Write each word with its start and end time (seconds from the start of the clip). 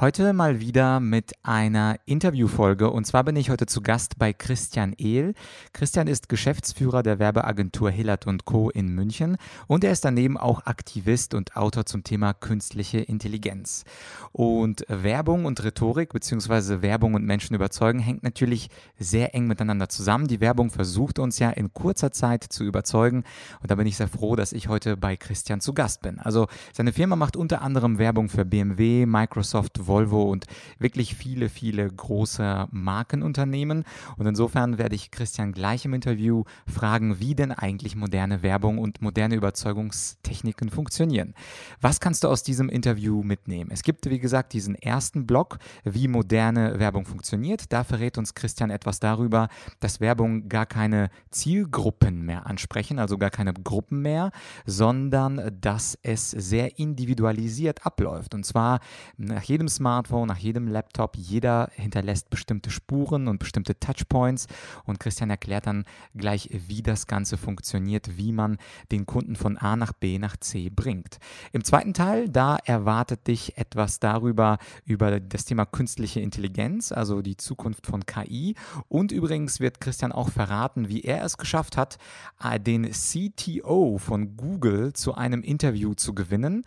Heute 0.00 0.32
mal 0.32 0.60
wieder 0.60 1.00
mit 1.00 1.32
einer 1.42 1.96
Interviewfolge 2.06 2.88
und 2.88 3.04
zwar 3.04 3.24
bin 3.24 3.34
ich 3.34 3.50
heute 3.50 3.66
zu 3.66 3.80
Gast 3.80 4.16
bei 4.16 4.32
Christian 4.32 4.94
Ehl. 4.96 5.34
Christian 5.72 6.06
ist 6.06 6.28
Geschäftsführer 6.28 7.02
der 7.02 7.18
Werbeagentur 7.18 7.90
Hillert 7.90 8.24
Co. 8.44 8.70
in 8.70 8.94
München 8.94 9.38
und 9.66 9.82
er 9.82 9.90
ist 9.90 10.04
daneben 10.04 10.36
auch 10.36 10.66
Aktivist 10.66 11.34
und 11.34 11.56
Autor 11.56 11.84
zum 11.84 12.04
Thema 12.04 12.32
künstliche 12.32 12.98
Intelligenz. 12.98 13.84
Und 14.30 14.84
Werbung 14.86 15.46
und 15.46 15.64
Rhetorik 15.64 16.12
beziehungsweise 16.12 16.80
Werbung 16.80 17.14
und 17.14 17.24
Menschen 17.24 17.56
überzeugen 17.56 17.98
hängt 17.98 18.22
natürlich 18.22 18.70
sehr 19.00 19.34
eng 19.34 19.48
miteinander 19.48 19.88
zusammen. 19.88 20.28
Die 20.28 20.40
Werbung 20.40 20.70
versucht 20.70 21.18
uns 21.18 21.40
ja 21.40 21.50
in 21.50 21.72
kurzer 21.72 22.12
Zeit 22.12 22.44
zu 22.44 22.62
überzeugen 22.62 23.24
und 23.62 23.72
da 23.72 23.74
bin 23.74 23.88
ich 23.88 23.96
sehr 23.96 24.06
froh, 24.06 24.36
dass 24.36 24.52
ich 24.52 24.68
heute 24.68 24.96
bei 24.96 25.16
Christian 25.16 25.60
zu 25.60 25.74
Gast 25.74 26.02
bin. 26.02 26.20
Also 26.20 26.46
seine 26.72 26.92
Firma 26.92 27.16
macht 27.16 27.36
unter 27.36 27.62
anderem 27.62 27.98
Werbung 27.98 28.28
für 28.28 28.44
BMW, 28.44 29.04
Microsoft, 29.04 29.87
Volvo 29.88 30.24
und 30.24 30.46
wirklich 30.78 31.14
viele, 31.14 31.48
viele 31.48 31.88
große 31.88 32.68
Markenunternehmen. 32.70 33.84
Und 34.16 34.26
insofern 34.26 34.78
werde 34.78 34.94
ich 34.94 35.10
Christian 35.10 35.52
gleich 35.52 35.84
im 35.84 35.94
Interview 35.94 36.44
fragen, 36.66 37.18
wie 37.20 37.34
denn 37.34 37.52
eigentlich 37.52 37.96
moderne 37.96 38.42
Werbung 38.42 38.78
und 38.78 39.02
moderne 39.02 39.34
Überzeugungstechniken 39.34 40.70
funktionieren. 40.70 41.34
Was 41.80 42.00
kannst 42.00 42.24
du 42.24 42.28
aus 42.28 42.42
diesem 42.42 42.68
Interview 42.68 43.22
mitnehmen? 43.22 43.70
Es 43.72 43.82
gibt, 43.82 44.08
wie 44.08 44.18
gesagt, 44.18 44.52
diesen 44.52 44.74
ersten 44.74 45.26
Block, 45.26 45.58
wie 45.84 46.08
moderne 46.08 46.78
Werbung 46.78 47.04
funktioniert. 47.04 47.72
Da 47.72 47.84
verrät 47.84 48.18
uns 48.18 48.34
Christian 48.34 48.70
etwas 48.70 49.00
darüber, 49.00 49.48
dass 49.80 50.00
Werbung 50.00 50.48
gar 50.48 50.66
keine 50.66 51.10
Zielgruppen 51.30 52.22
mehr 52.24 52.46
ansprechen, 52.46 52.98
also 52.98 53.18
gar 53.18 53.30
keine 53.30 53.54
Gruppen 53.54 54.02
mehr, 54.02 54.30
sondern 54.66 55.56
dass 55.60 55.98
es 56.02 56.30
sehr 56.30 56.78
individualisiert 56.78 57.86
abläuft. 57.86 58.34
Und 58.34 58.44
zwar 58.44 58.80
nach 59.16 59.42
jedem 59.42 59.68
Smartphone, 59.78 60.26
nach 60.26 60.38
jedem 60.38 60.66
Laptop. 60.66 61.16
Jeder 61.16 61.70
hinterlässt 61.74 62.30
bestimmte 62.30 62.70
Spuren 62.70 63.28
und 63.28 63.38
bestimmte 63.38 63.78
Touchpoints. 63.78 64.48
Und 64.84 64.98
Christian 64.98 65.30
erklärt 65.30 65.68
dann 65.68 65.84
gleich, 66.16 66.50
wie 66.66 66.82
das 66.82 67.06
Ganze 67.06 67.36
funktioniert, 67.36 68.16
wie 68.16 68.32
man 68.32 68.58
den 68.90 69.06
Kunden 69.06 69.36
von 69.36 69.56
A 69.56 69.76
nach 69.76 69.92
B 69.92 70.18
nach 70.18 70.36
C 70.36 70.68
bringt. 70.68 71.18
Im 71.52 71.62
zweiten 71.62 71.94
Teil, 71.94 72.28
da 72.28 72.56
erwartet 72.56 73.28
dich 73.28 73.56
etwas 73.56 74.00
darüber, 74.00 74.58
über 74.84 75.20
das 75.20 75.44
Thema 75.44 75.64
künstliche 75.64 76.20
Intelligenz, 76.20 76.90
also 76.90 77.22
die 77.22 77.36
Zukunft 77.36 77.86
von 77.86 78.04
KI. 78.04 78.56
Und 78.88 79.12
übrigens 79.12 79.60
wird 79.60 79.80
Christian 79.80 80.10
auch 80.10 80.30
verraten, 80.30 80.88
wie 80.88 81.02
er 81.02 81.22
es 81.22 81.38
geschafft 81.38 81.76
hat, 81.76 81.98
den 82.66 82.90
CTO 82.90 83.98
von 83.98 84.36
Google 84.36 84.92
zu 84.92 85.14
einem 85.14 85.42
Interview 85.42 85.94
zu 85.94 86.14
gewinnen. 86.14 86.64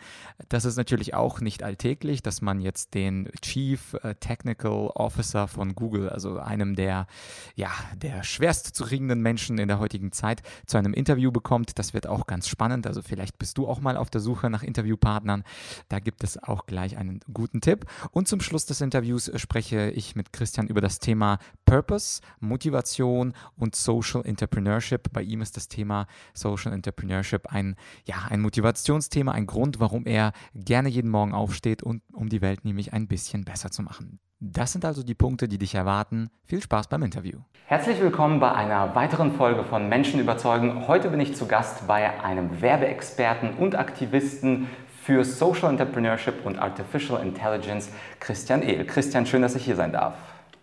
Das 0.47 0.63
ist 0.63 0.77
natürlich 0.77 1.13
auch 1.13 1.41
nicht 1.41 1.63
alltäglich, 1.63 2.21
dass 2.21 2.41
man 2.41 2.61
jetzt 2.61 2.93
den 2.93 3.00
den 3.01 3.29
Chief 3.41 3.95
äh, 4.03 4.13
Technical 4.15 4.91
Officer 4.93 5.47
von 5.47 5.73
Google, 5.73 6.09
also 6.09 6.37
einem 6.37 6.75
der, 6.75 7.07
ja, 7.55 7.71
der 7.95 8.23
schwerst 8.23 8.75
zu 8.75 8.83
kriegenden 8.83 9.21
Menschen 9.21 9.57
in 9.57 9.67
der 9.67 9.79
heutigen 9.79 10.11
Zeit, 10.11 10.43
zu 10.67 10.77
einem 10.77 10.93
Interview 10.93 11.31
bekommt. 11.31 11.79
Das 11.79 11.95
wird 11.95 12.05
auch 12.05 12.27
ganz 12.27 12.47
spannend. 12.47 12.85
Also 12.85 13.01
vielleicht 13.01 13.39
bist 13.39 13.57
du 13.57 13.67
auch 13.67 13.81
mal 13.81 13.97
auf 13.97 14.11
der 14.11 14.21
Suche 14.21 14.49
nach 14.51 14.61
Interviewpartnern. 14.61 15.43
Da 15.89 15.99
gibt 15.99 16.23
es 16.23 16.41
auch 16.41 16.67
gleich 16.67 16.95
einen 16.97 17.21
guten 17.33 17.61
Tipp. 17.61 17.85
Und 18.11 18.27
zum 18.27 18.39
Schluss 18.39 18.67
des 18.67 18.81
Interviews 18.81 19.31
spreche 19.35 19.89
ich 19.89 20.15
mit 20.15 20.31
Christian 20.31 20.67
über 20.67 20.81
das 20.81 20.99
Thema 20.99 21.39
Purpose, 21.65 22.21
Motivation 22.39 23.33
und 23.57 23.75
Social 23.75 24.23
Entrepreneurship. 24.23 25.11
Bei 25.11 25.23
ihm 25.23 25.41
ist 25.41 25.57
das 25.57 25.69
Thema 25.69 26.05
Social 26.35 26.73
Entrepreneurship 26.73 27.47
ein, 27.47 27.75
ja, 28.05 28.27
ein 28.29 28.41
Motivationsthema, 28.41 29.31
ein 29.31 29.47
Grund, 29.47 29.79
warum 29.79 30.05
er 30.05 30.33
gerne 30.53 30.89
jeden 30.89 31.09
Morgen 31.09 31.33
aufsteht 31.33 31.81
und 31.81 32.03
um 32.13 32.29
die 32.29 32.41
Welt 32.41 32.63
nämlich 32.63 32.90
ein 32.91 33.07
bisschen 33.07 33.43
besser 33.45 33.71
zu 33.71 33.81
machen. 33.83 34.19
Das 34.39 34.71
sind 34.71 34.85
also 34.85 35.03
die 35.03 35.13
Punkte, 35.13 35.47
die 35.47 35.57
dich 35.57 35.75
erwarten. 35.75 36.29
Viel 36.45 36.61
Spaß 36.61 36.87
beim 36.87 37.03
Interview. 37.03 37.39
Herzlich 37.65 38.01
willkommen 38.01 38.39
bei 38.39 38.51
einer 38.51 38.95
weiteren 38.95 39.33
Folge 39.33 39.63
von 39.63 39.87
Menschen 39.87 40.19
überzeugen. 40.19 40.87
Heute 40.87 41.09
bin 41.09 41.19
ich 41.19 41.35
zu 41.35 41.45
Gast 41.45 41.85
bei 41.87 42.19
einem 42.23 42.61
Werbeexperten 42.61 43.53
und 43.53 43.75
Aktivisten 43.75 44.67
für 45.03 45.23
Social 45.23 45.69
Entrepreneurship 45.69 46.45
und 46.45 46.59
Artificial 46.59 47.21
Intelligence, 47.21 47.89
Christian 48.19 48.61
Ehl. 48.61 48.85
Christian, 48.85 49.25
schön, 49.25 49.41
dass 49.41 49.55
ich 49.55 49.65
hier 49.65 49.75
sein 49.75 49.91
darf. 49.91 50.15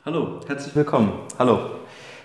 Hallo, 0.04 0.40
herzlich 0.46 0.74
willkommen. 0.74 1.12
Hallo. 1.38 1.70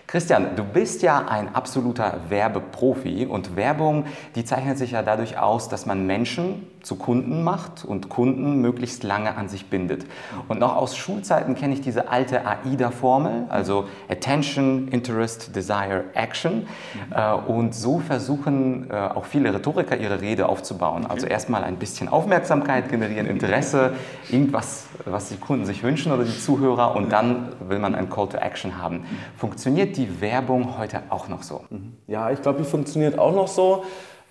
Christian, 0.08 0.56
du 0.56 0.64
bist 0.64 1.02
ja 1.02 1.26
ein 1.28 1.56
absoluter 1.56 2.20
Werbeprofi 2.30 3.26
und 3.26 3.56
Werbung, 3.56 4.06
die 4.36 4.46
zeichnet 4.46 4.78
sich 4.78 4.92
ja 4.92 5.02
dadurch 5.02 5.40
aus, 5.40 5.70
dass 5.70 5.86
man 5.86 6.06
Menschen 6.06 6.68
zu 6.84 6.96
Kunden 6.96 7.44
macht 7.44 7.86
und 7.86 8.10
Kunden 8.10 8.62
möglichst 8.62 9.04
lange 9.04 9.36
an 9.36 9.48
sich 9.48 9.68
bindet. 9.68 10.06
Und 10.48 10.60
noch 10.60 10.76
aus 10.76 10.96
Schulzeiten 10.96 11.56
kenne 11.56 11.74
ich 11.74 11.82
diese 11.82 12.10
alte 12.10 12.46
AIDA-Formel, 12.46 13.46
also 13.50 13.86
Attention, 14.10 14.90
Interest, 14.90 15.56
Desire, 15.56 16.04
Action. 16.14 16.68
Mhm. 16.94 17.48
Und 17.48 17.74
so 17.74 18.00
versuchen 18.00 18.90
äh, 18.92 18.96
auch 18.96 19.26
viele 19.26 19.54
Rhetoriker 19.54 19.98
ihre 19.98 20.22
Rede 20.22 20.50
aufzubauen. 20.50 21.06
Also 21.06 21.26
erstmal 21.26 21.64
ein 21.64 21.78
bisschen 21.78 22.10
Aufmerksamkeit 22.10 22.90
generieren, 22.90 23.28
Interesse, 23.28 23.94
irgendwas, 24.30 24.86
was 25.06 25.30
die 25.30 25.38
Kunden 25.38 25.66
sich 25.66 25.84
wünschen 25.84 26.12
oder 26.12 26.26
die 26.26 26.38
Zuhörer 26.38 26.96
und 26.96 27.12
dann 27.12 27.54
will 27.68 27.80
man 27.80 27.96
ein 27.96 28.10
Call 28.10 28.28
to 28.28 28.38
Action 28.38 28.82
haben. 28.82 29.06
Funktioniert 29.38 29.96
die 29.98 30.22
Werbung 30.22 30.78
heute 30.78 31.04
auch 31.10 31.30
noch 31.30 31.44
so? 31.44 31.62
Mhm. 31.70 31.94
Ja, 32.08 32.30
ich 32.30 32.42
glaube, 32.42 32.60
die 32.60 32.70
funktioniert 32.70 33.18
auch 33.18 33.34
noch 33.34 33.48
so. 33.48 33.86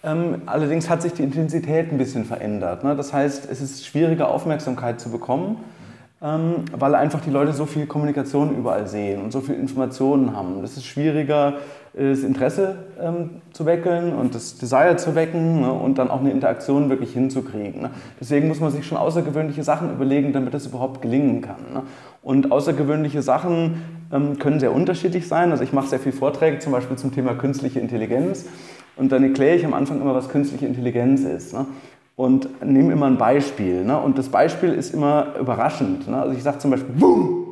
Ähm, 0.04 0.42
allerdings 0.46 0.90
hat 0.90 1.02
sich 1.02 1.12
die 1.12 1.22
Intensität 1.22 1.92
ein 1.92 1.98
bisschen 1.98 2.24
verändert. 2.24 2.82
Ne? 2.82 2.96
Das 2.96 3.12
heißt, 3.12 3.48
es 3.50 3.60
ist 3.60 3.86
schwieriger, 3.86 4.28
Aufmerksamkeit 4.28 5.00
zu 5.00 5.10
bekommen, 5.10 5.58
ähm, 6.20 6.64
weil 6.76 6.96
einfach 6.96 7.20
die 7.20 7.30
Leute 7.30 7.52
so 7.52 7.66
viel 7.66 7.86
Kommunikation 7.86 8.56
überall 8.56 8.88
sehen 8.88 9.22
und 9.22 9.30
so 9.30 9.41
viel 9.41 9.54
Informationen 9.54 10.36
haben. 10.36 10.60
Das 10.60 10.76
ist 10.76 10.86
schwieriger, 10.86 11.54
das 11.94 12.20
Interesse 12.20 12.76
ähm, 13.00 13.42
zu 13.52 13.64
wecken 13.66 14.14
und 14.14 14.34
das 14.34 14.56
Desire 14.56 14.96
zu 14.96 15.14
wecken 15.14 15.60
ne? 15.60 15.72
und 15.72 15.98
dann 15.98 16.10
auch 16.10 16.20
eine 16.20 16.30
Interaktion 16.30 16.88
wirklich 16.88 17.12
hinzukriegen. 17.12 17.82
Ne? 17.82 17.91
Deswegen 18.18 18.48
muss 18.48 18.58
man 18.58 18.72
sich 18.72 18.84
schon 18.84 18.98
außergewöhnliche 18.98 19.62
Sachen 19.62 19.92
überlegen, 19.92 20.32
damit 20.32 20.52
das 20.54 20.66
überhaupt 20.66 21.02
gelingen 21.02 21.42
kann. 21.42 21.82
Und 22.22 22.50
außergewöhnliche 22.50 23.20
Sachen 23.20 23.82
können 24.38 24.58
sehr 24.58 24.72
unterschiedlich 24.72 25.28
sein. 25.28 25.50
Also 25.50 25.64
ich 25.64 25.72
mache 25.72 25.88
sehr 25.88 25.98
viele 25.98 26.14
Vorträge 26.14 26.60
zum 26.60 26.72
Beispiel 26.72 26.96
zum 26.96 27.12
Thema 27.12 27.34
künstliche 27.34 27.80
Intelligenz. 27.80 28.46
Und 28.97 29.12
dann 29.12 29.22
erkläre 29.22 29.56
ich 29.56 29.64
am 29.64 29.75
Anfang 29.75 30.00
immer, 30.00 30.14
was 30.14 30.28
künstliche 30.28 30.66
Intelligenz 30.66 31.22
ist. 31.22 31.54
Ne? 31.54 31.66
Und 32.16 32.62
nehme 32.64 32.92
immer 32.92 33.06
ein 33.06 33.19
Beispiel. 33.19 33.84
Ne? 33.84 33.98
Und 33.98 34.19
das 34.19 34.28
Beispiel 34.28 34.72
ist 34.72 34.92
immer 34.92 35.34
überraschend. 35.41 36.08
Ne? 36.08 36.16
Also 36.16 36.36
ich 36.36 36.42
sage 36.42 36.58
zum 36.58 36.70
Beispiel, 36.70 36.94
Boom! 36.94 37.47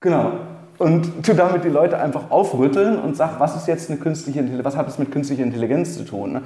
Genau. 0.00 0.32
Und 0.78 1.24
tu 1.24 1.34
damit 1.34 1.64
die 1.64 1.68
Leute 1.68 1.98
einfach 1.98 2.30
aufrütteln 2.30 2.98
und 2.98 3.16
sag, 3.16 3.38
was 3.38 3.56
ist 3.56 3.68
jetzt 3.68 3.90
eine 3.90 3.98
künstliche 3.98 4.40
Intelligenz, 4.40 4.64
was 4.64 4.76
hat 4.76 4.88
es 4.88 4.98
mit 4.98 5.12
künstlicher 5.12 5.44
Intelligenz 5.44 5.96
zu 5.96 6.04
tun? 6.04 6.32
Ne? 6.32 6.42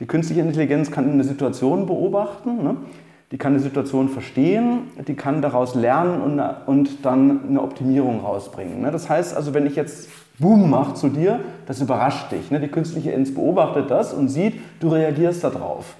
Die 0.00 0.06
künstliche 0.06 0.42
Intelligenz 0.42 0.90
kann 0.90 1.10
eine 1.10 1.24
Situation 1.24 1.86
beobachten, 1.86 2.62
ne? 2.62 2.76
die 3.30 3.38
kann 3.38 3.52
eine 3.52 3.62
Situation 3.62 4.08
verstehen, 4.08 4.90
die 5.06 5.14
kann 5.14 5.42
daraus 5.42 5.74
lernen 5.74 6.20
und, 6.20 6.40
und 6.66 7.04
dann 7.04 7.48
eine 7.48 7.62
Optimierung 7.62 8.20
rausbringen. 8.20 8.80
Ne? 8.80 8.90
Das 8.90 9.08
heißt 9.08 9.36
also, 9.36 9.54
wenn 9.54 9.66
ich 9.66 9.76
jetzt 9.76 10.08
Boom 10.38 10.70
macht 10.70 10.96
zu 10.96 11.08
dir, 11.08 11.40
das 11.66 11.80
überrascht 11.80 12.30
dich. 12.30 12.50
Ne? 12.50 12.60
Die 12.60 12.68
künstliche 12.68 13.10
Intelligenz 13.10 13.34
beobachtet 13.34 13.90
das 13.90 14.12
und 14.12 14.28
sieht, 14.28 14.60
du 14.80 14.88
reagierst 14.88 15.42
darauf, 15.42 15.96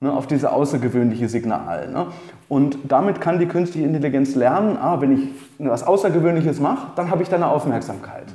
ne? 0.00 0.12
auf 0.12 0.26
dieses 0.26 0.44
außergewöhnliche 0.44 1.28
Signal. 1.28 1.90
Ne? 1.90 2.06
Und 2.48 2.78
damit 2.88 3.20
kann 3.20 3.38
die 3.38 3.46
künstliche 3.46 3.86
Intelligenz 3.86 4.34
lernen, 4.34 4.76
ah, 4.76 5.00
wenn 5.00 5.12
ich 5.12 5.28
was 5.58 5.86
Außergewöhnliches 5.86 6.60
mache, 6.60 6.88
dann 6.96 7.10
habe 7.10 7.22
ich 7.22 7.28
deine 7.28 7.46
Aufmerksamkeit. 7.46 8.26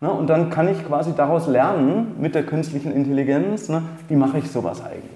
Und 0.00 0.28
dann 0.28 0.50
kann 0.50 0.68
ich 0.68 0.86
quasi 0.86 1.14
daraus 1.16 1.46
lernen 1.46 2.16
mit 2.20 2.34
der 2.34 2.44
künstlichen 2.44 2.92
Intelligenz, 2.92 3.70
wie 4.08 4.16
mache 4.16 4.36
ich 4.38 4.50
sowas 4.50 4.82
eigentlich. 4.84 5.13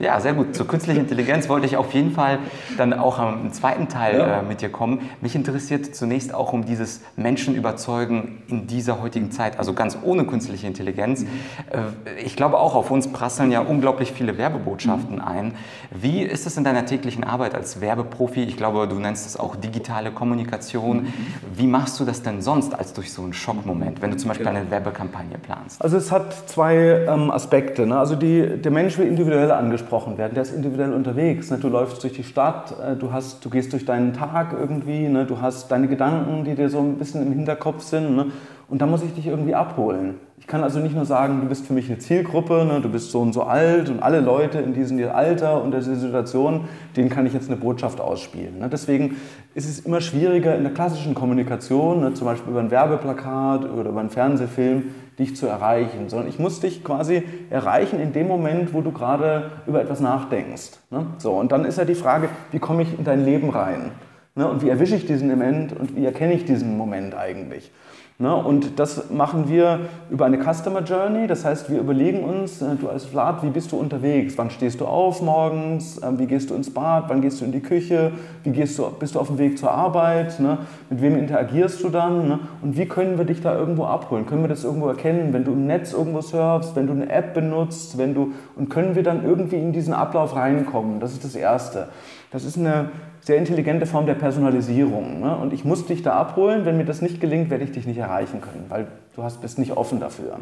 Ja, 0.00 0.18
sehr 0.18 0.32
gut. 0.32 0.56
Zur 0.56 0.66
künstlichen 0.66 1.00
Intelligenz 1.00 1.50
wollte 1.50 1.66
ich 1.66 1.76
auf 1.76 1.92
jeden 1.92 2.12
Fall 2.12 2.38
dann 2.78 2.94
auch 2.94 3.18
am 3.18 3.52
zweiten 3.52 3.86
Teil 3.88 4.18
ja. 4.18 4.40
äh, 4.40 4.42
mit 4.42 4.62
dir 4.62 4.70
kommen. 4.70 5.02
Mich 5.20 5.34
interessiert 5.34 5.94
zunächst 5.94 6.32
auch 6.32 6.54
um 6.54 6.64
dieses 6.64 7.02
Menschen 7.16 7.54
überzeugen 7.54 8.42
in 8.48 8.66
dieser 8.66 9.02
heutigen 9.02 9.30
Zeit, 9.30 9.58
also 9.58 9.74
ganz 9.74 9.98
ohne 10.02 10.24
künstliche 10.24 10.66
Intelligenz. 10.66 11.20
Mhm. 11.20 11.28
Äh, 11.70 12.22
ich 12.22 12.34
glaube 12.34 12.58
auch, 12.58 12.76
auf 12.76 12.90
uns 12.90 13.12
prasseln 13.12 13.52
ja 13.52 13.60
unglaublich 13.60 14.12
viele 14.12 14.38
Werbebotschaften 14.38 15.16
mhm. 15.16 15.22
ein. 15.24 15.54
Wie 15.90 16.22
ist 16.22 16.46
es 16.46 16.56
in 16.56 16.64
deiner 16.64 16.86
täglichen 16.86 17.22
Arbeit 17.22 17.54
als 17.54 17.82
Werbeprofi? 17.82 18.42
Ich 18.44 18.56
glaube, 18.56 18.88
du 18.88 18.94
nennst 18.94 19.26
es 19.26 19.38
auch 19.38 19.54
digitale 19.54 20.12
Kommunikation. 20.12 21.02
Mhm. 21.02 21.14
Wie 21.56 21.66
machst 21.66 22.00
du 22.00 22.06
das 22.06 22.22
denn 22.22 22.40
sonst 22.40 22.74
als 22.74 22.94
durch 22.94 23.12
so 23.12 23.20
einen 23.20 23.34
Schockmoment, 23.34 24.00
wenn 24.00 24.12
du 24.12 24.16
zum 24.16 24.28
Beispiel 24.28 24.46
genau. 24.46 24.60
eine 24.60 24.70
Werbekampagne 24.70 25.36
planst? 25.36 25.84
Also 25.84 25.98
es 25.98 26.10
hat 26.10 26.48
zwei 26.48 27.04
ähm, 27.06 27.30
Aspekte. 27.30 27.86
Ne? 27.86 27.98
Also 27.98 28.16
die, 28.16 28.56
der 28.56 28.70
Mensch 28.70 28.96
wird 28.96 29.06
individuell 29.06 29.50
angesprochen 29.50 29.89
angesprochen 29.90 30.18
werden. 30.18 30.34
Der 30.34 30.42
ist 30.42 30.54
individuell 30.54 30.92
unterwegs. 30.92 31.50
Ne? 31.50 31.58
Du 31.58 31.68
läufst 31.68 32.02
durch 32.02 32.12
die 32.12 32.22
Stadt, 32.22 32.74
äh, 32.80 32.96
du, 32.96 33.12
hast, 33.12 33.44
du 33.44 33.50
gehst 33.50 33.72
durch 33.72 33.84
deinen 33.84 34.12
Tag 34.12 34.52
irgendwie, 34.52 35.08
ne? 35.08 35.26
du 35.26 35.40
hast 35.40 35.70
deine 35.70 35.88
Gedanken, 35.88 36.44
die 36.44 36.54
dir 36.54 36.68
so 36.68 36.78
ein 36.78 36.96
bisschen 36.96 37.26
im 37.26 37.32
Hinterkopf 37.32 37.82
sind. 37.82 38.16
Ne? 38.16 38.26
Und 38.70 38.80
da 38.80 38.86
muss 38.86 39.02
ich 39.02 39.12
dich 39.12 39.26
irgendwie 39.26 39.56
abholen. 39.56 40.14
Ich 40.38 40.46
kann 40.46 40.62
also 40.62 40.78
nicht 40.78 40.94
nur 40.94 41.04
sagen, 41.04 41.40
du 41.40 41.48
bist 41.48 41.66
für 41.66 41.72
mich 41.72 41.88
eine 41.88 41.98
Zielgruppe, 41.98 42.64
ne, 42.64 42.80
du 42.80 42.88
bist 42.88 43.10
so 43.10 43.20
und 43.20 43.32
so 43.32 43.42
alt 43.42 43.90
und 43.90 44.00
alle 44.00 44.20
Leute 44.20 44.58
in 44.58 44.72
diesem 44.74 45.04
Alter 45.10 45.60
und 45.60 45.74
dieser 45.74 45.96
Situation, 45.96 46.68
denen 46.96 47.10
kann 47.10 47.26
ich 47.26 47.34
jetzt 47.34 47.48
eine 47.48 47.56
Botschaft 47.56 48.00
ausspielen. 48.00 48.60
Ne. 48.60 48.68
Deswegen 48.68 49.16
ist 49.54 49.68
es 49.68 49.80
immer 49.80 50.00
schwieriger 50.00 50.54
in 50.54 50.62
der 50.62 50.72
klassischen 50.72 51.16
Kommunikation, 51.16 52.00
ne, 52.00 52.14
zum 52.14 52.26
Beispiel 52.26 52.52
über 52.52 52.60
ein 52.60 52.70
Werbeplakat 52.70 53.68
oder 53.68 53.90
über 53.90 54.00
einen 54.00 54.10
Fernsehfilm, 54.10 54.84
dich 55.18 55.34
zu 55.36 55.48
erreichen, 55.48 56.08
sondern 56.08 56.28
ich 56.28 56.38
muss 56.38 56.60
dich 56.60 56.84
quasi 56.84 57.24
erreichen 57.50 58.00
in 58.00 58.12
dem 58.12 58.28
Moment, 58.28 58.72
wo 58.72 58.82
du 58.82 58.92
gerade 58.92 59.50
über 59.66 59.82
etwas 59.82 60.00
nachdenkst. 60.00 60.78
Ne. 60.90 61.06
So, 61.18 61.32
und 61.32 61.50
dann 61.50 61.64
ist 61.64 61.76
ja 61.76 61.84
die 61.84 61.96
Frage, 61.96 62.28
wie 62.52 62.60
komme 62.60 62.82
ich 62.82 62.96
in 62.96 63.04
dein 63.04 63.24
Leben 63.24 63.50
rein? 63.50 63.90
Ne, 64.36 64.48
und 64.48 64.62
wie 64.62 64.68
erwische 64.68 64.94
ich 64.94 65.06
diesen 65.06 65.28
Moment 65.28 65.72
und 65.72 65.96
wie 65.96 66.04
erkenne 66.04 66.34
ich 66.34 66.44
diesen 66.44 66.78
Moment 66.78 67.16
eigentlich? 67.16 67.72
Ne? 68.20 68.36
Und 68.36 68.78
das 68.78 69.08
machen 69.08 69.48
wir 69.48 69.80
über 70.10 70.26
eine 70.26 70.36
Customer 70.36 70.82
Journey. 70.82 71.26
Das 71.26 71.46
heißt, 71.46 71.70
wir 71.70 71.80
überlegen 71.80 72.22
uns, 72.22 72.60
äh, 72.60 72.76
du 72.76 72.90
als 72.90 73.06
Vlad, 73.06 73.42
wie 73.42 73.48
bist 73.48 73.72
du 73.72 73.78
unterwegs? 73.78 74.34
Wann 74.36 74.50
stehst 74.50 74.82
du 74.82 74.84
auf 74.84 75.22
morgens? 75.22 75.98
Ähm, 76.02 76.18
wie 76.18 76.26
gehst 76.26 76.50
du 76.50 76.54
ins 76.54 76.68
Bad? 76.68 77.04
Wann 77.08 77.22
gehst 77.22 77.40
du 77.40 77.46
in 77.46 77.52
die 77.52 77.60
Küche? 77.60 78.12
Wie 78.44 78.50
gehst 78.50 78.78
du, 78.78 78.90
bist 78.90 79.14
du 79.14 79.20
auf 79.20 79.28
dem 79.28 79.38
Weg 79.38 79.56
zur 79.56 79.70
Arbeit? 79.70 80.38
Ne? 80.38 80.58
Mit 80.90 81.00
wem 81.00 81.16
interagierst 81.16 81.82
du 81.82 81.88
dann? 81.88 82.28
Ne? 82.28 82.40
Und 82.60 82.76
wie 82.76 82.84
können 82.84 83.16
wir 83.16 83.24
dich 83.24 83.40
da 83.40 83.56
irgendwo 83.56 83.84
abholen? 83.84 84.26
Können 84.26 84.42
wir 84.42 84.48
das 84.48 84.64
irgendwo 84.64 84.88
erkennen, 84.88 85.32
wenn 85.32 85.44
du 85.44 85.52
im 85.52 85.66
Netz 85.66 85.94
irgendwo 85.94 86.20
surfst, 86.20 86.76
wenn 86.76 86.86
du 86.86 86.92
eine 86.92 87.08
App 87.08 87.32
benutzt, 87.32 87.96
wenn 87.96 88.12
du 88.12 88.32
und 88.54 88.68
können 88.68 88.96
wir 88.96 89.02
dann 89.02 89.24
irgendwie 89.24 89.56
in 89.56 89.72
diesen 89.72 89.94
Ablauf 89.94 90.36
reinkommen? 90.36 91.00
Das 91.00 91.12
ist 91.12 91.24
das 91.24 91.34
Erste. 91.34 91.88
Das 92.30 92.44
ist 92.44 92.58
eine 92.58 92.90
sehr 93.20 93.36
intelligente 93.36 93.86
Form 93.86 94.06
der 94.06 94.14
Personalisierung. 94.14 95.20
Ne? 95.20 95.36
Und 95.36 95.52
ich 95.52 95.64
muss 95.64 95.86
dich 95.86 96.02
da 96.02 96.14
abholen. 96.14 96.64
Wenn 96.64 96.76
mir 96.76 96.84
das 96.84 97.02
nicht 97.02 97.20
gelingt, 97.20 97.50
werde 97.50 97.64
ich 97.64 97.72
dich 97.72 97.86
nicht 97.86 97.98
erreichen 97.98 98.40
können, 98.40 98.66
weil 98.68 98.88
du 99.14 99.22
hast, 99.22 99.40
bist 99.40 99.58
nicht 99.58 99.76
offen 99.76 100.00
dafür. 100.00 100.38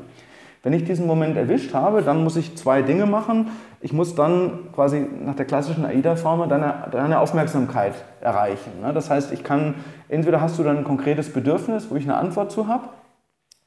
Wenn 0.63 0.73
ich 0.73 0.85
diesen 0.85 1.07
Moment 1.07 1.37
erwischt 1.37 1.73
habe, 1.73 2.03
dann 2.03 2.25
muss 2.25 2.37
ich 2.37 2.57
zwei 2.57 2.83
Dinge 2.83 3.07
machen. 3.07 3.49
Ich 3.81 3.93
muss 3.93 4.15
dann 4.15 4.73
quasi 4.75 5.07
nach 5.25 5.37
der 5.37 5.45
klassischen 5.45 5.85
AIDA-Formel 5.85 6.49
deine, 6.49 6.89
deine 6.91 7.21
Aufmerksamkeit 7.21 7.95
erreichen. 8.21 8.73
Ne? 8.83 8.93
Das 8.93 9.09
heißt, 9.09 9.33
ich 9.33 9.45
kann, 9.45 9.77
entweder 10.09 10.41
hast 10.41 10.59
du 10.59 10.65
dann 10.65 10.79
ein 10.79 10.85
konkretes 10.85 11.33
Bedürfnis, 11.33 11.91
wo 11.91 11.97
ich 11.97 12.05
eine 12.05 12.17
Antwort 12.17 12.51
zu 12.51 12.67
habe, 12.67 12.89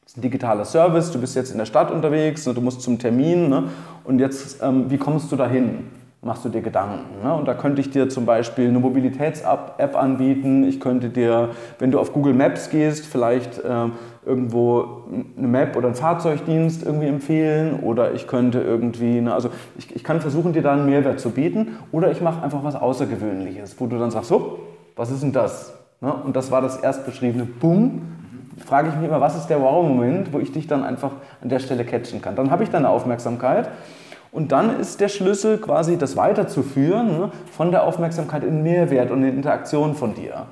das 0.03 0.13
ist 0.13 0.17
ein 0.17 0.21
digitaler 0.21 0.65
Service, 0.65 1.11
du 1.11 1.21
bist 1.21 1.35
jetzt 1.35 1.51
in 1.51 1.57
der 1.57 1.65
Stadt 1.65 1.91
unterwegs, 1.91 2.45
ne? 2.45 2.53
du 2.53 2.59
musst 2.59 2.81
zum 2.81 2.99
Termin 2.99 3.49
ne? 3.49 3.69
und 4.03 4.19
jetzt, 4.19 4.61
ähm, 4.61 4.91
wie 4.91 4.97
kommst 4.97 5.31
du 5.31 5.37
dahin? 5.37 5.87
Machst 6.23 6.45
du 6.45 6.49
dir 6.49 6.61
Gedanken. 6.61 7.23
Ne? 7.23 7.33
Und 7.33 7.47
da 7.47 7.55
könnte 7.55 7.81
ich 7.81 7.89
dir 7.89 8.07
zum 8.07 8.25
Beispiel 8.25 8.67
eine 8.67 8.79
Mobilitäts-App 8.79 9.95
anbieten. 9.95 10.63
Ich 10.63 10.79
könnte 10.79 11.09
dir, 11.09 11.49
wenn 11.79 11.89
du 11.91 11.99
auf 11.99 12.13
Google 12.13 12.33
Maps 12.33 12.69
gehst, 12.69 13.07
vielleicht 13.07 13.57
äh, 13.57 13.87
irgendwo 14.23 15.05
eine 15.35 15.47
Map 15.47 15.75
oder 15.75 15.87
einen 15.87 15.95
Fahrzeugdienst 15.95 16.83
irgendwie 16.85 17.07
empfehlen. 17.07 17.79
Oder 17.81 18.13
ich 18.13 18.27
könnte 18.27 18.61
irgendwie, 18.61 19.19
ne, 19.19 19.33
also 19.33 19.49
ich, 19.77 19.95
ich 19.95 20.03
kann 20.03 20.21
versuchen, 20.21 20.53
dir 20.53 20.61
da 20.61 20.73
einen 20.73 20.85
Mehrwert 20.85 21.19
zu 21.19 21.31
bieten. 21.31 21.79
Oder 21.91 22.11
ich 22.11 22.21
mache 22.21 22.43
einfach 22.43 22.63
was 22.63 22.75
Außergewöhnliches, 22.75 23.79
wo 23.79 23.87
du 23.87 23.97
dann 23.97 24.11
sagst, 24.11 24.29
so, 24.29 24.59
was 24.95 25.09
ist 25.09 25.23
denn 25.23 25.31
das? 25.31 25.73
Ne? 26.01 26.13
Und 26.13 26.35
das 26.35 26.51
war 26.51 26.61
das 26.61 26.77
erst 26.77 27.03
beschriebene 27.03 27.45
Bumm. 27.45 28.03
Frage 28.63 28.89
ich 28.89 28.95
mich 28.95 29.07
immer, 29.07 29.21
was 29.21 29.35
ist 29.35 29.47
der 29.47 29.59
Wow-Moment, 29.59 30.33
wo 30.33 30.37
ich 30.37 30.51
dich 30.51 30.67
dann 30.67 30.83
einfach 30.83 31.13
an 31.41 31.49
der 31.49 31.57
Stelle 31.57 31.83
catchen 31.83 32.21
kann. 32.21 32.35
Dann 32.35 32.51
habe 32.51 32.61
ich 32.61 32.69
deine 32.69 32.89
Aufmerksamkeit 32.89 33.69
und 34.31 34.51
dann 34.51 34.79
ist 34.79 35.01
der 35.01 35.09
Schlüssel 35.09 35.57
quasi 35.57 35.97
das 35.97 36.15
weiterzuführen 36.15 37.07
ne, 37.07 37.31
von 37.51 37.71
der 37.71 37.83
Aufmerksamkeit 37.83 38.43
in 38.43 38.63
Mehrwert 38.63 39.11
und 39.11 39.23
in 39.23 39.35
Interaktion 39.35 39.95
von 39.95 40.15
dir. 40.15 40.45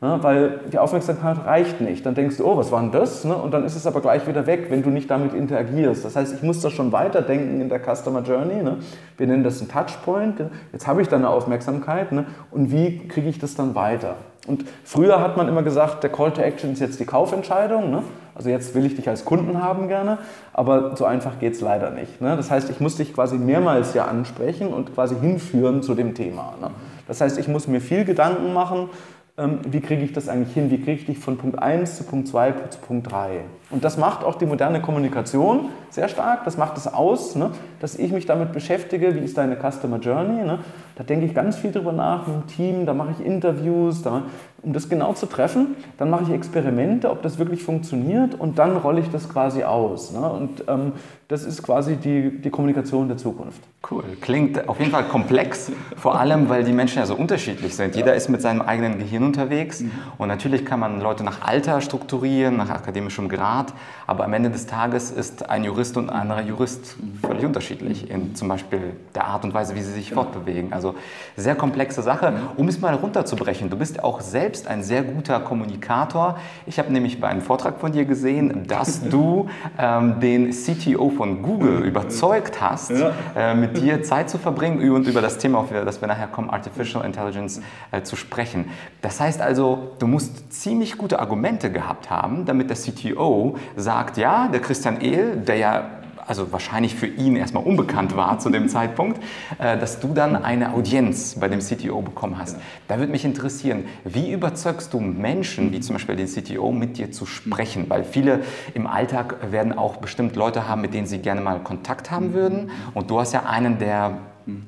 Ne, 0.00 0.16
weil 0.22 0.60
die 0.72 0.78
Aufmerksamkeit 0.78 1.44
reicht 1.44 1.80
nicht. 1.80 2.06
Dann 2.06 2.14
denkst 2.14 2.36
du, 2.36 2.46
oh, 2.46 2.56
was 2.56 2.70
war 2.70 2.80
denn 2.80 2.92
das? 2.92 3.24
Ne, 3.24 3.34
und 3.34 3.52
dann 3.52 3.64
ist 3.64 3.74
es 3.74 3.84
aber 3.84 4.00
gleich 4.00 4.28
wieder 4.28 4.46
weg, 4.46 4.66
wenn 4.68 4.84
du 4.84 4.90
nicht 4.90 5.10
damit 5.10 5.34
interagierst. 5.34 6.04
Das 6.04 6.14
heißt, 6.14 6.36
ich 6.36 6.42
muss 6.44 6.60
das 6.60 6.72
schon 6.72 6.92
weiterdenken 6.92 7.60
in 7.60 7.68
der 7.68 7.80
Customer 7.80 8.22
Journey. 8.22 8.62
Ne? 8.62 8.76
Wir 9.16 9.26
nennen 9.26 9.42
das 9.42 9.60
einen 9.60 9.68
Touchpoint. 9.68 10.40
Jetzt 10.72 10.86
habe 10.86 11.02
ich 11.02 11.08
deine 11.08 11.28
Aufmerksamkeit. 11.28 12.10
Und 12.52 12.70
wie 12.70 13.08
kriege 13.08 13.28
ich 13.28 13.40
das 13.40 13.56
dann 13.56 13.74
weiter? 13.74 14.14
Und 14.46 14.64
früher 14.84 15.20
hat 15.20 15.36
man 15.36 15.48
immer 15.48 15.64
gesagt, 15.64 16.04
der 16.04 16.10
Call 16.10 16.30
to 16.30 16.42
Action 16.42 16.72
ist 16.72 16.80
jetzt 16.80 17.00
die 17.00 17.04
Kaufentscheidung. 17.04 18.02
Also 18.38 18.50
jetzt 18.50 18.74
will 18.74 18.86
ich 18.86 18.94
dich 18.94 19.08
als 19.08 19.24
Kunden 19.24 19.62
haben 19.62 19.88
gerne, 19.88 20.18
aber 20.52 20.96
so 20.96 21.04
einfach 21.04 21.40
geht 21.40 21.54
es 21.54 21.60
leider 21.60 21.90
nicht. 21.90 22.20
Ne? 22.20 22.36
Das 22.36 22.50
heißt, 22.50 22.70
ich 22.70 22.78
muss 22.80 22.96
dich 22.96 23.12
quasi 23.12 23.36
mehrmals 23.36 23.94
ja 23.94 24.06
ansprechen 24.06 24.68
und 24.68 24.94
quasi 24.94 25.16
hinführen 25.20 25.82
zu 25.82 25.94
dem 25.94 26.14
Thema. 26.14 26.54
Ne? 26.60 26.70
Das 27.08 27.20
heißt, 27.20 27.36
ich 27.38 27.48
muss 27.48 27.66
mir 27.66 27.80
viel 27.80 28.04
Gedanken 28.04 28.54
machen, 28.54 28.90
ähm, 29.38 29.60
wie 29.68 29.80
kriege 29.80 30.02
ich 30.02 30.12
das 30.12 30.28
eigentlich 30.28 30.52
hin? 30.52 30.68
Wie 30.70 30.78
kriege 30.78 30.92
ich 31.00 31.06
dich 31.06 31.18
von 31.18 31.38
Punkt 31.38 31.60
1 31.60 31.96
zu 31.96 32.04
Punkt 32.04 32.26
2 32.26 32.52
zu 32.70 32.78
Punkt 32.80 33.10
3? 33.10 33.42
Und 33.70 33.84
das 33.84 33.96
macht 33.96 34.24
auch 34.24 34.34
die 34.34 34.46
moderne 34.46 34.82
Kommunikation 34.82 35.68
sehr 35.90 36.08
stark. 36.08 36.44
Das 36.44 36.56
macht 36.56 36.76
es 36.76 36.92
aus, 36.92 37.36
ne? 37.36 37.52
dass 37.80 37.94
ich 37.94 38.10
mich 38.10 38.26
damit 38.26 38.52
beschäftige, 38.52 39.14
wie 39.14 39.20
ist 39.20 39.38
deine 39.38 39.56
Customer 39.56 39.98
Journey. 39.98 40.42
Ne? 40.44 40.58
Da 40.96 41.04
denke 41.04 41.24
ich 41.24 41.34
ganz 41.34 41.56
viel 41.56 41.70
drüber 41.70 41.92
nach 41.92 42.26
mit 42.26 42.36
dem 42.36 42.46
Team, 42.48 42.86
da 42.86 42.94
mache 42.94 43.12
ich 43.12 43.24
Interviews, 43.24 44.02
da, 44.02 44.22
um 44.62 44.72
das 44.72 44.88
genau 44.88 45.12
zu 45.14 45.26
treffen. 45.26 45.76
Dann 45.98 46.10
mache 46.10 46.24
ich 46.24 46.30
Experimente, 46.30 47.10
ob 47.10 47.22
das 47.22 47.38
wirklich 47.38 47.62
funktioniert 47.62 48.34
und 48.34 48.58
dann 48.58 48.76
rolle 48.76 49.00
ich 49.00 49.10
das 49.10 49.28
quasi 49.28 49.64
aus. 49.64 50.12
Ne? 50.12 50.20
Und 50.20 50.64
ähm, 50.68 50.92
das 51.28 51.44
ist 51.44 51.62
quasi 51.62 51.96
die, 51.96 52.40
die 52.40 52.48
Kommunikation 52.48 53.06
der 53.06 53.18
Zukunft. 53.18 53.60
Cool. 53.88 54.02
Klingt 54.20 54.66
auf 54.68 54.80
jeden 54.80 54.90
Fall 54.90 55.04
komplex, 55.04 55.70
vor 55.94 56.18
allem, 56.18 56.48
weil 56.48 56.64
die 56.64 56.72
Menschen 56.72 56.98
ja 56.98 57.06
so 57.06 57.14
unterschiedlich 57.14 57.76
sind. 57.76 57.94
Jeder 57.94 58.14
ist 58.14 58.28
mit 58.28 58.42
seinem 58.42 58.62
eigenen 58.62 58.98
Gehirn 58.98 59.22
unterwegs 59.22 59.80
mhm. 59.80 59.92
und 60.16 60.28
natürlich 60.28 60.64
kann 60.64 60.80
man 60.80 61.00
Leute 61.00 61.22
nach 61.22 61.42
Alter 61.42 61.80
strukturieren, 61.80 62.56
nach 62.56 62.70
akademischem 62.70 63.28
Grad, 63.28 63.74
aber 64.06 64.24
am 64.24 64.32
Ende 64.32 64.50
des 64.50 64.66
Tages 64.66 65.10
ist 65.10 65.48
ein 65.48 65.64
Jurist 65.64 65.96
und 65.96 66.10
ein 66.10 66.16
anderer 66.16 66.42
Jurist 66.42 66.96
völlig 67.22 67.44
unterschiedlich 67.44 68.10
in 68.10 68.34
zum 68.34 68.48
Beispiel 68.48 68.94
der 69.14 69.26
Art 69.26 69.44
und 69.44 69.54
Weise, 69.54 69.76
wie 69.76 69.82
sie 69.82 69.92
sich 69.92 70.08
genau. 70.08 70.22
fortbewegen. 70.22 70.72
Also 70.72 70.94
sehr 71.36 71.54
komplexe 71.54 72.02
Sache. 72.02 72.32
Um 72.56 72.68
es 72.68 72.80
mal 72.80 72.94
runterzubrechen, 72.94 73.70
du 73.70 73.76
bist 73.76 74.02
auch 74.02 74.20
selbst 74.22 74.47
ein 74.66 74.82
sehr 74.82 75.02
guter 75.02 75.40
Kommunikator. 75.40 76.38
Ich 76.66 76.78
habe 76.78 76.92
nämlich 76.92 77.20
bei 77.20 77.28
einem 77.28 77.42
Vortrag 77.42 77.78
von 77.78 77.92
dir 77.92 78.04
gesehen, 78.04 78.66
dass 78.66 79.02
du 79.08 79.48
ähm, 79.78 80.20
den 80.20 80.50
CTO 80.50 81.10
von 81.10 81.42
Google 81.42 81.84
überzeugt 81.84 82.60
hast, 82.60 82.90
ja. 82.90 83.12
äh, 83.36 83.54
mit 83.54 83.76
dir 83.76 84.02
Zeit 84.02 84.30
zu 84.30 84.38
verbringen 84.38 84.90
und 84.90 85.06
über 85.06 85.20
das 85.20 85.38
Thema, 85.38 85.58
auf 85.58 85.70
das 85.70 86.00
wir 86.00 86.08
nachher 86.08 86.28
kommen, 86.28 86.50
Artificial 86.50 87.04
Intelligence, 87.04 87.60
äh, 87.90 88.02
zu 88.02 88.16
sprechen. 88.16 88.70
Das 89.02 89.20
heißt 89.20 89.40
also, 89.40 89.92
du 89.98 90.06
musst 90.06 90.52
ziemlich 90.52 90.96
gute 90.96 91.18
Argumente 91.20 91.70
gehabt 91.70 92.10
haben, 92.10 92.44
damit 92.46 92.70
der 92.70 92.76
CTO 92.76 93.56
sagt, 93.76 94.16
ja, 94.16 94.48
der 94.48 94.60
Christian 94.60 95.00
Ehl, 95.00 95.36
der 95.36 95.56
ja 95.56 95.97
also 96.28 96.52
wahrscheinlich 96.52 96.94
für 96.94 97.06
ihn 97.06 97.36
erstmal 97.36 97.64
unbekannt 97.64 98.16
war 98.16 98.38
zu 98.38 98.50
dem 98.50 98.68
Zeitpunkt, 98.68 99.20
äh, 99.58 99.78
dass 99.78 99.98
du 99.98 100.12
dann 100.12 100.36
eine 100.36 100.74
Audienz 100.74 101.36
bei 101.40 101.48
dem 101.48 101.60
CTO 101.60 102.02
bekommen 102.02 102.38
hast. 102.38 102.58
Da 102.86 102.98
würde 102.98 103.10
mich 103.10 103.24
interessieren, 103.24 103.84
wie 104.04 104.30
überzeugst 104.30 104.92
du 104.92 105.00
Menschen, 105.00 105.72
wie 105.72 105.80
zum 105.80 105.94
Beispiel 105.94 106.16
den 106.16 106.26
CTO, 106.26 106.70
mit 106.70 106.98
dir 106.98 107.10
zu 107.10 107.24
sprechen? 107.26 107.86
Weil 107.88 108.04
viele 108.04 108.40
im 108.74 108.86
Alltag 108.86 109.36
werden 109.50 109.76
auch 109.76 109.96
bestimmt 109.96 110.36
Leute 110.36 110.68
haben, 110.68 110.82
mit 110.82 110.94
denen 110.94 111.06
sie 111.06 111.18
gerne 111.18 111.40
mal 111.40 111.58
Kontakt 111.60 112.10
haben 112.10 112.34
würden. 112.34 112.70
Und 112.94 113.10
du 113.10 113.18
hast 113.18 113.32
ja 113.32 113.44
einen 113.44 113.78
der 113.78 114.18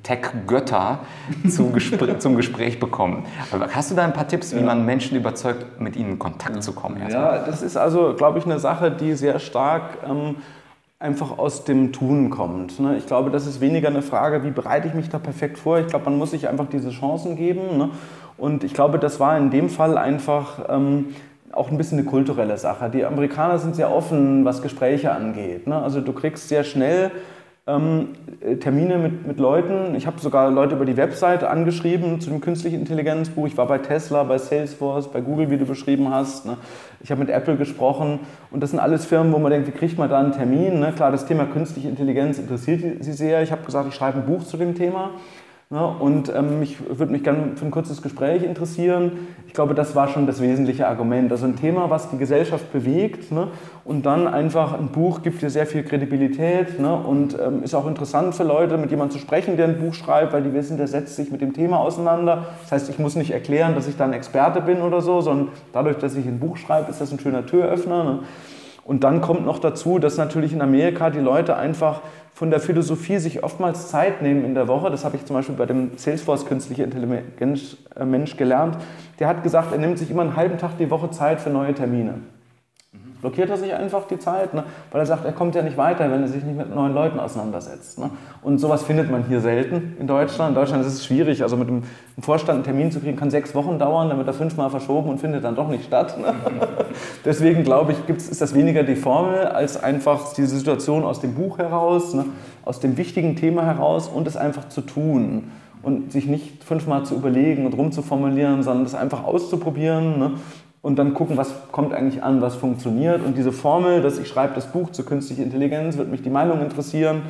Tech-Götter 0.03 1.01
zum, 1.49 1.73
Gespr 1.73 2.19
zum 2.19 2.37
Gespräch 2.37 2.81
bekommen. 2.81 3.25
hast 3.73 3.91
du 3.91 3.95
da 3.95 4.05
ein 4.05 4.13
paar 4.13 4.29
Tipps, 4.29 4.55
wie 4.55 4.61
man 4.61 4.85
Menschen 4.85 5.17
überzeugt, 5.17 5.81
mit 5.81 5.97
ihnen 5.97 6.13
in 6.13 6.19
Kontakt 6.19 6.63
zu 6.63 6.73
kommen? 6.73 7.01
Erstmal? 7.01 7.37
Ja, 7.37 7.45
das 7.45 7.63
ist 7.63 7.77
also, 7.77 8.15
glaube 8.15 8.39
ich, 8.39 8.45
eine 8.45 8.59
Sache, 8.59 8.91
die 8.91 9.15
sehr 9.15 9.39
stark 9.39 9.99
ähm, 10.07 10.37
einfach 11.01 11.39
aus 11.39 11.65
dem 11.65 11.93
Tun 11.93 12.29
kommt. 12.29 12.79
Ne? 12.79 12.99
Ich 12.99 13.07
glaube, 13.07 13.31
das 13.31 13.47
ist 13.47 13.63
weniger 13.63 13.89
eine 13.89 14.03
Frage, 14.03 14.45
wie 14.45 14.51
bereite 14.51 14.87
ich 14.87 14.93
mich 14.93 15.09
da 15.09 15.19
perfekt 15.19 15.59
vor. 15.59 15.79
Ich 15.79 15.87
glaube, 15.87 16.05
man 16.05 16.19
muss 16.19 16.31
sich 16.31 16.47
einfach 16.47 16.67
diese 16.69 16.91
Chancen 16.91 17.37
geben. 17.37 17.79
Ne? 17.79 17.91
Und 18.37 18.65
ich 18.65 18.75
glaube, 18.75 18.99
das 18.99 19.19
war 19.19 19.37
in 19.39 19.51
dem 19.51 19.71
Fall 19.71 19.97
einfach 19.97 20.67
ähm, 20.69 21.15
auch 21.53 21.71
ein 21.71 21.79
bisschen 21.79 21.99
eine 21.99 22.07
kulturelle 22.07 22.59
Sache. 22.59 22.91
Die 22.91 23.07
Amerikaner 23.07 23.59
sind 23.59 23.77
sehr 23.77 23.91
offen, 23.91 24.45
was 24.45 24.61
Gespräche 24.61 25.13
angeht. 25.13 25.67
Ne? 25.67 25.83
Also 25.83 26.03
du 26.03 26.13
kriegst 26.13 26.49
sehr 26.49 26.65
schnell 26.65 27.11
ähm, 27.67 28.09
äh, 28.41 28.57
Termine 28.57 28.99
mit, 28.99 29.27
mit 29.27 29.39
Leuten. 29.39 29.95
Ich 29.95 30.07
habe 30.07 30.21
sogar 30.21 30.51
Leute 30.51 30.75
über 30.75 30.85
die 30.85 30.97
Webseite 30.97 31.51
angeschrieben 31.51 32.21
zu 32.21 32.31
dem 32.31 32.41
künstlichen 32.41 32.81
Intelligenzbuch. 32.81 33.47
Ich 33.47 33.57
war 33.57 33.67
bei 33.67 33.79
Tesla, 33.79 34.23
bei 34.25 34.39
Salesforce, 34.39 35.09
bei 35.09 35.21
Google, 35.21 35.51
wie 35.51 35.59
du 35.59 35.67
beschrieben 35.67 36.11
hast. 36.11 36.47
Ne? 36.47 36.57
Ich 37.03 37.11
habe 37.11 37.21
mit 37.21 37.31
Apple 37.31 37.57
gesprochen 37.57 38.21
und 38.51 38.63
das 38.63 38.71
sind 38.71 38.79
alles 38.79 39.05
Firmen, 39.05 39.33
wo 39.33 39.39
man 39.39 39.51
denkt, 39.51 39.69
wie 39.69 39.73
kriegt 39.73 39.99
man 39.99 40.09
da 40.09 40.19
einen 40.19 40.33
Termin? 40.33 40.81
Ne? 40.81 40.93
Klar, 40.93 41.13
das 41.13 41.27
Thema 41.27 41.45
künstliche 41.47 41.89
Intelligenz 41.89 42.39
interessiert 42.39 43.05
sie 43.05 43.13
sehr. 43.13 43.43
Ich 43.43 43.53
habe 43.53 43.65
gesagt, 43.65 43.89
ich 43.89 43.95
schreibe 43.95 44.19
ein 44.19 44.27
Buch 44.27 44.45
zu 44.45 44.57
dem 44.57 44.75
Thema. 44.75 45.11
Ja, 45.73 45.85
und 45.85 46.35
ähm, 46.35 46.63
ich 46.63 46.81
würde 46.99 47.13
mich 47.13 47.23
gerne 47.23 47.53
für 47.55 47.65
ein 47.65 47.71
kurzes 47.71 48.03
Gespräch 48.03 48.43
interessieren. 48.43 49.29
Ich 49.47 49.55
glaube, 49.55 49.75
das 49.75 49.95
war 49.95 50.09
schon 50.09 50.27
das 50.27 50.41
wesentliche 50.41 50.89
Argument. 50.89 51.31
Also 51.31 51.47
ein 51.47 51.55
Thema, 51.55 51.91
was 51.91 52.11
die 52.11 52.19
Gesellschaft 52.19 52.73
bewegt 52.73 53.31
ne? 53.31 53.47
und 53.85 54.05
dann 54.05 54.27
einfach 54.27 54.77
ein 54.77 54.89
Buch 54.89 55.23
gibt 55.23 55.41
dir 55.43 55.49
sehr 55.49 55.67
viel 55.67 55.85
Kredibilität 55.85 56.81
ne? 56.81 56.93
und 56.93 57.39
ähm, 57.39 57.63
ist 57.63 57.77
auch 57.77 57.87
interessant 57.87 58.35
für 58.35 58.43
Leute, 58.43 58.79
mit 58.79 58.91
jemandem 58.91 59.17
zu 59.17 59.25
sprechen, 59.25 59.57
der 59.57 59.69
ein 59.69 59.79
Buch 59.79 59.95
schreibt, 59.95 60.33
weil 60.33 60.43
die 60.43 60.53
wissen, 60.53 60.77
der 60.77 60.89
setzt 60.89 61.15
sich 61.15 61.31
mit 61.31 61.41
dem 61.41 61.53
Thema 61.53 61.79
auseinander. 61.79 62.47
Das 62.63 62.73
heißt, 62.73 62.91
ich 62.91 62.99
muss 62.99 63.15
nicht 63.15 63.31
erklären, 63.31 63.77
dass 63.77 63.87
ich 63.87 63.97
da 63.97 64.07
ein 64.07 64.13
Experte 64.13 64.61
bin 64.63 64.83
oder 64.83 65.01
so, 65.01 65.21
sondern 65.21 65.51
dadurch, 65.73 65.99
dass 65.99 66.17
ich 66.17 66.27
ein 66.27 66.41
Buch 66.41 66.57
schreibe, 66.57 66.91
ist 66.91 67.01
das 67.01 67.13
ein 67.13 67.21
schöner 67.21 67.47
Türöffner. 67.47 68.03
Ne? 68.03 68.19
Und 68.91 69.05
dann 69.05 69.21
kommt 69.21 69.47
noch 69.47 69.61
dazu, 69.61 70.01
dass 70.01 70.17
natürlich 70.17 70.53
in 70.53 70.61
Amerika 70.61 71.11
die 71.11 71.21
Leute 71.21 71.57
einfach 71.57 72.01
von 72.35 72.51
der 72.51 72.59
Philosophie 72.59 73.19
sich 73.19 73.45
oftmals 73.45 73.87
Zeit 73.87 74.21
nehmen 74.21 74.45
in 74.45 74.57
der 74.57 74.67
Woche. 74.67 74.91
Das 74.91 75.05
habe 75.05 75.15
ich 75.15 75.25
zum 75.25 75.37
Beispiel 75.37 75.55
bei 75.55 75.65
dem 75.65 75.93
Salesforce 75.95 76.45
künstliche 76.45 76.83
Intelligenz 76.83 77.77
äh, 77.95 78.05
Mensch 78.05 78.37
gelernt. 78.37 78.79
Der 79.21 79.29
hat 79.29 79.45
gesagt, 79.45 79.71
er 79.71 79.79
nimmt 79.79 79.97
sich 79.97 80.11
immer 80.11 80.23
einen 80.23 80.35
halben 80.35 80.59
Tag 80.59 80.77
die 80.77 80.91
Woche 80.91 81.09
Zeit 81.13 81.41
für 81.41 81.51
neue 81.51 81.73
Termine 81.73 82.15
blockiert 83.21 83.51
er 83.51 83.57
sich 83.57 83.73
einfach 83.75 84.07
die 84.07 84.19
Zeit, 84.19 84.55
ne? 84.55 84.65
weil 84.91 85.01
er 85.01 85.07
sagt, 85.07 85.25
er 85.25 85.33
kommt 85.33 85.55
ja 85.55 85.63
nicht 85.63 85.77
weiter, 85.77 86.11
wenn 86.11 86.23
er 86.23 86.29
sich 86.29 86.43
nicht 86.45 86.57
mit 86.57 86.75
neuen 86.75 86.95
Leuten 86.95 87.19
auseinandersetzt. 87.19 87.99
Ne? 87.99 88.11
Und 88.43 88.59
sowas 88.59 88.83
findet 88.83 89.11
man 89.11 89.25
hier 89.25 89.41
selten 89.41 89.97
in 89.99 90.07
Deutschland. 90.07 90.51
In 90.51 90.55
Deutschland 90.55 90.85
ist 90.85 90.95
es 90.95 91.05
schwierig, 91.05 91.43
also 91.43 91.57
mit 91.57 91.69
dem 91.69 91.83
Vorstand 92.21 92.57
einen 92.57 92.65
Termin 92.65 92.91
zu 92.91 93.01
kriegen, 93.01 93.17
kann 93.17 93.31
sechs 93.31 93.55
Wochen 93.55 93.79
dauern, 93.79 94.09
dann 94.09 94.19
wird 94.19 94.29
er 94.29 94.35
fünfmal 94.35 94.71
verschoben 94.71 95.11
und 95.11 95.19
findet 95.19 95.45
dann 95.45 95.57
doch 95.57 95.69
nicht 95.69 95.85
statt. 95.85 96.19
Ne? 96.19 96.35
Deswegen 97.25 97.65
glaube 97.65 97.93
ich, 97.93 98.07
gibt's, 98.07 98.29
ist 98.29 98.41
das 98.41 98.55
weniger 98.55 98.83
die 98.83 98.97
Formel 98.97 99.47
als 99.47 99.83
einfach 99.83 100.33
diese 100.35 100.57
Situation 100.57 101.05
aus 101.05 101.21
dem 101.21 101.35
Buch 101.35 101.59
heraus, 101.59 102.15
ne? 102.15 102.25
aus 102.65 102.81
dem 102.81 102.97
wichtigen 102.97 103.37
Thema 103.37 103.65
heraus 103.65 104.09
und 104.09 104.27
es 104.27 104.37
einfach 104.37 104.69
zu 104.69 104.83
tun 104.83 105.51
und 105.83 106.13
sich 106.13 106.27
nicht 106.27 106.63
fünfmal 106.63 107.05
zu 107.05 107.15
überlegen 107.15 107.65
und 107.65 107.73
rumzuformulieren, 107.73 108.63
sondern 108.63 108.85
das 108.85 108.95
einfach 108.95 109.25
auszuprobieren 109.25 110.19
ne? 110.19 110.33
Und 110.83 110.99
dann 110.99 111.15
gucken, 111.15 111.37
was 111.37 111.53
kommt 111.73 111.93
eigentlich 111.93 112.23
an, 112.23 112.41
was 112.41 112.55
funktioniert. 112.55 113.25
Und 113.25 113.37
diese 113.37 113.53
Formel, 113.53 114.03
dass 114.03 114.19
ich 114.19 114.29
schreibe 114.29 114.55
das 114.55 114.67
Buch 114.67 114.91
zur 114.91 115.05
künstlichen 115.05 115.43
Intelligenz, 115.43 115.97
wird 115.97 116.11
mich 116.11 116.23
die 116.23 116.31
Meinung 116.31 116.61
interessieren 116.63 117.23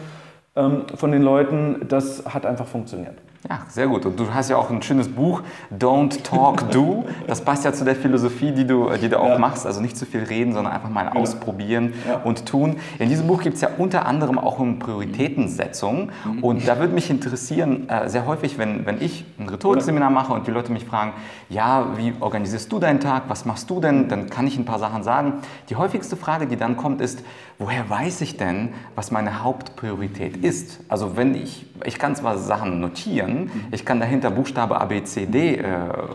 ähm, 0.56 0.82
von 0.94 1.10
den 1.12 1.22
Leuten, 1.22 1.86
das 1.88 2.24
hat 2.26 2.46
einfach 2.46 2.66
funktioniert. 2.66 3.14
Ja, 3.50 3.62
sehr 3.66 3.88
gut. 3.88 4.06
Und 4.06 4.16
du 4.20 4.32
hast 4.32 4.48
ja 4.48 4.56
auch 4.56 4.70
ein 4.70 4.80
schönes 4.80 5.08
Buch, 5.08 5.42
Don't 5.76 6.22
Talk, 6.22 6.70
Do. 6.70 7.04
Das 7.26 7.40
passt 7.40 7.64
ja 7.64 7.72
zu 7.72 7.84
der 7.84 7.96
Philosophie, 7.96 8.52
die 8.52 8.64
du, 8.64 8.88
die 8.90 9.08
du 9.08 9.18
auch 9.18 9.30
ja. 9.30 9.38
machst. 9.38 9.66
Also 9.66 9.80
nicht 9.80 9.96
zu 9.96 10.06
viel 10.06 10.22
reden, 10.22 10.52
sondern 10.52 10.72
einfach 10.72 10.88
mal 10.88 11.08
genau. 11.08 11.20
ausprobieren 11.20 11.92
ja. 12.06 12.20
und 12.22 12.46
tun. 12.46 12.76
In 13.00 13.08
diesem 13.08 13.26
Buch 13.26 13.42
gibt 13.42 13.56
es 13.56 13.60
ja 13.60 13.70
unter 13.76 14.06
anderem 14.06 14.38
auch 14.38 14.60
um 14.60 14.78
Prioritätensetzung. 14.78 16.10
Mhm. 16.24 16.44
Und 16.44 16.68
da 16.68 16.78
würde 16.78 16.94
mich 16.94 17.10
interessieren, 17.10 17.88
äh, 17.88 18.08
sehr 18.08 18.24
häufig, 18.24 18.56
wenn, 18.56 18.86
wenn 18.86 19.02
ich 19.02 19.24
ein 19.40 19.48
Rhetorikseminar 19.48 20.10
mache 20.10 20.32
und 20.32 20.46
die 20.46 20.52
Leute 20.52 20.70
mich 20.70 20.84
fragen, 20.84 21.12
ja, 21.48 21.86
wie 21.96 22.14
organisierst 22.20 22.70
du 22.70 22.78
deinen 22.78 23.00
Tag, 23.00 23.24
was 23.26 23.46
machst 23.46 23.68
du 23.68 23.80
denn, 23.80 24.06
dann 24.06 24.30
kann 24.30 24.46
ich 24.46 24.58
ein 24.58 24.64
paar 24.64 24.78
Sachen 24.78 25.02
sagen. 25.02 25.40
Die 25.70 25.74
häufigste 25.74 26.16
Frage, 26.16 26.46
die 26.46 26.56
dann 26.56 26.76
kommt, 26.76 27.00
ist, 27.00 27.24
woher 27.58 27.90
weiß 27.90 28.20
ich 28.20 28.36
denn, 28.36 28.74
was 28.94 29.10
meine 29.10 29.42
Hauptpriorität 29.42 30.36
ist? 30.36 30.80
Also 30.88 31.16
wenn 31.16 31.34
ich, 31.34 31.66
ich 31.84 31.98
kann 31.98 32.16
zwar 32.16 32.38
Sachen 32.38 32.80
notieren, 32.80 33.50
ich 33.70 33.84
kann 33.84 34.00
dahinter 34.00 34.30
Buchstabe 34.30 34.80
A, 34.80 34.84
B, 34.86 35.02
C, 35.04 35.26
D, 35.26 35.56
äh, 35.56 35.64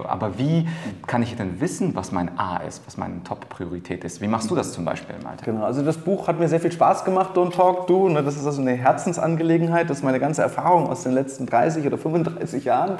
aber 0.07 0.37
wie 0.37 0.67
kann 1.07 1.23
ich 1.23 1.35
denn 1.35 1.59
wissen, 1.61 1.95
was 1.95 2.11
mein 2.11 2.37
A 2.37 2.57
ist, 2.57 2.83
was 2.85 2.97
meine 2.97 3.23
Top-Priorität 3.23 4.03
ist? 4.03 4.21
Wie 4.21 4.27
machst 4.27 4.49
du 4.49 4.55
das 4.55 4.73
zum 4.73 4.85
Beispiel 4.85 5.15
im 5.19 5.25
Alltag? 5.25 5.45
Genau, 5.45 5.63
also 5.63 5.81
das 5.81 5.97
Buch 5.97 6.27
hat 6.27 6.39
mir 6.39 6.47
sehr 6.47 6.59
viel 6.59 6.71
Spaß 6.71 7.05
gemacht, 7.05 7.35
Don't 7.35 7.51
Talk 7.51 7.87
Do. 7.87 8.09
Ne? 8.09 8.23
Das 8.23 8.35
ist 8.35 8.45
also 8.45 8.61
eine 8.61 8.73
Herzensangelegenheit, 8.73 9.89
das 9.89 9.97
ist 9.97 10.03
meine 10.03 10.19
ganze 10.19 10.41
Erfahrung 10.41 10.87
aus 10.87 11.03
den 11.03 11.13
letzten 11.13 11.45
30 11.45 11.85
oder 11.85 11.97
35 11.97 12.65
Jahren, 12.65 12.97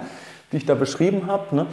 die 0.52 0.58
ich 0.58 0.66
da 0.66 0.76
beschrieben 0.76 1.28
habe. 1.28 1.56
Ne? 1.56 1.68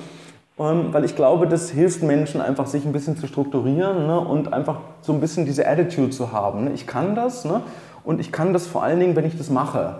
Ähm, 0.58 0.92
weil 0.92 1.04
ich 1.04 1.16
glaube, 1.16 1.46
das 1.46 1.70
hilft 1.70 2.02
Menschen 2.02 2.40
einfach, 2.40 2.66
sich 2.66 2.84
ein 2.84 2.92
bisschen 2.92 3.16
zu 3.16 3.26
strukturieren 3.26 4.06
ne, 4.06 4.20
und 4.20 4.52
einfach 4.52 4.80
so 5.00 5.12
ein 5.12 5.20
bisschen 5.20 5.46
diese 5.46 5.66
Attitude 5.66 6.10
zu 6.10 6.32
haben. 6.32 6.64
Ne. 6.64 6.72
Ich 6.72 6.86
kann 6.86 7.14
das 7.14 7.44
ne, 7.44 7.62
und 8.04 8.20
ich 8.20 8.32
kann 8.32 8.52
das 8.52 8.66
vor 8.66 8.82
allen 8.82 9.00
Dingen, 9.00 9.16
wenn 9.16 9.24
ich 9.24 9.36
das 9.36 9.48
mache. 9.48 9.96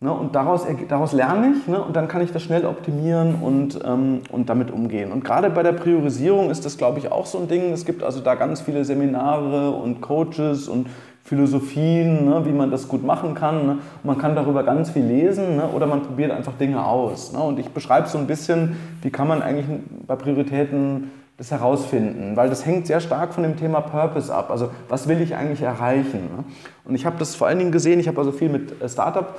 Ne, 0.00 0.12
und 0.12 0.36
daraus, 0.36 0.64
daraus 0.86 1.12
lerne 1.12 1.54
ich 1.56 1.66
ne, 1.66 1.82
und 1.82 1.96
dann 1.96 2.06
kann 2.06 2.22
ich 2.22 2.30
das 2.30 2.44
schnell 2.44 2.64
optimieren 2.66 3.34
und, 3.42 3.80
ähm, 3.84 4.20
und 4.30 4.48
damit 4.48 4.70
umgehen. 4.70 5.10
Und 5.10 5.24
gerade 5.24 5.50
bei 5.50 5.64
der 5.64 5.72
Priorisierung 5.72 6.50
ist 6.50 6.64
das, 6.64 6.78
glaube 6.78 7.00
ich, 7.00 7.10
auch 7.10 7.26
so 7.26 7.36
ein 7.38 7.48
Ding. 7.48 7.72
Es 7.72 7.84
gibt 7.84 8.04
also 8.04 8.20
da 8.20 8.36
ganz 8.36 8.60
viele 8.60 8.84
Seminare 8.84 9.72
und 9.72 10.00
Coaches 10.00 10.68
und 10.68 10.86
Philosophien, 11.24 12.26
ne, 12.26 12.46
wie 12.46 12.52
man 12.52 12.70
das 12.70 12.86
gut 12.86 13.04
machen 13.04 13.34
kann. 13.34 13.66
Ne? 13.66 13.78
Man 14.04 14.18
kann 14.18 14.36
darüber 14.36 14.62
ganz 14.62 14.90
viel 14.90 15.04
lesen 15.04 15.56
ne? 15.56 15.68
oder 15.74 15.88
man 15.88 16.02
probiert 16.02 16.30
einfach 16.30 16.52
Dinge 16.52 16.86
aus. 16.86 17.32
Ne? 17.32 17.40
Und 17.40 17.58
ich 17.58 17.70
beschreibe 17.70 18.06
so 18.06 18.18
ein 18.18 18.28
bisschen, 18.28 18.76
wie 19.02 19.10
kann 19.10 19.26
man 19.26 19.42
eigentlich 19.42 19.66
bei 20.06 20.14
Prioritäten 20.14 21.10
das 21.38 21.50
herausfinden, 21.50 22.36
weil 22.36 22.48
das 22.48 22.64
hängt 22.64 22.86
sehr 22.86 23.00
stark 23.00 23.34
von 23.34 23.42
dem 23.42 23.56
Thema 23.56 23.80
Purpose 23.80 24.32
ab. 24.32 24.50
Also 24.50 24.70
was 24.88 25.08
will 25.08 25.20
ich 25.20 25.34
eigentlich 25.34 25.62
erreichen? 25.62 26.44
Und 26.84 26.94
ich 26.94 27.04
habe 27.04 27.16
das 27.18 27.34
vor 27.34 27.48
allen 27.48 27.58
Dingen 27.58 27.72
gesehen, 27.72 27.98
ich 27.98 28.08
habe 28.08 28.18
also 28.18 28.30
viel 28.30 28.48
mit 28.48 28.80
äh, 28.80 28.88
Startups 28.88 29.32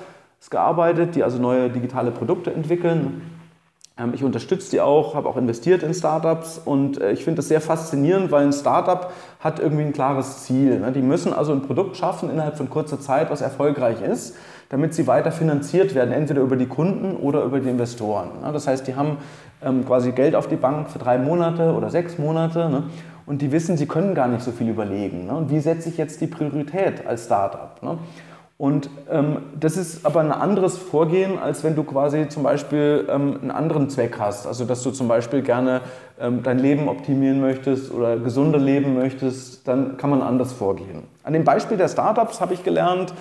gearbeitet, 0.50 1.15
die 1.15 1.24
also 1.24 1.38
neue 1.38 1.69
digitale 1.69 2.12
Produkte 2.12 2.53
entwickeln. 2.53 3.22
Ähm, 4.00 4.13
ich 4.13 4.24
unterstütze 4.24 4.72
die 4.72 4.81
auch, 4.81 5.15
habe 5.15 5.27
auch 5.27 5.38
investiert 5.38 5.84
in 5.84 5.93
Startups 5.93 6.60
und 6.63 7.00
äh, 7.01 7.12
ich 7.12 7.24
finde 7.24 7.38
das 7.38 7.50
sehr 7.50 7.62
faszinierend, 7.62 8.31
weil 8.31 8.46
ein 8.46 8.53
Startup 8.53 9.12
hat 9.39 9.60
irgendwie 9.60 9.84
ein 9.84 9.93
klares 9.93 10.43
Ziel. 10.43 10.79
Ne? 10.79 10.91
Die 10.91 11.01
müssen 11.01 11.34
also 11.34 11.51
ein 11.51 11.62
Produkt 11.62 11.98
schaffen 11.98 12.29
innerhalb 12.29 12.58
von 12.58 12.69
kurzer 12.69 13.00
Zeit, 13.00 13.29
was 13.29 13.41
erfolgreich 13.41 14.01
ist, 14.01 14.36
damit 14.69 14.93
sie 14.93 15.08
weiter 15.08 15.31
finanziert 15.31 15.96
werden, 15.96 16.13
entweder 16.13 16.41
über 16.41 16.55
die 16.55 16.67
Kunden 16.67 17.17
oder 17.17 17.43
über 17.43 17.60
die 17.60 17.69
Investoren. 17.69 18.29
Ne? 18.41 18.51
Das 18.53 18.67
heißt, 18.67 18.88
die 18.88 18.96
haben 18.96 19.17
ähm, 19.62 19.86
quasi 19.86 20.13
Geld 20.13 20.36
auf 20.36 20.48
die 20.48 20.55
Bank 20.55 20.89
für 20.89 21.00
drei 21.00 21.17
Monate 21.17 21.74
oder 21.74 21.89
sechs 21.89 22.17
Monate 22.17 22.69
ne? 22.69 22.84
und 23.25 23.41
die 23.41 23.51
wissen, 23.51 23.77
sie 23.77 23.88
können 23.88 24.15
gar 24.15 24.27
nicht 24.27 24.43
so 24.43 24.51
viel 24.51 24.69
überlegen. 24.69 25.29
Und 25.29 25.50
wie 25.50 25.60
setze 25.60 25.89
ich 25.89 25.98
jetzt 25.98 26.22
die 26.22 26.27
Priorität 26.27 27.05
als 27.05 27.25
Startup? 27.25 27.81
Und 28.59 28.89
ähm, 29.09 29.37
das 29.57 29.77
ist 29.77 30.05
aber 30.05 30.19
ein 30.19 30.33
anderes 30.33 30.77
Vorgehen, 30.77 31.39
als 31.39 31.63
wenn 31.63 31.77
du 31.77 31.85
quasi 31.85 32.27
zum 32.27 32.43
Beispiel 32.43 33.07
ähm, 33.09 33.39
einen 33.41 33.51
anderen 33.51 33.89
Zweck 33.89 34.17
hast. 34.19 34.45
Also 34.45 34.65
dass 34.65 34.83
du 34.83 34.91
zum 34.91 35.07
Beispiel 35.07 35.41
gerne 35.41 35.79
ähm, 36.19 36.43
dein 36.43 36.59
Leben 36.59 36.89
optimieren 36.89 37.39
möchtest 37.39 37.89
oder 37.89 38.17
gesunder 38.17 38.59
leben 38.59 38.95
möchtest, 38.95 39.65
dann 39.65 39.95
kann 39.95 40.09
man 40.09 40.21
anders 40.21 40.51
vorgehen. 40.51 41.03
An 41.23 41.31
dem 41.31 41.45
Beispiel 41.45 41.77
der 41.77 41.87
Startups 41.87 42.41
habe 42.41 42.53
ich 42.53 42.61
gelernt, 42.65 43.13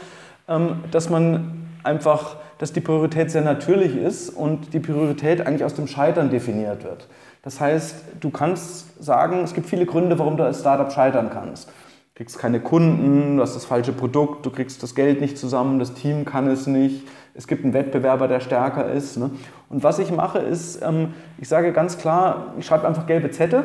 ähm, 0.48 0.82
dass 0.90 1.08
man 1.08 1.68
einfach, 1.84 2.34
dass 2.58 2.72
die 2.72 2.80
Priorität 2.80 3.30
sehr 3.30 3.42
natürlich 3.42 3.96
ist 3.96 4.30
und 4.30 4.74
die 4.74 4.80
Priorität 4.80 5.46
eigentlich 5.46 5.62
aus 5.62 5.74
dem 5.74 5.86
Scheitern 5.86 6.30
definiert 6.30 6.82
wird. 6.82 7.06
Das 7.44 7.60
heißt, 7.60 7.94
du 8.18 8.30
kannst 8.30 9.00
sagen, 9.00 9.44
es 9.44 9.54
gibt 9.54 9.68
viele 9.68 9.86
Gründe, 9.86 10.18
warum 10.18 10.36
du 10.36 10.42
als 10.42 10.58
Startup 10.58 10.90
scheitern 10.90 11.30
kannst 11.32 11.70
kriegst 12.18 12.36
keine 12.36 12.58
Kunden, 12.58 13.36
du 13.36 13.42
hast 13.44 13.54
das 13.54 13.64
falsche 13.64 13.92
Produkt, 13.92 14.44
du 14.44 14.50
kriegst 14.50 14.82
das 14.82 14.96
Geld 14.96 15.20
nicht 15.20 15.38
zusammen, 15.38 15.78
das 15.78 15.94
Team 15.94 16.24
kann 16.24 16.48
es 16.48 16.66
nicht, 16.66 17.06
es 17.34 17.46
gibt 17.46 17.62
einen 17.62 17.74
Wettbewerber, 17.74 18.26
der 18.26 18.40
stärker 18.40 18.90
ist. 18.90 19.18
Ne? 19.18 19.30
Und 19.68 19.84
was 19.84 20.00
ich 20.00 20.10
mache 20.10 20.40
ist, 20.40 20.82
ähm, 20.82 21.14
ich 21.38 21.48
sage 21.48 21.72
ganz 21.72 21.96
klar, 21.96 22.54
ich 22.58 22.66
schreibe 22.66 22.88
einfach 22.88 23.06
gelbe 23.06 23.30
Zettel. 23.30 23.62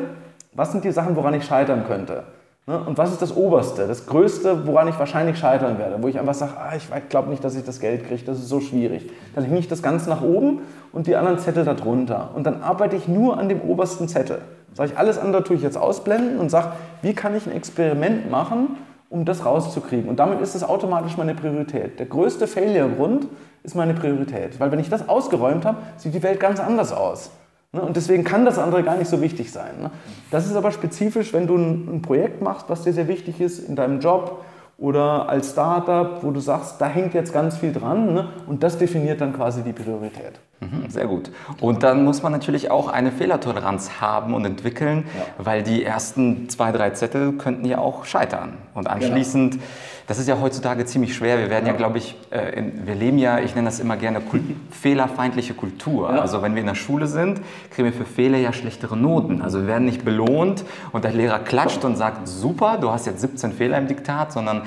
Was 0.52 0.70
sind 0.70 0.84
die 0.84 0.92
Sachen, 0.92 1.16
woran 1.16 1.34
ich 1.34 1.44
scheitern 1.44 1.84
könnte? 1.84 2.22
Ne? 2.68 2.78
Und 2.78 2.96
was 2.96 3.10
ist 3.10 3.20
das 3.20 3.36
Oberste, 3.36 3.88
das 3.88 4.06
Größte, 4.06 4.68
woran 4.68 4.86
ich 4.86 5.00
wahrscheinlich 5.00 5.36
scheitern 5.36 5.76
werde? 5.76 6.00
Wo 6.00 6.06
ich 6.06 6.20
einfach 6.20 6.34
sage, 6.34 6.52
ah, 6.56 6.76
ich 6.76 7.08
glaube 7.08 7.30
nicht, 7.30 7.42
dass 7.42 7.56
ich 7.56 7.64
das 7.64 7.80
Geld 7.80 8.06
kriege, 8.06 8.22
das 8.24 8.38
ist 8.38 8.48
so 8.48 8.60
schwierig. 8.60 9.10
Dann 9.34 9.42
hänge 9.42 9.58
ich 9.58 9.66
das 9.66 9.82
Ganze 9.82 10.08
nach 10.08 10.22
oben 10.22 10.60
und 10.92 11.08
die 11.08 11.16
anderen 11.16 11.40
Zettel 11.40 11.64
darunter. 11.64 12.30
Und 12.36 12.44
dann 12.44 12.62
arbeite 12.62 12.94
ich 12.94 13.08
nur 13.08 13.36
an 13.36 13.48
dem 13.48 13.62
obersten 13.62 14.06
Zettel. 14.06 14.38
Sage 14.74 14.92
ich, 14.92 14.98
alles 14.98 15.18
andere 15.18 15.44
tue 15.44 15.56
ich 15.56 15.62
jetzt 15.62 15.78
ausblenden 15.78 16.38
und 16.38 16.50
sage, 16.50 16.72
wie 17.02 17.14
kann 17.14 17.36
ich 17.36 17.46
ein 17.46 17.52
Experiment 17.52 18.30
machen, 18.30 18.76
um 19.08 19.24
das 19.24 19.44
rauszukriegen? 19.44 20.08
Und 20.08 20.18
damit 20.18 20.40
ist 20.40 20.54
es 20.54 20.64
automatisch 20.64 21.16
meine 21.16 21.34
Priorität. 21.34 21.98
Der 21.98 22.06
größte 22.06 22.46
Failure-Grund 22.46 23.28
ist 23.62 23.74
meine 23.74 23.94
Priorität. 23.94 24.58
Weil 24.58 24.72
wenn 24.72 24.80
ich 24.80 24.90
das 24.90 25.08
ausgeräumt 25.08 25.64
habe, 25.64 25.78
sieht 25.96 26.14
die 26.14 26.22
Welt 26.22 26.40
ganz 26.40 26.60
anders 26.60 26.92
aus. 26.92 27.30
Ne? 27.72 27.82
Und 27.82 27.96
deswegen 27.96 28.24
kann 28.24 28.44
das 28.44 28.58
andere 28.58 28.82
gar 28.82 28.96
nicht 28.96 29.08
so 29.08 29.20
wichtig 29.20 29.52
sein. 29.52 29.80
Ne? 29.80 29.90
Das 30.30 30.46
ist 30.46 30.56
aber 30.56 30.72
spezifisch, 30.72 31.32
wenn 31.32 31.46
du 31.46 31.56
ein 31.56 32.02
Projekt 32.02 32.42
machst, 32.42 32.66
was 32.68 32.82
dir 32.82 32.92
sehr 32.92 33.08
wichtig 33.08 33.40
ist 33.40 33.58
in 33.60 33.76
deinem 33.76 34.00
Job 34.00 34.44
oder 34.76 35.28
als 35.28 35.50
Startup, 35.50 36.22
wo 36.22 36.30
du 36.30 36.40
sagst, 36.40 36.80
da 36.80 36.86
hängt 36.86 37.14
jetzt 37.14 37.32
ganz 37.32 37.56
viel 37.56 37.72
dran 37.72 38.12
ne? 38.12 38.28
und 38.46 38.62
das 38.62 38.76
definiert 38.78 39.20
dann 39.20 39.32
quasi 39.32 39.62
die 39.62 39.72
Priorität. 39.72 40.40
Mhm, 40.60 40.88
sehr 40.88 41.06
gut. 41.06 41.30
Und 41.60 41.82
dann 41.82 42.04
muss 42.04 42.22
man 42.22 42.32
natürlich 42.32 42.70
auch 42.70 42.88
eine 42.88 43.12
Fehlertoleranz 43.12 44.00
haben 44.00 44.34
und 44.34 44.44
entwickeln, 44.44 45.04
ja. 45.16 45.44
weil 45.44 45.62
die 45.62 45.84
ersten 45.84 46.48
zwei, 46.48 46.72
drei 46.72 46.90
Zettel 46.90 47.32
könnten 47.32 47.66
ja 47.66 47.78
auch 47.78 48.04
scheitern. 48.04 48.54
Und 48.74 48.84
genau. 48.84 48.94
anschließend, 48.94 49.52
genau. 49.52 49.64
Das 50.06 50.18
ist 50.18 50.28
ja 50.28 50.38
heutzutage 50.40 50.84
ziemlich 50.84 51.14
schwer. 51.14 51.38
Wir 51.38 51.50
werden 51.50 51.66
ja, 51.66 51.72
glaube 51.72 51.98
ich, 51.98 52.16
äh, 52.30 52.58
in, 52.58 52.86
wir 52.86 52.94
leben 52.94 53.18
ja, 53.18 53.38
ich 53.38 53.54
nenne 53.54 53.66
das 53.66 53.80
immer 53.80 53.96
gerne 53.96 54.20
Kult 54.20 54.42
fehlerfeindliche 54.70 55.54
Kultur. 55.54 56.10
Ja. 56.10 56.20
Also 56.20 56.42
wenn 56.42 56.54
wir 56.54 56.60
in 56.60 56.66
der 56.66 56.74
Schule 56.74 57.06
sind, 57.06 57.40
kriegen 57.70 57.86
wir 57.86 57.92
für 57.92 58.04
Fehler 58.04 58.38
ja 58.38 58.52
schlechtere 58.52 58.96
Noten. 58.96 59.40
Also 59.40 59.60
wir 59.60 59.66
werden 59.66 59.86
nicht 59.86 60.04
belohnt 60.04 60.64
und 60.92 61.04
der 61.04 61.12
Lehrer 61.12 61.38
klatscht 61.38 61.84
und 61.84 61.96
sagt, 61.96 62.28
super, 62.28 62.78
du 62.78 62.90
hast 62.90 63.06
jetzt 63.06 63.20
17 63.20 63.52
Fehler 63.52 63.78
im 63.78 63.86
Diktat, 63.86 64.32
sondern 64.32 64.62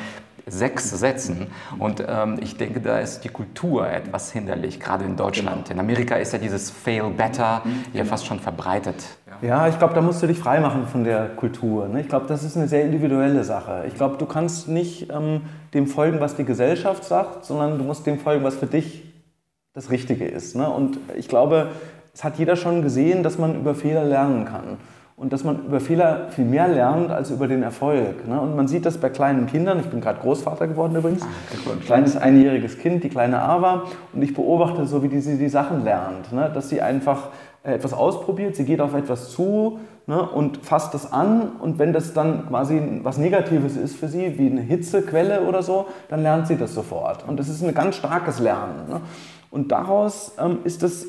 sechs 0.48 0.89
Sätzen. 0.89 1.48
Und 1.77 2.03
ähm, 2.08 2.39
ich 2.41 2.58
denke, 2.58 2.79
da 2.79 3.00
ist 3.00 3.22
die 3.22 3.29
Kultur 3.29 3.88
etwas 3.88 4.32
hinderlich, 4.32 4.79
gerade 4.79 5.06
in 5.06 5.15
Deutschland. 5.15 5.67
Genau. 5.67 5.74
In 5.74 5.79
Amerika 5.79 6.15
ist 6.15 6.34
ja 6.34 6.39
dieses 6.39 6.72
Fail 6.72 7.10
Better 7.15 7.62
mhm. 7.63 7.84
ja 7.94 8.06
fast 8.06 8.25
schon 8.25 8.39
verbreitet. 8.39 8.96
Ja, 9.41 9.67
ich 9.67 9.77
glaube, 9.77 9.94
da 9.94 10.01
musst 10.01 10.22
du 10.24 10.27
dich 10.27 10.39
freimachen 10.39 10.88
von 10.88 11.03
der 11.03 11.27
Kultur. 11.27 11.88
Ne? 11.88 12.01
Ich 12.01 12.08
glaube, 12.08 12.25
das 12.27 12.44
ist 12.44 12.58
eine 12.58 12.67
sehr 12.67 12.84
individuelle 12.84 13.44
Sache. 13.44 13.84
Ich 13.88 13.94
glaube, 13.94 14.17
du 14.17 14.25
kannst 14.25 14.67
nicht 14.67 15.12
ähm, 15.12 15.41
dem 15.74 15.86
folgen, 15.88 16.20
was 16.20 16.36
die 16.36 16.44
Gesellschaft 16.44 17.03
sagt, 17.03 17.46
sondern 17.46 17.77
du 17.77 17.84
musst 17.84 18.06
dem 18.08 18.20
folgen, 18.20 18.44
was 18.44 18.56
für 18.56 18.65
dich 18.65 19.03
das 19.74 19.91
Richtige 19.91 20.25
ist. 20.25 20.56
Ne? 20.56 20.67
Und 20.67 20.98
ich 21.15 21.27
glaube, 21.27 21.70
es 22.13 22.24
hat 22.24 22.39
jeder 22.39 22.56
schon 22.56 22.82
gesehen, 22.82 23.22
dass 23.22 23.38
man 23.38 23.56
über 23.56 23.75
Fehler 23.75 24.03
lernen 24.03 24.46
kann. 24.46 24.77
und 25.17 25.34
dass 25.34 25.44
man 25.44 25.65
über 25.65 25.79
Fehler 25.79 26.27
viel 26.29 26.46
mehr 26.46 26.67
lernt 26.67 27.10
als 27.10 27.32
über 27.32 27.48
den 27.48 27.63
Erfolg. 27.63 28.27
Ne? 28.27 28.39
Und 28.39 28.56
man 28.56 28.67
sieht 28.67 28.86
das 28.86 29.00
bei 29.00 29.10
kleinen 29.10 29.48
Kindern. 29.48 29.79
Ich 29.79 29.88
bin 29.88 30.00
gerade 30.00 30.20
Großvater 30.20 30.67
geworden 30.67 30.96
übrigens. 30.96 31.24
Ah, 31.24 31.72
ein 31.72 31.79
kleines 31.79 32.15
einjähriges 32.15 32.77
Kind, 32.77 33.03
die 33.03 33.10
kleine 33.10 33.41
Ava. 33.41 33.86
Und 34.13 34.22
ich 34.22 34.36
beobachte 34.36 34.86
so, 34.86 35.01
wie 35.01 35.20
sie 35.20 35.39
die 35.39 35.50
Sachen 35.50 35.84
lernt. 35.84 36.32
Ne? 36.32 36.51
Dass 36.53 36.70
sie 36.70 36.82
einfach 36.84 37.29
etwas 37.74 37.93
ausprobiert, 37.93 38.55
sie 38.55 38.65
geht 38.65 38.81
auf 38.81 38.93
etwas 38.93 39.31
zu 39.31 39.79
ne? 40.05 40.21
und 40.21 40.65
fasst 40.65 40.93
das 40.93 41.12
an. 41.12 41.51
Und 41.59 41.79
wenn 41.79 41.93
das 41.93 42.13
dann 42.13 42.47
quasi 42.47 42.81
was 43.03 43.17
Negatives 43.17 43.75
ist 43.75 43.95
für 43.95 44.07
sie, 44.07 44.38
wie 44.38 44.47
eine 44.47 44.62
Hitzequelle 44.62 45.41
oder 45.41 45.62
so, 45.62 45.88
dann 46.09 46.24
lernt 46.24 46.47
sie 46.47 46.57
das 46.57 46.74
sofort. 46.74 47.27
Und 47.27 47.39
das 47.39 47.50
ist 47.50 47.62
ein 47.63 47.74
ganz 47.74 47.95
starkes 47.95 48.39
Lernen. 48.39 48.89
Ne? 48.89 49.01
Und 49.51 49.71
daraus 49.71 50.33
ähm, 50.39 50.59
ist 50.63 50.83
es 50.83 51.07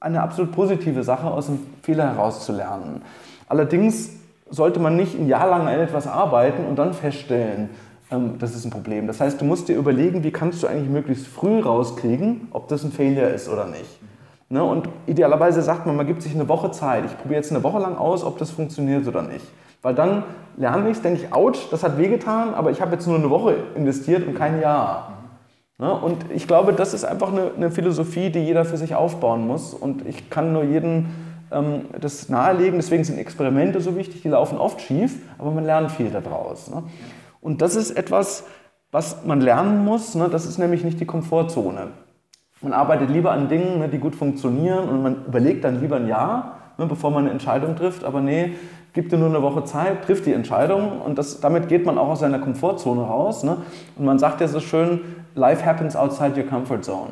eine 0.00 0.22
absolut 0.22 0.52
positive 0.52 1.02
Sache, 1.02 1.26
aus 1.26 1.46
dem 1.46 1.60
Fehler 1.82 2.14
herauszulernen. 2.14 3.02
Allerdings 3.48 4.10
sollte 4.50 4.80
man 4.80 4.96
nicht 4.96 5.18
ein 5.18 5.26
Jahr 5.26 5.48
lang 5.48 5.66
an 5.66 5.80
etwas 5.80 6.06
arbeiten 6.06 6.64
und 6.66 6.76
dann 6.76 6.92
feststellen, 6.92 7.70
ähm, 8.10 8.34
das 8.38 8.54
ist 8.54 8.64
ein 8.64 8.70
Problem. 8.70 9.06
Das 9.06 9.20
heißt, 9.20 9.40
du 9.40 9.44
musst 9.44 9.68
dir 9.68 9.76
überlegen, 9.76 10.22
wie 10.22 10.30
kannst 10.30 10.62
du 10.62 10.66
eigentlich 10.66 10.90
möglichst 10.90 11.26
früh 11.26 11.60
rauskriegen, 11.60 12.48
ob 12.50 12.68
das 12.68 12.84
ein 12.84 12.92
Failure 12.92 13.28
ist 13.28 13.48
oder 13.48 13.66
nicht. 13.66 14.00
Ne? 14.54 14.62
Und 14.62 14.88
idealerweise 15.08 15.62
sagt 15.62 15.84
man, 15.84 15.96
man 15.96 16.06
gibt 16.06 16.22
sich 16.22 16.32
eine 16.32 16.48
Woche 16.48 16.70
Zeit. 16.70 17.04
Ich 17.06 17.18
probiere 17.18 17.40
jetzt 17.40 17.50
eine 17.50 17.64
Woche 17.64 17.80
lang 17.80 17.96
aus, 17.96 18.22
ob 18.22 18.38
das 18.38 18.52
funktioniert 18.52 19.04
oder 19.08 19.22
nicht. 19.22 19.44
Weil 19.82 19.96
dann 19.96 20.22
lerne 20.56 20.88
ich 20.90 20.96
es, 20.98 21.02
denke 21.02 21.22
ich, 21.22 21.34
ouch, 21.34 21.70
das 21.72 21.82
hat 21.82 21.98
wehgetan, 21.98 22.54
aber 22.54 22.70
ich 22.70 22.80
habe 22.80 22.92
jetzt 22.92 23.04
nur 23.08 23.16
eine 23.16 23.30
Woche 23.30 23.56
investiert 23.74 24.24
und 24.24 24.34
kein 24.34 24.60
Jahr. 24.60 25.14
Ne? 25.78 25.92
Und 25.92 26.30
ich 26.32 26.46
glaube, 26.46 26.72
das 26.72 26.94
ist 26.94 27.04
einfach 27.04 27.32
eine, 27.32 27.50
eine 27.56 27.72
Philosophie, 27.72 28.30
die 28.30 28.38
jeder 28.38 28.64
für 28.64 28.76
sich 28.76 28.94
aufbauen 28.94 29.44
muss. 29.44 29.74
Und 29.74 30.06
ich 30.06 30.30
kann 30.30 30.52
nur 30.52 30.62
jeden 30.62 31.08
ähm, 31.50 31.86
das 32.00 32.28
nahelegen. 32.28 32.78
Deswegen 32.78 33.02
sind 33.02 33.18
Experimente 33.18 33.80
so 33.80 33.96
wichtig, 33.96 34.22
die 34.22 34.28
laufen 34.28 34.56
oft 34.56 34.80
schief, 34.80 35.16
aber 35.36 35.50
man 35.50 35.64
lernt 35.64 35.90
viel 35.90 36.10
daraus. 36.10 36.70
Ne? 36.70 36.84
Und 37.40 37.60
das 37.60 37.74
ist 37.74 37.90
etwas, 37.90 38.44
was 38.92 39.24
man 39.24 39.40
lernen 39.40 39.84
muss. 39.84 40.14
Ne? 40.14 40.28
Das 40.28 40.46
ist 40.46 40.58
nämlich 40.58 40.84
nicht 40.84 41.00
die 41.00 41.06
Komfortzone. 41.06 41.88
Man 42.64 42.72
arbeitet 42.72 43.10
lieber 43.10 43.30
an 43.32 43.48
Dingen, 43.48 43.78
ne, 43.78 43.88
die 43.88 43.98
gut 43.98 44.16
funktionieren 44.16 44.88
und 44.88 45.02
man 45.02 45.26
überlegt 45.26 45.64
dann 45.64 45.80
lieber 45.80 45.96
ein 45.96 46.08
Jahr, 46.08 46.56
ne, 46.78 46.86
bevor 46.86 47.10
man 47.10 47.24
eine 47.24 47.30
Entscheidung 47.30 47.76
trifft. 47.76 48.04
Aber 48.04 48.22
nee, 48.22 48.52
gibt 48.94 49.12
dir 49.12 49.18
nur 49.18 49.28
eine 49.28 49.42
Woche 49.42 49.64
Zeit, 49.64 50.04
trifft 50.06 50.24
die 50.24 50.32
Entscheidung 50.32 51.02
und 51.02 51.18
das, 51.18 51.40
damit 51.40 51.68
geht 51.68 51.84
man 51.84 51.98
auch 51.98 52.08
aus 52.08 52.20
seiner 52.20 52.38
Komfortzone 52.38 53.02
raus. 53.02 53.44
Ne? 53.44 53.58
Und 53.96 54.06
man 54.06 54.18
sagt 54.18 54.40
ja 54.40 54.48
so 54.48 54.60
schön, 54.60 55.00
life 55.34 55.64
happens 55.66 55.94
outside 55.94 56.40
your 56.40 56.48
comfort 56.48 56.82
zone. 56.82 57.10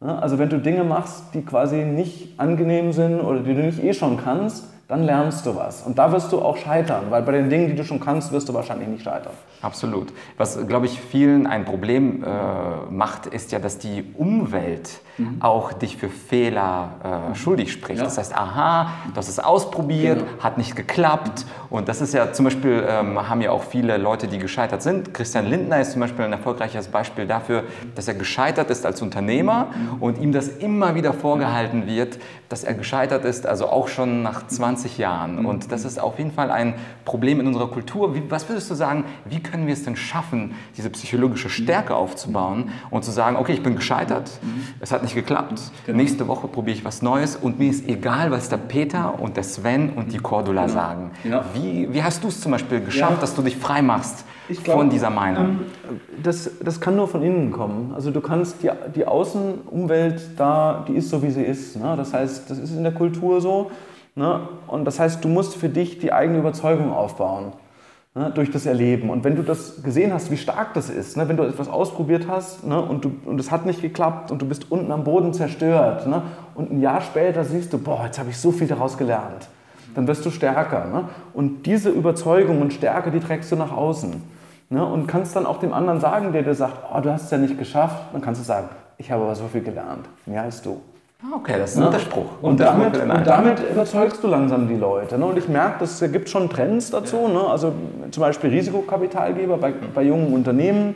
Also 0.00 0.38
wenn 0.38 0.48
du 0.48 0.58
Dinge 0.58 0.82
machst, 0.82 1.34
die 1.34 1.42
quasi 1.42 1.84
nicht 1.84 2.40
angenehm 2.40 2.92
sind 2.92 3.20
oder 3.20 3.40
die 3.40 3.54
du 3.54 3.62
nicht 3.62 3.82
eh 3.82 3.92
schon 3.92 4.16
kannst, 4.16 4.73
dann 4.88 5.04
lernst 5.04 5.46
du 5.46 5.56
was. 5.56 5.82
Und 5.82 5.98
da 5.98 6.12
wirst 6.12 6.30
du 6.30 6.42
auch 6.42 6.56
scheitern, 6.58 7.04
weil 7.08 7.22
bei 7.22 7.32
den 7.32 7.48
Dingen, 7.48 7.68
die 7.68 7.74
du 7.74 7.84
schon 7.84 8.00
kannst, 8.00 8.32
wirst 8.32 8.48
du 8.48 8.54
wahrscheinlich 8.54 8.88
nicht 8.88 9.04
scheitern. 9.04 9.32
Absolut. 9.62 10.12
Was, 10.36 10.66
glaube 10.66 10.84
ich, 10.84 11.00
vielen 11.00 11.46
ein 11.46 11.64
Problem 11.64 12.22
äh, 12.22 12.92
macht, 12.92 13.26
ist 13.26 13.50
ja, 13.50 13.58
dass 13.58 13.78
die 13.78 14.04
Umwelt 14.18 15.00
mhm. 15.16 15.36
auch 15.40 15.72
dich 15.72 15.96
für 15.96 16.10
Fehler 16.10 17.30
äh, 17.32 17.34
schuldig 17.34 17.72
spricht. 17.72 17.98
Ja. 17.98 18.04
Das 18.04 18.18
heißt, 18.18 18.36
aha, 18.36 18.90
du 19.08 19.16
hast 19.16 19.28
es 19.28 19.38
ausprobiert, 19.38 20.18
genau. 20.18 20.42
hat 20.42 20.58
nicht 20.58 20.76
geklappt. 20.76 21.46
Und 21.70 21.88
das 21.88 22.02
ist 22.02 22.12
ja 22.12 22.34
zum 22.34 22.44
Beispiel, 22.44 22.84
ähm, 22.86 23.26
haben 23.26 23.40
ja 23.40 23.52
auch 23.52 23.62
viele 23.62 23.96
Leute, 23.96 24.28
die 24.28 24.38
gescheitert 24.38 24.82
sind. 24.82 25.14
Christian 25.14 25.46
Lindner 25.46 25.80
ist 25.80 25.92
zum 25.92 26.02
Beispiel 26.02 26.26
ein 26.26 26.32
erfolgreiches 26.32 26.88
Beispiel 26.88 27.26
dafür, 27.26 27.62
dass 27.94 28.06
er 28.06 28.14
gescheitert 28.14 28.68
ist 28.68 28.84
als 28.84 29.00
Unternehmer 29.00 29.68
mhm. 29.68 30.02
und 30.02 30.18
ihm 30.18 30.32
das 30.32 30.48
immer 30.48 30.94
wieder 30.94 31.14
vorgehalten 31.14 31.86
wird, 31.86 32.18
dass 32.50 32.64
er 32.64 32.74
gescheitert 32.74 33.24
ist, 33.24 33.46
also 33.46 33.68
auch 33.68 33.88
schon 33.88 34.22
nach 34.22 34.46
20 34.46 34.73
Jahren. 34.98 35.40
Mhm. 35.40 35.46
Und 35.46 35.72
das 35.72 35.84
ist 35.84 36.00
auf 36.00 36.18
jeden 36.18 36.32
Fall 36.32 36.50
ein 36.50 36.74
Problem 37.04 37.40
in 37.40 37.46
unserer 37.46 37.68
Kultur. 37.68 38.14
Wie, 38.14 38.22
was 38.28 38.48
würdest 38.48 38.70
du 38.70 38.74
sagen, 38.74 39.04
wie 39.24 39.40
können 39.40 39.66
wir 39.66 39.74
es 39.74 39.84
denn 39.84 39.96
schaffen, 39.96 40.54
diese 40.76 40.90
psychologische 40.90 41.48
Stärke 41.48 41.94
aufzubauen 41.94 42.70
und 42.90 43.04
zu 43.04 43.10
sagen, 43.10 43.36
okay, 43.36 43.52
ich 43.52 43.62
bin 43.62 43.76
gescheitert, 43.76 44.30
es 44.80 44.92
hat 44.92 45.02
nicht 45.02 45.14
geklappt, 45.14 45.60
genau. 45.86 45.96
nächste 45.98 46.28
Woche 46.28 46.48
probiere 46.48 46.76
ich 46.76 46.84
was 46.84 47.02
Neues 47.02 47.36
und 47.36 47.58
mir 47.58 47.70
ist 47.70 47.88
egal, 47.88 48.30
was 48.30 48.48
der 48.48 48.56
Peter 48.56 49.20
und 49.20 49.36
der 49.36 49.44
Sven 49.44 49.90
und 49.90 50.12
die 50.12 50.18
Cordula 50.18 50.62
genau. 50.62 50.74
sagen. 50.74 51.10
Ja. 51.24 51.44
Wie, 51.54 51.92
wie 51.92 52.02
hast 52.02 52.24
du 52.24 52.28
es 52.28 52.40
zum 52.40 52.52
Beispiel 52.52 52.80
geschafft, 52.80 53.14
ja. 53.14 53.20
dass 53.20 53.34
du 53.34 53.42
dich 53.42 53.56
frei 53.56 53.82
machst 53.82 54.24
glaub, 54.62 54.78
von 54.78 54.90
dieser 54.90 55.10
Meinung? 55.10 55.44
Ähm, 55.44 56.00
das, 56.22 56.50
das 56.62 56.80
kann 56.80 56.96
nur 56.96 57.08
von 57.08 57.22
innen 57.22 57.50
kommen. 57.50 57.92
Also 57.94 58.10
du 58.10 58.20
kannst 58.20 58.62
die, 58.62 58.70
die 58.94 59.06
Außenumwelt 59.06 60.22
da, 60.36 60.84
die 60.88 60.94
ist 60.94 61.10
so, 61.10 61.22
wie 61.22 61.30
sie 61.30 61.42
ist. 61.42 61.76
Ne? 61.76 61.94
Das 61.96 62.12
heißt, 62.12 62.50
das 62.50 62.58
ist 62.58 62.70
in 62.70 62.82
der 62.82 62.94
Kultur 62.94 63.40
so. 63.40 63.70
Ne? 64.14 64.48
Und 64.66 64.84
das 64.84 65.00
heißt, 65.00 65.24
du 65.24 65.28
musst 65.28 65.56
für 65.56 65.68
dich 65.68 65.98
die 65.98 66.12
eigene 66.12 66.38
Überzeugung 66.38 66.92
aufbauen 66.92 67.52
ne, 68.14 68.30
durch 68.34 68.50
das 68.50 68.66
Erleben. 68.66 69.10
Und 69.10 69.24
wenn 69.24 69.36
du 69.36 69.42
das 69.42 69.82
gesehen 69.82 70.12
hast, 70.12 70.30
wie 70.30 70.36
stark 70.36 70.74
das 70.74 70.88
ist, 70.88 71.16
ne, 71.16 71.28
wenn 71.28 71.36
du 71.36 71.42
etwas 71.42 71.68
ausprobiert 71.68 72.26
hast 72.28 72.64
ne, 72.64 72.80
und, 72.80 73.04
du, 73.04 73.12
und 73.24 73.40
es 73.40 73.50
hat 73.50 73.66
nicht 73.66 73.82
geklappt 73.82 74.30
und 74.30 74.40
du 74.40 74.46
bist 74.46 74.70
unten 74.70 74.92
am 74.92 75.04
Boden 75.04 75.32
zerstört 75.34 76.06
ne, 76.06 76.22
und 76.54 76.70
ein 76.70 76.80
Jahr 76.80 77.00
später 77.00 77.44
siehst 77.44 77.72
du, 77.72 77.78
boah, 77.78 78.04
jetzt 78.06 78.18
habe 78.18 78.30
ich 78.30 78.38
so 78.38 78.52
viel 78.52 78.68
daraus 78.68 78.96
gelernt, 78.96 79.48
dann 79.94 80.06
wirst 80.06 80.24
du 80.24 80.30
stärker. 80.30 80.86
Ne? 80.86 81.08
Und 81.32 81.66
diese 81.66 81.90
Überzeugung 81.90 82.62
und 82.62 82.72
Stärke, 82.72 83.10
die 83.10 83.20
trägst 83.20 83.50
du 83.52 83.56
nach 83.56 83.72
außen. 83.72 84.34
Und 84.70 85.06
kannst 85.06 85.36
dann 85.36 85.46
auch 85.46 85.58
dem 85.58 85.72
anderen 85.72 86.00
sagen, 86.00 86.32
der 86.32 86.42
dir 86.42 86.54
sagt, 86.54 86.78
oh, 86.92 86.98
du 87.00 87.12
hast 87.12 87.24
es 87.24 87.30
ja 87.30 87.38
nicht 87.38 87.58
geschafft, 87.58 88.12
dann 88.12 88.20
kannst 88.20 88.40
du 88.40 88.44
sagen, 88.44 88.70
ich 88.98 89.12
habe 89.12 89.22
aber 89.22 89.36
so 89.36 89.46
viel 89.46 89.60
gelernt, 89.60 90.08
mehr 90.26 90.42
als 90.42 90.62
du. 90.62 90.80
Ah, 91.26 91.36
okay, 91.36 91.54
das 91.58 91.70
ist 91.70 91.76
ein 91.76 91.82
ja. 91.82 91.86
Unterspruch. 91.86 92.26
Und, 92.42 92.60
damit, 92.60 93.00
und 93.00 93.26
damit 93.26 93.60
überzeugst 93.70 94.22
du 94.22 94.26
langsam 94.26 94.68
die 94.68 94.74
Leute. 94.74 95.16
Ne? 95.16 95.24
Und 95.24 95.38
ich 95.38 95.48
merke, 95.48 95.84
es 95.84 96.00
gibt 96.12 96.28
schon 96.28 96.50
Trends 96.50 96.90
dazu. 96.90 97.16
Ja. 97.16 97.28
Ne? 97.28 97.46
Also 97.48 97.72
zum 98.10 98.20
Beispiel 98.20 98.50
Risikokapitalgeber 98.50 99.56
bei, 99.56 99.72
bei 99.72 100.02
jungen 100.02 100.34
Unternehmen 100.34 100.94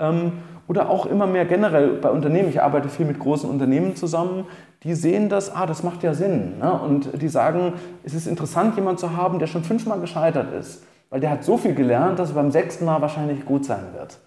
ähm, 0.00 0.32
oder 0.68 0.88
auch 0.88 1.04
immer 1.04 1.26
mehr 1.26 1.44
generell 1.44 1.88
bei 1.88 2.08
Unternehmen. 2.10 2.48
Ich 2.48 2.62
arbeite 2.62 2.88
viel 2.88 3.04
mit 3.04 3.18
großen 3.18 3.48
Unternehmen 3.48 3.94
zusammen. 3.94 4.46
Die 4.84 4.94
sehen 4.94 5.28
das, 5.28 5.54
ah, 5.54 5.66
das 5.66 5.82
macht 5.82 6.02
ja 6.02 6.14
Sinn. 6.14 6.58
Ne? 6.60 6.72
Und 6.72 7.20
die 7.20 7.28
sagen, 7.28 7.74
es 8.04 8.14
ist 8.14 8.26
interessant, 8.26 8.76
jemanden 8.76 8.98
zu 8.98 9.16
haben, 9.16 9.38
der 9.38 9.48
schon 9.48 9.64
fünfmal 9.64 10.00
gescheitert 10.00 10.52
ist. 10.54 10.82
Weil 11.10 11.20
der 11.20 11.30
hat 11.30 11.44
so 11.44 11.58
viel 11.58 11.74
gelernt, 11.74 12.18
dass 12.18 12.30
er 12.30 12.36
beim 12.36 12.50
sechsten 12.50 12.86
Mal 12.86 13.02
wahrscheinlich 13.02 13.44
gut 13.44 13.66
sein 13.66 13.84
wird. 13.94 14.18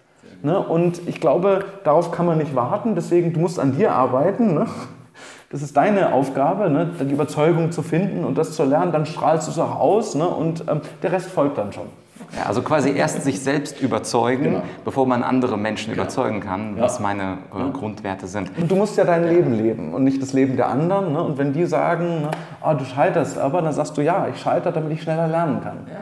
Ne? 0.42 0.58
Und 0.58 1.00
ich 1.08 1.20
glaube, 1.20 1.64
darauf 1.82 2.12
kann 2.12 2.26
man 2.26 2.38
nicht 2.38 2.54
warten. 2.54 2.94
Deswegen, 2.94 3.32
du 3.32 3.40
musst 3.40 3.58
an 3.58 3.76
dir 3.76 3.92
arbeiten. 3.92 4.54
Ne? 4.54 4.66
Das 5.52 5.60
ist 5.60 5.76
deine 5.76 6.14
Aufgabe, 6.14 6.70
ne, 6.70 6.88
die 6.98 7.12
Überzeugung 7.12 7.72
zu 7.72 7.82
finden 7.82 8.24
und 8.24 8.38
das 8.38 8.52
zu 8.52 8.64
lernen. 8.64 8.90
Dann 8.90 9.04
strahlst 9.04 9.46
du 9.46 9.52
es 9.52 9.58
auch 9.58 9.78
aus 9.78 10.14
ne, 10.14 10.26
und 10.26 10.64
ähm, 10.66 10.80
der 11.02 11.12
Rest 11.12 11.28
folgt 11.28 11.58
dann 11.58 11.74
schon. 11.74 11.84
Ja, 12.34 12.46
also 12.46 12.62
quasi 12.62 12.96
erst 12.96 13.22
sich 13.22 13.40
selbst 13.40 13.82
überzeugen, 13.82 14.44
genau. 14.44 14.62
bevor 14.86 15.06
man 15.06 15.22
andere 15.22 15.58
Menschen 15.58 15.92
genau. 15.92 16.04
überzeugen 16.04 16.40
kann, 16.40 16.80
was 16.80 16.96
ja. 16.96 17.02
meine 17.02 17.38
äh, 17.54 17.58
ja. 17.58 17.68
Grundwerte 17.70 18.26
sind. 18.26 18.50
Und 18.56 18.70
du 18.70 18.76
musst 18.76 18.96
ja 18.96 19.04
dein 19.04 19.28
Leben 19.28 19.52
leben 19.52 19.92
und 19.92 20.04
nicht 20.04 20.22
das 20.22 20.32
Leben 20.32 20.56
der 20.56 20.68
anderen. 20.68 21.12
Ne? 21.12 21.22
Und 21.22 21.36
wenn 21.36 21.52
die 21.52 21.66
sagen, 21.66 22.22
ne, 22.22 22.30
oh, 22.64 22.72
du 22.72 22.86
scheiterst 22.86 23.36
aber, 23.36 23.60
dann 23.60 23.74
sagst 23.74 23.98
du, 23.98 24.00
ja, 24.00 24.28
ich 24.32 24.40
scheitere, 24.40 24.72
damit 24.72 24.92
ich 24.92 25.02
schneller 25.02 25.28
lernen 25.28 25.60
kann. 25.62 25.78
Ja. 25.86 26.00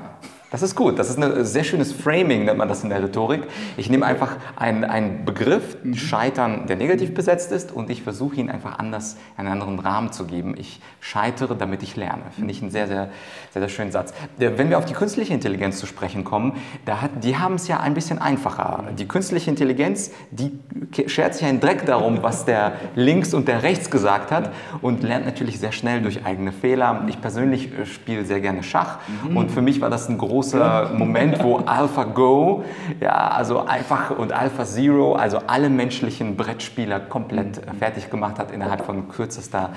Das 0.51 0.63
ist 0.63 0.75
gut. 0.75 0.99
Das 0.99 1.09
ist 1.09 1.23
ein 1.23 1.45
sehr 1.45 1.63
schönes 1.63 1.93
Framing, 1.93 2.45
nennt 2.45 2.59
man 2.59 2.69
das 2.69 2.83
in 2.83 2.91
der 2.91 3.01
Rhetorik. 3.03 3.45
Ich 3.77 3.89
nehme 3.89 4.05
einfach 4.05 4.37
einen, 4.57 4.85
einen 4.85 5.25
Begriff, 5.25 5.77
mhm. 5.83 5.95
Scheitern, 5.95 6.67
der 6.67 6.75
negativ 6.75 7.15
besetzt 7.15 7.53
ist, 7.53 7.71
und 7.71 7.89
ich 7.89 8.03
versuche 8.03 8.37
ihn 8.37 8.51
einfach 8.51 8.79
anders, 8.79 9.17
einen 9.37 9.49
anderen 9.49 9.79
Rahmen 9.79 10.13
zu 10.13 10.25
geben. 10.25 10.55
Ich 10.59 10.81
scheitere, 10.99 11.55
damit 11.55 11.85
ich 11.85 11.95
lerne. 11.95 12.23
Finde 12.35 12.51
ich 12.51 12.63
einen 12.63 12.73
sehr, 12.73 12.89
sehr, 12.89 13.11
sehr, 13.53 13.63
sehr 13.63 13.69
schönen 13.69 13.93
Satz. 13.93 14.13
Wenn 14.39 14.71
wir 14.71 14.79
auf 14.79 14.87
die 14.87 14.93
künstliche 14.93 15.33
Intelligenz 15.33 15.79
zu 15.79 15.87
sprechen 15.87 16.25
kommen, 16.25 16.55
da 16.85 17.01
hat, 17.01 17.23
die 17.23 17.37
haben 17.37 17.55
es 17.55 17.69
ja 17.69 17.79
ein 17.79 17.95
bisschen 17.95 18.19
einfacher. 18.19 18.87
Die 18.99 19.07
künstliche 19.07 19.51
Intelligenz, 19.51 20.11
die 20.33 20.59
schert 21.07 21.35
sich 21.35 21.47
einen 21.47 21.61
Dreck 21.61 21.87
darum, 21.87 22.25
was 22.25 22.45
der 22.45 22.73
links 22.97 23.35
und 23.35 23.47
der 23.47 23.63
rechts 23.63 23.89
gesagt 23.89 24.33
hat 24.33 24.51
und 24.83 25.05
lernt 25.05 25.27
natürlich 25.27 25.61
sehr 25.61 25.73
schnell 25.73 26.03
durch 26.03 26.27
eigene 26.27 26.51
Fehler. 26.51 27.05
Ich 27.09 27.21
persönlich 27.21 27.73
äh, 27.73 27.87
spiele 27.87 28.25
sehr 28.25 28.41
gerne 28.41 28.65
Schach 28.65 28.99
mhm. 29.29 29.37
und 29.37 29.51
für 29.53 29.63
mich 29.63 29.81
war 29.81 29.91
das 29.91 30.09
ein 30.09 30.19
großes 30.19 30.40
großer 30.41 30.93
Moment, 30.95 31.43
wo 31.43 31.59
AlphaGo, 31.59 32.65
ja, 32.99 33.29
also 33.29 33.67
einfach 33.67 34.11
und 34.11 34.33
AlphaZero, 34.33 35.15
also 35.15 35.39
alle 35.47 35.69
menschlichen 35.69 36.37
Brettspieler 36.37 36.99
komplett 36.99 37.61
fertig 37.79 38.11
gemacht 38.11 38.39
hat 38.39 38.51
innerhalb 38.51 38.87
von 38.87 39.09
kürzester 39.09 39.71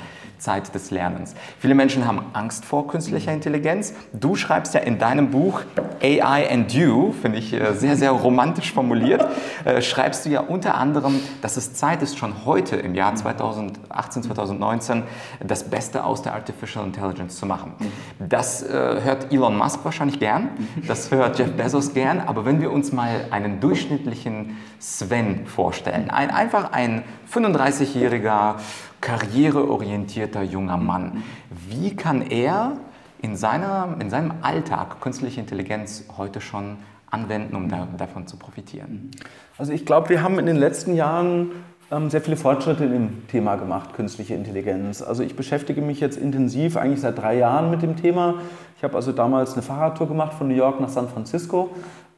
Zeit 0.44 0.76
des 0.76 0.92
Lernens. 0.92 1.36
Viele 1.60 1.74
Menschen 1.74 2.06
haben 2.06 2.22
Angst 2.34 2.66
vor 2.66 2.88
künstlicher 2.88 3.32
Intelligenz. 3.32 3.94
Du 4.12 4.36
schreibst 4.36 4.74
ja 4.74 4.82
in 4.82 5.00
deinem 5.00 5.32
Buch 5.32 5.62
AI 6.02 6.52
and 6.52 6.74
You, 6.74 7.14
finde 7.14 7.38
ich 7.38 7.54
äh, 7.54 7.74
sehr, 7.74 7.96
sehr 7.96 8.12
romantisch 8.12 8.74
formuliert, 8.74 9.26
äh, 9.64 9.82
schreibst 9.82 10.26
du 10.26 10.30
ja 10.30 10.42
unter 10.42 10.76
anderem, 10.76 11.20
dass 11.42 11.56
es 11.56 11.74
Zeit 11.74 12.02
ist, 12.02 12.18
schon 12.18 12.46
heute 12.46 12.76
im 12.76 12.94
Jahr 12.94 13.16
2018, 13.16 14.24
2019 14.24 15.04
das 15.46 15.64
Beste 15.64 16.04
aus 16.04 16.22
der 16.22 16.34
Artificial 16.34 16.86
Intelligence 16.86 17.38
zu 17.38 17.46
machen. 17.46 17.74
Das 18.20 18.64
äh, 18.64 18.68
hört 19.02 19.32
Elon 19.32 19.58
Musk 19.58 19.80
wahrscheinlich 19.84 20.20
gern, 20.20 20.50
das 20.88 21.12
hört 21.12 21.40
Jeff 21.40 21.52
Bezos 21.54 21.94
gern, 21.94 22.20
aber 22.20 22.46
wenn 22.46 22.62
wir 22.62 22.72
uns 22.72 22.92
mal 22.92 23.26
einen 23.32 23.60
durchschnittlichen 23.60 24.58
Sven 24.80 25.46
vorstellen, 25.46 26.10
ein, 26.10 26.30
einfach 26.30 26.72
ein 26.72 27.04
35-jähriger 27.32 28.56
karriereorientierter 29.04 30.44
junger 30.44 30.78
Mann. 30.78 31.24
Wie 31.68 31.94
kann 31.94 32.22
er 32.22 32.78
in, 33.22 33.36
seiner, 33.36 33.98
in 34.00 34.10
seinem 34.10 34.34
Alltag 34.42 35.02
künstliche 35.02 35.42
Intelligenz 35.42 36.06
heute 36.18 36.40
schon 36.40 36.78
anwenden, 37.12 37.56
um 37.56 37.68
da, 37.68 37.88
davon 37.98 38.28
zu 38.28 38.38
profitieren? 38.38 39.12
Also 39.58 39.74
ich 39.74 39.86
glaube, 39.86 40.10
wir 40.10 40.24
haben 40.24 40.40
in 40.40 40.46
den 40.46 40.56
letzten 40.56 40.96
Jahren 40.96 41.52
ähm, 41.92 42.10
sehr 42.10 42.22
viele 42.22 42.38
Fortschritte 42.38 42.86
im 42.86 43.28
Thema 43.28 43.58
gemacht, 43.58 43.94
künstliche 43.94 44.36
Intelligenz. 44.36 45.02
Also 45.02 45.22
ich 45.22 45.36
beschäftige 45.36 45.82
mich 45.82 46.00
jetzt 46.00 46.18
intensiv 46.18 46.78
eigentlich 46.78 47.02
seit 47.02 47.18
drei 47.18 47.38
Jahren 47.38 47.70
mit 47.70 47.82
dem 47.82 47.98
Thema. 47.98 48.36
Ich 48.84 48.86
habe 48.86 48.98
also 48.98 49.14
damals 49.14 49.54
eine 49.54 49.62
Fahrradtour 49.62 50.10
gemacht 50.10 50.34
von 50.34 50.50
New 50.50 50.56
York 50.56 50.82
nach 50.82 50.90
San 50.90 51.08
Francisco 51.08 51.70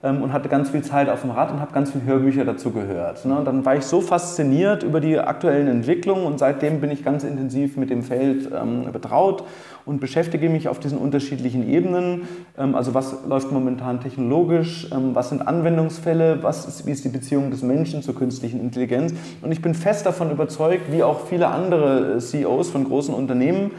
ähm, 0.02 0.24
und 0.24 0.34
hatte 0.34 0.50
ganz 0.50 0.72
viel 0.72 0.82
Zeit 0.82 1.10
auf 1.10 1.22
dem 1.22 1.30
Rad 1.30 1.52
und 1.52 1.60
habe 1.60 1.72
ganz 1.72 1.92
viele 1.92 2.06
Hörbücher 2.06 2.44
dazu 2.44 2.72
gehört. 2.72 3.24
Ne? 3.24 3.38
Und 3.38 3.46
dann 3.46 3.64
war 3.66 3.76
ich 3.76 3.84
so 3.84 4.02
fasziniert 4.02 4.82
über 4.82 5.00
die 5.00 5.20
aktuellen 5.20 5.68
Entwicklungen 5.68 6.26
und 6.26 6.40
seitdem 6.40 6.82
bin 6.82 6.90
ich 6.90 7.04
ganz 7.04 7.24
intensiv 7.24 7.78
mit 7.78 7.92
dem 7.92 8.02
Feld 8.02 8.50
ähm, 8.52 8.92
betraut 8.92 9.44
und 9.86 10.00
beschäftige 10.00 10.50
mich 10.50 10.68
auf 10.68 10.80
diesen 10.80 10.98
unterschiedlichen 10.98 11.70
Ebenen. 11.70 12.28
Ähm, 12.58 12.74
also 12.74 12.96
was 12.96 13.16
läuft 13.28 13.52
momentan 13.52 14.00
technologisch, 14.00 14.90
ähm, 14.92 15.14
was 15.14 15.30
sind 15.30 15.48
Anwendungsfälle, 15.48 16.42
was 16.42 16.66
ist, 16.66 16.88
wie 16.88 16.92
ist 16.94 17.06
die 17.06 17.10
Beziehung 17.10 17.52
des 17.52 17.62
Menschen 17.62 18.02
zur 18.02 18.16
künstlichen 18.16 18.60
Intelligenz. 18.60 19.14
Und 19.44 19.52
ich 19.52 19.62
bin 19.62 19.76
fest 19.76 20.08
davon 20.08 20.32
überzeugt, 20.32 20.92
wie 20.92 21.04
auch 21.04 21.28
viele 21.28 21.50
andere 21.50 22.16
äh, 22.16 22.18
CEOs 22.18 22.72
von 22.72 22.86
großen 22.86 23.14
Unternehmen 23.14 23.70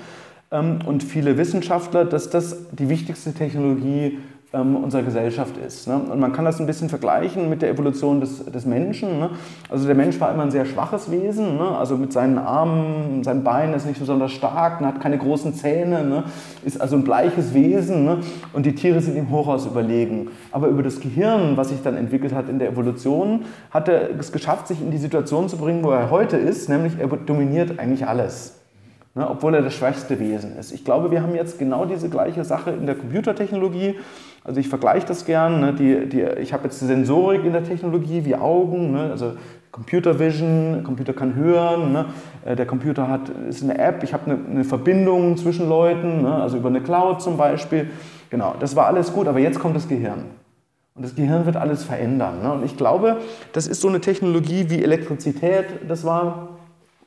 und 0.59 1.03
viele 1.03 1.39
Wissenschaftler, 1.39 2.05
dass 2.05 2.31
das 2.31 2.69
die 2.73 2.89
wichtigste 2.89 3.33
Technologie 3.33 4.19
ähm, 4.57 4.77
unserer 4.77 5.03
Gesellschaft 5.03 5.57
ist. 5.57 5.89
Ne? 5.89 5.97
Und 5.97 6.21
man 6.21 6.33
kann 6.33 6.45
das 6.45 6.61
ein 6.61 6.67
bisschen 6.67 6.89
vergleichen 6.89 7.51
mit 7.51 7.63
der 7.63 7.71
Evolution 7.71 8.21
des, 8.21 8.45
des 8.45 8.65
Menschen. 8.65 9.19
Ne? 9.19 9.31
Also 9.69 9.87
der 9.87 9.95
Mensch 9.95 10.21
war 10.21 10.33
immer 10.33 10.45
ein 10.45 10.51
sehr 10.51 10.65
schwaches 10.65 11.11
Wesen, 11.11 11.57
ne? 11.57 11.77
also 11.77 11.97
mit 11.97 12.13
seinen 12.13 12.39
Armen, 12.39 13.23
seinen 13.25 13.43
Beinen 13.43 13.75
ist 13.75 13.87
nicht 13.87 13.99
besonders 13.99 14.33
stark, 14.33 14.81
hat 14.81 15.01
keine 15.01 15.19
großen 15.19 15.55
Zähne, 15.55 16.05
ne? 16.05 16.25
ist 16.65 16.81
also 16.81 16.97
ein 16.97 17.05
bleiches 17.05 17.55
Wesen 17.55 18.23
und 18.53 18.67
die 18.67 18.75
Tiere 18.75 19.01
sind 19.01 19.17
ihm 19.17 19.31
hochaus 19.31 19.67
überlegen. 19.67 20.29
Aber 20.53 20.69
über 20.69 20.83
das 20.83 21.01
Gehirn, 21.01 21.57
was 21.57 21.71
sich 21.71 21.83
dann 21.83 21.97
entwickelt 21.97 22.33
hat 22.33 22.49
in 22.49 22.59
der 22.59 22.71
Evolution, 22.71 23.45
hat 23.71 23.89
er 23.89 24.17
es 24.19 24.33
geschafft, 24.33 24.69
sich 24.69 24.81
in 24.81 24.91
die 24.91 24.99
Situation 24.99 25.49
zu 25.49 25.57
bringen, 25.57 25.83
wo 25.83 25.91
er 25.91 26.11
heute 26.11 26.37
ist, 26.37 26.69
nämlich 26.69 26.95
er 26.99 27.09
dominiert 27.09 27.79
eigentlich 27.79 28.07
alles 28.07 28.56
ne, 29.17 29.29
obwohl 29.29 29.55
er 29.55 29.63
das 29.63 29.75
schwächste 29.75 30.21
Wesen 30.21 30.57
ist. 30.57 30.71
Ich 30.71 30.85
glaube, 30.85 31.11
wir 31.11 31.23
haben 31.23 31.35
jetzt 31.35 31.59
genau 31.59 31.87
diese 31.87 32.09
gleiche 32.09 32.45
Sache 32.45 32.71
in 32.71 32.87
der 32.87 32.95
Computertechnologie. 32.95 33.97
Also 34.45 34.61
ich 34.61 34.69
vergleiche 34.69 35.07
das 35.07 35.25
gern. 35.25 35.61
Ne, 35.61 35.73
die, 35.73 36.09
die, 36.09 36.23
ich 36.23 36.53
habe 36.53 36.65
jetzt 36.65 36.79
Sensorik 36.79 37.45
in 37.45 37.53
der 37.53 37.65
Technologie 37.65 38.25
wie 38.25 38.37
Augen, 38.37 38.93
ne, 38.93 39.11
also 39.11 39.33
Computer 39.73 40.19
Vision, 40.19 40.83
Computer 40.85 41.13
kann 41.13 41.35
hören, 41.35 41.93
ne, 41.93 42.07
äh, 42.45 42.55
der 42.55 42.67
Computer 42.67 43.09
hat, 43.09 43.29
ist 43.49 43.63
eine 43.63 43.79
App, 43.79 44.03
ich 44.05 44.15
habe 44.15 44.31
eine, 44.31 44.39
eine, 44.51 44.65
Verbindung 44.65 45.37
zwischen 45.37 45.69
Leuten, 45.69 46.23
ne, 46.23 46.35
also 46.35 46.59
über 46.59 46.69
eine 46.69 46.81
Cloud 46.81 47.21
zum 47.21 47.37
Beispiel. 47.37 47.91
Genau, 48.31 48.55
das 48.61 48.77
war 48.77 48.87
alles 48.87 49.13
gut, 49.13 49.29
aber 49.29 49.39
jetzt 49.39 49.59
kommt 49.59 49.77
das 49.77 49.89
Gehirn. 49.89 50.25
Und 50.95 51.05
das 51.05 51.15
Gehirn 51.15 51.45
wird 51.45 51.57
alles 51.57 51.85
verändern. 51.85 52.43
Ne? 52.43 52.53
Und 52.55 52.65
ich 52.65 52.79
glaube, 52.79 53.19
das 53.53 53.67
ist 53.67 53.83
so 53.83 53.89
eine 53.89 54.01
Technologie 54.01 54.71
wie 54.71 54.83
Elektrizität, 54.83 55.67
das 55.87 56.05
war 56.05 56.56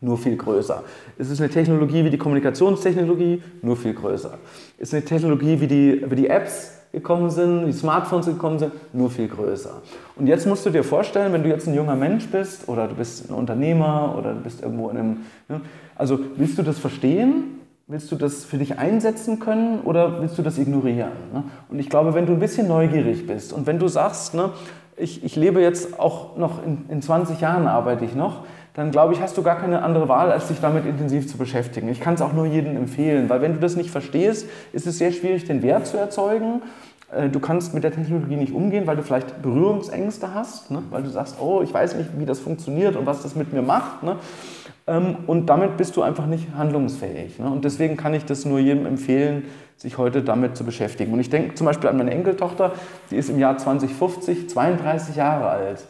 nur 0.01 0.17
viel 0.17 0.37
größer. 0.37 0.83
Es 1.17 1.29
ist 1.29 1.41
eine 1.41 1.49
Technologie 1.49 2.05
wie 2.05 2.09
die 2.09 2.17
Kommunikationstechnologie, 2.17 3.41
nur 3.61 3.75
viel 3.75 3.93
größer. 3.93 4.37
Es 4.77 4.89
ist 4.89 4.93
eine 4.93 5.05
Technologie 5.05 5.59
wie 5.59 5.67
die, 5.67 6.05
wie 6.09 6.15
die 6.15 6.27
Apps 6.27 6.79
gekommen 6.91 7.29
sind, 7.29 7.67
die 7.67 7.73
Smartphones 7.73 8.25
gekommen 8.25 8.57
sind, 8.57 8.73
nur 8.93 9.11
viel 9.11 9.27
größer. 9.27 9.81
Und 10.15 10.27
jetzt 10.27 10.47
musst 10.47 10.65
du 10.65 10.69
dir 10.69 10.83
vorstellen, 10.83 11.33
wenn 11.33 11.43
du 11.43 11.49
jetzt 11.49 11.67
ein 11.67 11.75
junger 11.75 11.95
Mensch 11.95 12.27
bist 12.27 12.67
oder 12.67 12.87
du 12.87 12.95
bist 12.95 13.29
ein 13.29 13.33
Unternehmer 13.33 14.15
oder 14.17 14.33
du 14.33 14.41
bist 14.41 14.63
irgendwo 14.63 14.89
in 14.89 14.97
einem, 14.97 15.17
ne, 15.47 15.61
also 15.95 16.19
willst 16.37 16.57
du 16.57 16.63
das 16.63 16.79
verstehen? 16.79 17.55
Willst 17.85 18.11
du 18.11 18.15
das 18.15 18.45
für 18.45 18.57
dich 18.57 18.77
einsetzen 18.77 19.39
können 19.39 19.81
oder 19.81 20.21
willst 20.21 20.37
du 20.37 20.41
das 20.41 20.57
ignorieren? 20.57 21.11
Ne? 21.33 21.43
Und 21.69 21.79
ich 21.79 21.89
glaube, 21.89 22.13
wenn 22.13 22.25
du 22.25 22.33
ein 22.33 22.39
bisschen 22.39 22.67
neugierig 22.67 23.27
bist 23.27 23.51
und 23.51 23.67
wenn 23.67 23.79
du 23.79 23.87
sagst, 23.87 24.33
ne, 24.33 24.51
ich, 24.95 25.23
ich 25.23 25.35
lebe 25.35 25.61
jetzt 25.61 25.99
auch 25.99 26.37
noch 26.37 26.63
in, 26.63 26.85
in 26.89 27.01
20 27.01 27.39
Jahren 27.41 27.67
arbeite 27.67 28.05
ich 28.05 28.15
noch, 28.15 28.43
dann 28.79 28.91
glaube 28.91 29.13
ich, 29.13 29.19
hast 29.21 29.37
du 29.37 29.43
gar 29.43 29.57
keine 29.57 29.81
andere 29.83 30.07
Wahl, 30.07 30.31
als 30.31 30.47
dich 30.47 30.61
damit 30.61 30.85
intensiv 30.85 31.27
zu 31.27 31.37
beschäftigen. 31.37 31.89
Ich 31.89 31.99
kann 31.99 32.13
es 32.13 32.21
auch 32.21 32.31
nur 32.31 32.45
jedem 32.45 32.77
empfehlen, 32.77 33.29
weil 33.29 33.41
wenn 33.41 33.53
du 33.53 33.59
das 33.59 33.75
nicht 33.75 33.91
verstehst, 33.91 34.47
ist 34.71 34.87
es 34.87 34.97
sehr 34.97 35.11
schwierig, 35.11 35.43
den 35.43 35.61
Wert 35.61 35.85
zu 35.85 35.97
erzeugen. 35.97 36.61
Äh, 37.11 37.27
du 37.27 37.41
kannst 37.41 37.73
mit 37.73 37.83
der 37.83 37.91
Technologie 37.91 38.37
nicht 38.37 38.53
umgehen, 38.53 38.87
weil 38.87 38.95
du 38.95 39.03
vielleicht 39.03 39.41
Berührungsängste 39.41 40.33
hast, 40.33 40.71
ne? 40.71 40.81
weil 40.91 41.03
du 41.03 41.09
sagst, 41.09 41.41
oh, 41.41 41.61
ich 41.61 41.73
weiß 41.73 41.95
nicht, 41.95 42.11
wie 42.17 42.25
das 42.25 42.39
funktioniert 42.39 42.95
und 42.95 43.05
was 43.05 43.21
das 43.21 43.35
mit 43.35 43.51
mir 43.51 43.61
macht. 43.61 44.01
Ne? 44.01 44.15
Ähm, 44.87 45.17
und 45.27 45.47
damit 45.47 45.75
bist 45.75 45.97
du 45.97 46.01
einfach 46.01 46.25
nicht 46.25 46.47
handlungsfähig. 46.55 47.37
Ne? 47.37 47.51
Und 47.51 47.65
deswegen 47.65 47.97
kann 47.97 48.13
ich 48.13 48.23
das 48.23 48.45
nur 48.45 48.59
jedem 48.59 48.85
empfehlen, 48.85 49.43
sich 49.75 49.97
heute 49.97 50.21
damit 50.21 50.55
zu 50.55 50.63
beschäftigen. 50.63 51.11
Und 51.11 51.19
ich 51.19 51.29
denke 51.29 51.55
zum 51.55 51.65
Beispiel 51.65 51.89
an 51.89 51.97
meine 51.97 52.11
Enkeltochter, 52.11 52.71
die 53.11 53.17
ist 53.17 53.29
im 53.29 53.39
Jahr 53.39 53.57
2050 53.57 54.49
32 54.49 55.17
Jahre 55.17 55.49
alt. 55.49 55.85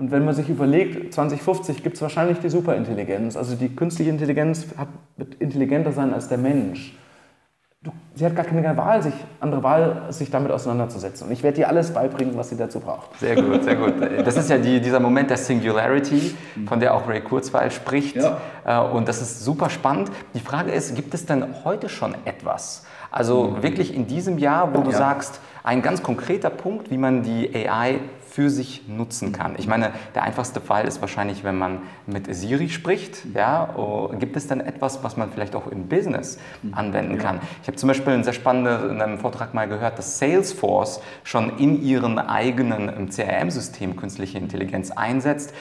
Und 0.00 0.10
wenn 0.10 0.24
man 0.24 0.34
sich 0.34 0.48
überlegt, 0.48 1.12
2050 1.12 1.82
gibt 1.82 1.96
es 1.96 2.00
wahrscheinlich 2.00 2.38
die 2.38 2.48
Superintelligenz. 2.48 3.36
Also 3.36 3.54
die 3.54 3.68
künstliche 3.68 4.10
Intelligenz 4.10 4.64
hat, 4.78 4.88
wird 5.18 5.34
intelligenter 5.34 5.92
sein 5.92 6.14
als 6.14 6.26
der 6.26 6.38
Mensch. 6.38 6.96
Du, 7.82 7.92
sie 8.14 8.24
hat 8.24 8.34
gar 8.34 8.46
keine 8.46 8.74
Wahl, 8.78 9.02
sich, 9.02 9.12
andere 9.40 9.62
Wahl, 9.62 10.06
sich 10.08 10.30
damit 10.30 10.52
auseinanderzusetzen. 10.52 11.26
Und 11.26 11.34
ich 11.34 11.42
werde 11.42 11.60
ihr 11.60 11.68
alles 11.68 11.92
beibringen, 11.92 12.34
was 12.34 12.48
sie 12.48 12.56
dazu 12.56 12.80
braucht. 12.80 13.20
Sehr 13.20 13.36
gut, 13.36 13.62
sehr 13.62 13.76
gut. 13.76 13.92
Das 14.24 14.38
ist 14.38 14.48
ja 14.48 14.56
die, 14.56 14.80
dieser 14.80 15.00
Moment 15.00 15.28
der 15.28 15.36
Singularity, 15.36 16.34
von 16.64 16.80
der 16.80 16.94
auch 16.94 17.06
Ray 17.06 17.20
Kurzweil 17.20 17.70
spricht. 17.70 18.16
Ja. 18.16 18.38
Äh, 18.64 18.80
und 18.80 19.06
das 19.06 19.20
ist 19.20 19.44
super 19.44 19.68
spannend. 19.68 20.10
Die 20.32 20.40
Frage 20.40 20.70
ist, 20.70 20.94
gibt 20.94 21.12
es 21.12 21.26
denn 21.26 21.44
heute 21.64 21.90
schon 21.90 22.14
etwas? 22.24 22.86
Also 23.10 23.48
mhm. 23.48 23.62
wirklich 23.62 23.94
in 23.94 24.06
diesem 24.06 24.38
Jahr, 24.38 24.74
wo 24.74 24.80
du 24.80 24.92
ja. 24.92 24.96
sagst, 24.96 25.40
ein 25.62 25.82
ganz 25.82 26.02
konkreter 26.02 26.48
Punkt, 26.48 26.90
wie 26.90 26.96
man 26.96 27.22
die 27.22 27.54
AI 27.54 28.00
für 28.30 28.48
sich 28.48 28.86
nutzen 28.86 29.32
kann. 29.32 29.56
Ich 29.58 29.66
meine, 29.66 29.92
der 30.14 30.22
einfachste 30.22 30.60
Fall 30.60 30.86
ist 30.86 31.00
wahrscheinlich, 31.00 31.42
wenn 31.42 31.58
man 31.58 31.82
mit 32.06 32.32
Siri 32.34 32.68
spricht. 32.68 33.26
Ja, 33.34 33.74
oh, 33.76 34.08
gibt 34.18 34.36
es 34.36 34.46
dann 34.46 34.60
etwas, 34.60 35.02
was 35.02 35.16
man 35.16 35.30
vielleicht 35.32 35.56
auch 35.56 35.66
im 35.66 35.88
Business 35.88 36.38
anwenden 36.72 37.18
kann? 37.18 37.40
Ich 37.62 37.68
habe 37.68 37.76
zum 37.76 37.88
Beispiel 37.88 38.12
einen 38.12 38.24
sehr 38.24 38.32
spannenden 38.32 39.18
Vortrag 39.18 39.52
mal 39.52 39.66
gehört, 39.66 39.98
dass 39.98 40.18
Salesforce 40.18 41.00
schon 41.24 41.58
in 41.58 41.82
ihren 41.82 42.18
eigenen 42.18 43.10
CRM-System 43.10 43.96
künstliche 43.96 44.38
Intelligenz 44.38 44.92
einsetzt. 44.92 45.52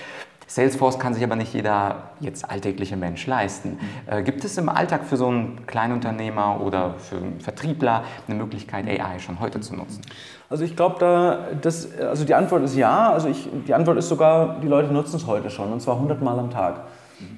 Salesforce 0.50 0.98
kann 0.98 1.14
sich 1.14 1.24
aber 1.24 1.36
nicht 1.36 1.54
jeder 1.54 2.10
jetzt 2.20 2.50
alltägliche 2.50 2.98
Mensch 2.98 3.26
leisten. 3.28 3.78
Mhm. 4.08 4.12
Äh, 4.12 4.24
gibt 4.24 4.44
es 4.44 4.58
im 4.58 4.68
Alltag 4.68 5.06
für 5.06 5.16
so 5.16 5.28
einen 5.28 5.68
Kleinunternehmer 5.68 6.60
oder 6.62 6.96
für 6.98 7.18
einen 7.18 7.40
Vertriebler 7.40 8.04
eine 8.28 8.36
Möglichkeit, 8.36 8.88
AI 8.88 9.20
schon 9.20 9.40
heute 9.40 9.62
zu 9.62 9.76
nutzen? 9.76 10.02
Also 10.50 10.64
ich 10.64 10.76
glaube, 10.76 10.96
da, 11.00 11.46
also 12.08 12.26
die 12.26 12.34
Antwort 12.34 12.64
ist 12.64 12.76
ja. 12.76 13.12
Also 13.12 13.30
ich, 13.30 13.48
die 13.68 13.74
Antwort 13.76 14.00
ist 14.00 14.10
sogar, 14.10 14.60
die 14.60 14.68
Leute 14.68 14.92
nutzen 14.92 15.18
es 15.18 15.28
heute 15.28 15.52
schon 15.52 15.72
und 15.72 15.82
zwar 15.82 15.96
100 15.96 16.20
Mal 16.22 16.40
am 16.40 16.50
Tag. 16.50 16.82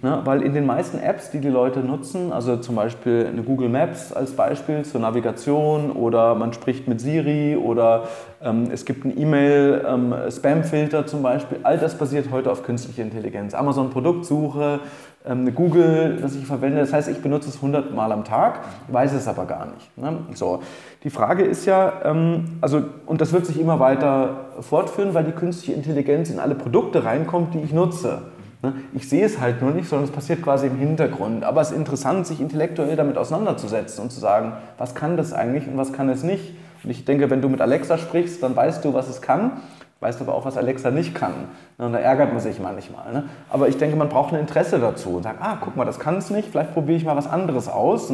Ne? 0.02 0.22
Weil 0.24 0.42
in 0.42 0.54
den 0.54 0.66
meisten 0.66 1.00
Apps, 1.00 1.32
die 1.32 1.40
die 1.40 1.50
Leute 1.50 1.80
nutzen, 1.80 2.32
also 2.32 2.58
zum 2.58 2.76
Beispiel 2.76 3.28
eine 3.32 3.44
Google 3.44 3.70
Maps 3.70 4.12
als 4.12 4.32
Beispiel 4.32 4.84
zur 4.84 5.02
Navigation 5.02 5.92
oder 5.92 6.36
man 6.36 6.54
spricht 6.54 6.88
mit 6.88 7.02
Siri 7.02 7.56
oder 7.56 8.04
ähm, 8.44 8.70
es 8.72 8.86
gibt 8.86 9.06
einen 9.06 9.20
E-Mail-Spam-Filter 9.20 11.00
ähm, 11.00 11.08
zum 11.08 11.22
Beispiel, 11.22 11.60
all 11.64 11.78
das 11.78 11.98
basiert 11.98 12.32
heute 12.32 12.52
auf 12.52 12.64
künstlicher 12.64 13.04
Intelligenz. 13.04 13.54
Amazon 13.54 13.90
Produktsuche, 13.92 14.80
ähm, 15.26 15.42
eine 15.42 15.52
Google, 15.52 16.18
das 16.22 16.36
ich 16.36 16.46
verwende, 16.46 16.80
das 16.80 16.94
heißt, 16.94 17.08
ich 17.10 17.22
benutze 17.22 17.50
es 17.50 17.58
100 17.58 17.94
Mal 17.94 18.12
am 18.12 18.24
Tag, 18.24 18.62
weiß 18.88 19.14
es 19.14 19.28
aber 19.28 19.46
gar 19.46 19.68
nicht. 19.68 19.98
Ne? 19.98 20.18
So. 20.34 20.62
Die 21.04 21.10
Frage 21.10 21.44
ist 21.44 21.66
ja, 21.66 21.94
ähm, 22.06 22.58
also, 22.62 22.82
und 23.06 23.22
das 23.22 23.32
wird 23.34 23.46
sich 23.46 23.60
immer 23.60 23.80
weiter 23.80 24.46
fortführen, 24.62 25.14
weil 25.14 25.24
die 25.24 25.32
künstliche 25.32 25.74
Intelligenz 25.74 26.30
in 26.30 26.40
alle 26.40 26.56
Produkte 26.56 27.04
reinkommt, 27.04 27.54
die 27.54 27.60
ich 27.60 27.74
nutze. 27.74 28.24
Ne? 28.62 28.74
Ich 28.94 29.10
sehe 29.10 29.26
es 29.26 29.40
halt 29.40 29.62
nur 29.62 29.72
nicht, 29.72 29.90
sondern 29.90 30.08
es 30.08 30.14
passiert 30.14 30.42
quasi 30.42 30.68
im 30.68 30.78
Hintergrund. 30.78 31.44
Aber 31.44 31.62
es 31.62 31.72
ist 31.72 31.78
interessant, 31.78 32.28
sich 32.28 32.42
intellektuell 32.42 32.96
damit 32.96 33.18
auseinanderzusetzen 33.18 34.04
und 34.04 34.12
zu 34.12 34.20
sagen, 34.20 34.54
was 34.78 34.96
kann 34.96 35.18
das 35.18 35.34
eigentlich 35.34 35.68
und 35.68 35.78
was 35.78 35.94
kann 35.94 36.10
es 36.10 36.24
nicht. 36.24 36.54
Und 36.84 36.90
ich 36.90 37.06
denke, 37.06 37.30
wenn 37.30 37.42
du 37.42 37.50
mit 37.50 37.62
Alexa 37.62 37.98
sprichst, 37.98 38.42
dann 38.44 38.56
weißt 38.56 38.84
du, 38.84 38.94
was 38.94 39.08
es 39.08 39.22
kann, 39.22 39.62
weißt 40.00 40.22
aber 40.22 40.34
auch, 40.34 40.46
was 40.46 40.58
Alexa 40.58 40.92
nicht 40.92 41.14
kann. 41.14 41.34
Ne? 41.78 41.86
Und 41.86 41.94
da 41.94 42.00
ärgert 42.00 42.34
man 42.34 42.42
sich 42.42 42.60
manchmal. 42.60 43.14
Ne? 43.14 43.24
Aber 43.50 43.68
ich 43.68 43.78
denke, 43.78 43.96
man 43.96 44.10
braucht 44.10 44.34
ein 44.34 44.40
Interesse 44.40 44.80
dazu 44.80 45.12
und 45.12 45.24
sagt, 45.24 45.42
ah, 45.42 45.58
guck 45.62 45.76
mal, 45.76 45.86
das 45.86 46.00
kann 46.00 46.18
es 46.18 46.30
nicht, 46.30 46.50
vielleicht 46.50 46.74
probiere 46.74 46.98
ich 46.98 47.06
mal 47.06 47.16
was 47.16 47.28
anderes 47.28 47.68
aus, 47.68 48.12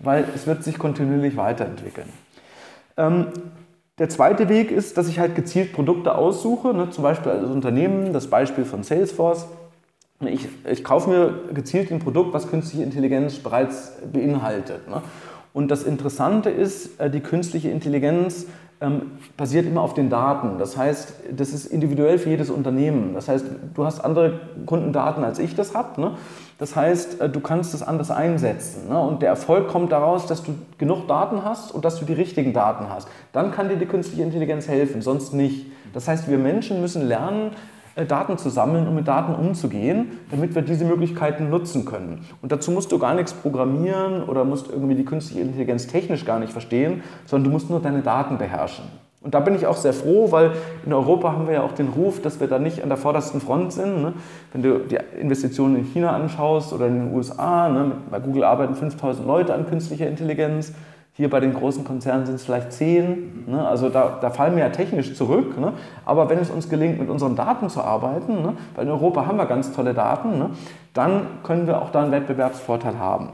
weil 0.00 0.24
es 0.34 0.46
wird 0.46 0.62
sich 0.64 0.78
kontinuierlich 0.78 1.36
weiterentwickeln. 1.36 2.08
Ähm, 2.96 3.26
der 3.98 4.08
zweite 4.08 4.48
Weg 4.48 4.70
ist, 4.72 4.96
dass 4.98 5.08
ich 5.08 5.20
halt 5.20 5.36
gezielt 5.36 5.72
Produkte 5.72 6.16
aussuche, 6.16 6.74
ne, 6.74 6.90
zum 6.90 7.04
Beispiel 7.04 7.30
als 7.30 7.44
Unternehmen, 7.44 8.12
das 8.12 8.28
Beispiel 8.28 8.64
von 8.64 8.82
Salesforce. 8.82 9.46
Ich, 10.20 10.48
ich 10.70 10.84
kaufe 10.84 11.10
mir 11.10 11.52
gezielt 11.52 11.90
ein 11.90 11.98
Produkt, 11.98 12.32
was 12.32 12.48
künstliche 12.48 12.84
Intelligenz 12.84 13.38
bereits 13.38 13.92
beinhaltet. 14.12 14.88
Ne? 14.88 15.02
Und 15.52 15.70
das 15.70 15.82
Interessante 15.82 16.50
ist, 16.50 17.00
äh, 17.00 17.10
die 17.10 17.20
künstliche 17.20 17.70
Intelligenz 17.70 18.46
ähm, 18.80 19.12
basiert 19.36 19.66
immer 19.66 19.82
auf 19.82 19.94
den 19.94 20.10
Daten. 20.10 20.58
Das 20.58 20.76
heißt, 20.76 21.14
das 21.30 21.52
ist 21.52 21.66
individuell 21.66 22.18
für 22.18 22.30
jedes 22.30 22.50
Unternehmen. 22.50 23.14
Das 23.14 23.28
heißt, 23.28 23.46
du 23.74 23.84
hast 23.84 24.00
andere 24.00 24.40
Kundendaten, 24.66 25.24
als 25.24 25.38
ich 25.38 25.54
das 25.54 25.74
habe. 25.74 26.00
Ne? 26.00 26.10
Das 26.58 26.76
heißt, 26.76 27.20
äh, 27.20 27.28
du 27.28 27.40
kannst 27.40 27.74
es 27.74 27.82
anders 27.82 28.10
einsetzen. 28.10 28.88
Ne? 28.88 28.98
Und 28.98 29.22
der 29.22 29.30
Erfolg 29.30 29.68
kommt 29.68 29.92
daraus, 29.92 30.26
dass 30.26 30.42
du 30.42 30.54
genug 30.78 31.08
Daten 31.08 31.44
hast 31.44 31.72
und 31.72 31.84
dass 31.84 31.98
du 31.98 32.04
die 32.04 32.12
richtigen 32.12 32.52
Daten 32.52 32.88
hast. 32.88 33.08
Dann 33.32 33.52
kann 33.52 33.68
dir 33.68 33.76
die 33.76 33.86
künstliche 33.86 34.22
Intelligenz 34.22 34.68
helfen, 34.68 35.02
sonst 35.02 35.34
nicht. 35.34 35.66
Das 35.92 36.08
heißt, 36.08 36.28
wir 36.28 36.38
Menschen 36.38 36.80
müssen 36.80 37.06
lernen, 37.06 37.52
Daten 38.08 38.38
zu 38.38 38.50
sammeln 38.50 38.88
und 38.88 38.94
mit 38.94 39.06
Daten 39.06 39.34
umzugehen, 39.34 40.18
damit 40.30 40.54
wir 40.54 40.62
diese 40.62 40.84
Möglichkeiten 40.84 41.48
nutzen 41.48 41.84
können. 41.84 42.24
Und 42.42 42.50
dazu 42.50 42.72
musst 42.72 42.90
du 42.90 42.98
gar 42.98 43.14
nichts 43.14 43.32
programmieren 43.32 44.24
oder 44.24 44.44
musst 44.44 44.68
irgendwie 44.68 44.96
die 44.96 45.04
künstliche 45.04 45.42
Intelligenz 45.42 45.86
technisch 45.86 46.24
gar 46.24 46.40
nicht 46.40 46.52
verstehen, 46.52 47.02
sondern 47.26 47.44
du 47.44 47.50
musst 47.50 47.70
nur 47.70 47.80
deine 47.80 48.02
Daten 48.02 48.36
beherrschen. 48.38 48.84
Und 49.24 49.32
da 49.32 49.40
bin 49.40 49.54
ich 49.54 49.66
auch 49.66 49.76
sehr 49.76 49.94
froh, 49.94 50.30
weil 50.32 50.52
in 50.84 50.92
Europa 50.92 51.32
haben 51.32 51.46
wir 51.46 51.54
ja 51.54 51.62
auch 51.62 51.72
den 51.72 51.88
Ruf, 51.88 52.20
dass 52.20 52.40
wir 52.40 52.46
da 52.46 52.58
nicht 52.58 52.82
an 52.82 52.90
der 52.90 52.98
vordersten 52.98 53.40
Front 53.40 53.72
sind. 53.72 54.02
Ne? 54.02 54.12
Wenn 54.52 54.62
du 54.62 54.80
die 54.80 54.98
Investitionen 55.18 55.76
in 55.76 55.84
China 55.84 56.10
anschaust 56.10 56.74
oder 56.74 56.88
in 56.88 57.06
den 57.06 57.14
USA, 57.14 57.70
ne? 57.70 57.92
bei 58.10 58.20
Google 58.20 58.44
arbeiten 58.44 58.74
5000 58.74 59.26
Leute 59.26 59.54
an 59.54 59.66
künstlicher 59.66 60.08
Intelligenz. 60.08 60.74
Hier 61.16 61.30
bei 61.30 61.38
den 61.38 61.54
großen 61.54 61.84
Konzernen 61.84 62.26
sind 62.26 62.34
es 62.34 62.44
vielleicht 62.44 62.72
zehn. 62.72 63.44
Ne? 63.46 63.66
Also 63.66 63.88
da, 63.88 64.18
da, 64.20 64.30
fallen 64.30 64.56
wir 64.56 64.64
ja 64.64 64.70
technisch 64.70 65.14
zurück. 65.14 65.56
Ne? 65.58 65.72
Aber 66.04 66.28
wenn 66.28 66.38
es 66.40 66.50
uns 66.50 66.68
gelingt, 66.68 66.98
mit 66.98 67.08
unseren 67.08 67.36
Daten 67.36 67.70
zu 67.70 67.82
arbeiten, 67.82 68.42
ne? 68.42 68.54
weil 68.74 68.84
in 68.84 68.90
Europa 68.90 69.24
haben 69.24 69.36
wir 69.36 69.46
ganz 69.46 69.72
tolle 69.72 69.94
Daten, 69.94 70.38
ne? 70.38 70.50
dann 70.92 71.26
können 71.44 71.68
wir 71.68 71.80
auch 71.80 71.90
da 71.90 72.02
einen 72.02 72.10
Wettbewerbsvorteil 72.10 72.98
haben. 72.98 73.28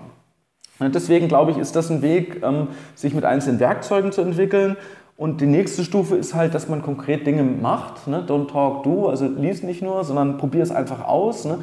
Deswegen 0.79 1.29
glaube 1.29 1.51
ich, 1.51 1.59
ist 1.59 1.77
das 1.77 1.91
ein 1.91 2.01
Weg, 2.01 2.43
ähm, 2.43 2.69
sich 2.95 3.13
mit 3.13 3.25
einzelnen 3.25 3.61
Werkzeugen 3.61 4.13
zu 4.13 4.23
entwickeln 4.23 4.77
und 5.21 5.43
die 5.43 5.47
nächste 5.47 5.85
Stufe 5.85 6.17
ist 6.17 6.35
halt, 6.35 6.55
dass 6.55 6.71
man 6.71 6.81
konkret 6.81 7.27
Dinge 7.27 7.43
macht. 7.43 8.07
Ne? 8.07 8.25
Don't 8.27 8.51
talk, 8.51 8.85
do. 8.85 9.07
Also 9.07 9.27
lies 9.27 9.63
nicht 9.63 9.83
nur, 9.83 10.03
sondern 10.03 10.39
probier 10.39 10.63
es 10.63 10.71
einfach 10.71 11.07
aus. 11.07 11.45
Ne? 11.45 11.59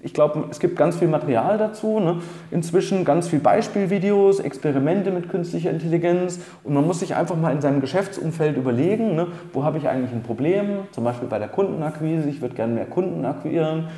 Ich 0.00 0.14
glaube, 0.14 0.46
es 0.50 0.60
gibt 0.60 0.78
ganz 0.78 0.96
viel 0.96 1.08
Material 1.08 1.58
dazu. 1.58 2.00
Ne? 2.00 2.22
Inzwischen 2.50 3.04
ganz 3.04 3.28
viel 3.28 3.38
Beispielvideos, 3.38 4.40
Experimente 4.40 5.10
mit 5.10 5.28
künstlicher 5.28 5.70
Intelligenz. 5.70 6.40
Und 6.64 6.72
man 6.72 6.86
muss 6.86 7.00
sich 7.00 7.14
einfach 7.14 7.36
mal 7.36 7.52
in 7.52 7.60
seinem 7.60 7.82
Geschäftsumfeld 7.82 8.56
überlegen, 8.56 9.14
ne? 9.14 9.26
wo 9.52 9.62
habe 9.62 9.76
ich 9.76 9.86
eigentlich 9.86 10.12
ein 10.12 10.22
Problem? 10.22 10.84
Zum 10.92 11.04
Beispiel 11.04 11.28
bei 11.28 11.38
der 11.38 11.48
Kundenakquise. 11.48 12.30
Ich 12.30 12.40
würde 12.40 12.54
gerne 12.54 12.72
mehr 12.72 12.86
Kunden 12.86 13.26
akquirieren. 13.26 13.88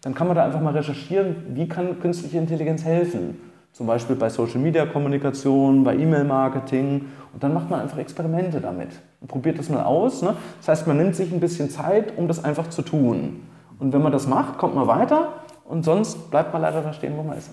Dann 0.00 0.16
kann 0.16 0.26
man 0.26 0.34
da 0.34 0.44
einfach 0.44 0.60
mal 0.60 0.72
recherchieren, 0.72 1.36
wie 1.50 1.68
kann 1.68 2.00
künstliche 2.00 2.38
Intelligenz 2.38 2.84
helfen. 2.84 3.51
Zum 3.72 3.86
Beispiel 3.86 4.16
bei 4.16 4.28
Social 4.28 4.60
Media 4.60 4.84
Kommunikation, 4.84 5.82
bei 5.82 5.96
E-Mail 5.96 6.24
Marketing. 6.24 7.06
Und 7.32 7.42
dann 7.42 7.54
macht 7.54 7.70
man 7.70 7.80
einfach 7.80 7.98
Experimente 7.98 8.60
damit 8.60 8.90
und 9.20 9.28
probiert 9.28 9.58
das 9.58 9.70
mal 9.70 9.82
aus. 9.82 10.22
Ne? 10.22 10.36
Das 10.58 10.68
heißt, 10.68 10.86
man 10.86 10.98
nimmt 10.98 11.16
sich 11.16 11.32
ein 11.32 11.40
bisschen 11.40 11.70
Zeit, 11.70 12.16
um 12.18 12.28
das 12.28 12.44
einfach 12.44 12.68
zu 12.68 12.82
tun. 12.82 13.40
Und 13.78 13.92
wenn 13.92 14.02
man 14.02 14.12
das 14.12 14.26
macht, 14.26 14.58
kommt 14.58 14.74
man 14.74 14.86
weiter 14.86 15.32
und 15.64 15.84
sonst 15.84 16.30
bleibt 16.30 16.52
man 16.52 16.60
leider 16.60 16.82
da 16.82 16.92
stehen, 16.92 17.16
wo 17.16 17.22
man 17.22 17.38
ist. 17.38 17.50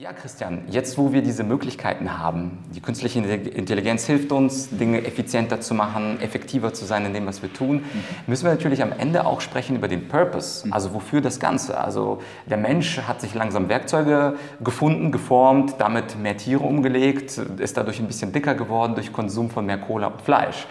Ja, 0.00 0.12
Christian, 0.12 0.62
jetzt 0.68 0.96
wo 0.96 1.12
wir 1.12 1.22
diese 1.22 1.42
Möglichkeiten 1.42 2.20
haben, 2.20 2.58
die 2.72 2.80
künstliche 2.80 3.18
Intelligenz 3.18 4.06
hilft 4.06 4.30
uns, 4.30 4.68
Dinge 4.70 5.04
effizienter 5.04 5.60
zu 5.60 5.74
machen, 5.74 6.20
effektiver 6.20 6.72
zu 6.72 6.84
sein 6.84 7.04
in 7.04 7.14
dem, 7.14 7.26
was 7.26 7.42
wir 7.42 7.52
tun, 7.52 7.82
müssen 8.28 8.44
wir 8.44 8.52
natürlich 8.52 8.80
am 8.80 8.92
Ende 8.92 9.26
auch 9.26 9.40
sprechen 9.40 9.74
über 9.74 9.88
den 9.88 10.06
Purpose, 10.06 10.68
also 10.70 10.94
wofür 10.94 11.20
das 11.20 11.40
Ganze. 11.40 11.80
Also 11.80 12.22
der 12.46 12.58
Mensch 12.58 13.00
hat 13.08 13.20
sich 13.20 13.34
langsam 13.34 13.68
Werkzeuge 13.68 14.36
gefunden, 14.62 15.10
geformt, 15.10 15.74
damit 15.78 16.16
mehr 16.16 16.36
Tiere 16.36 16.62
umgelegt, 16.62 17.36
ist 17.58 17.76
dadurch 17.76 17.98
ein 17.98 18.06
bisschen 18.06 18.30
dicker 18.30 18.54
geworden 18.54 18.94
durch 18.94 19.12
Konsum 19.12 19.50
von 19.50 19.66
mehr 19.66 19.78
Cola 19.78 20.06
und 20.06 20.22
Fleisch. 20.22 20.68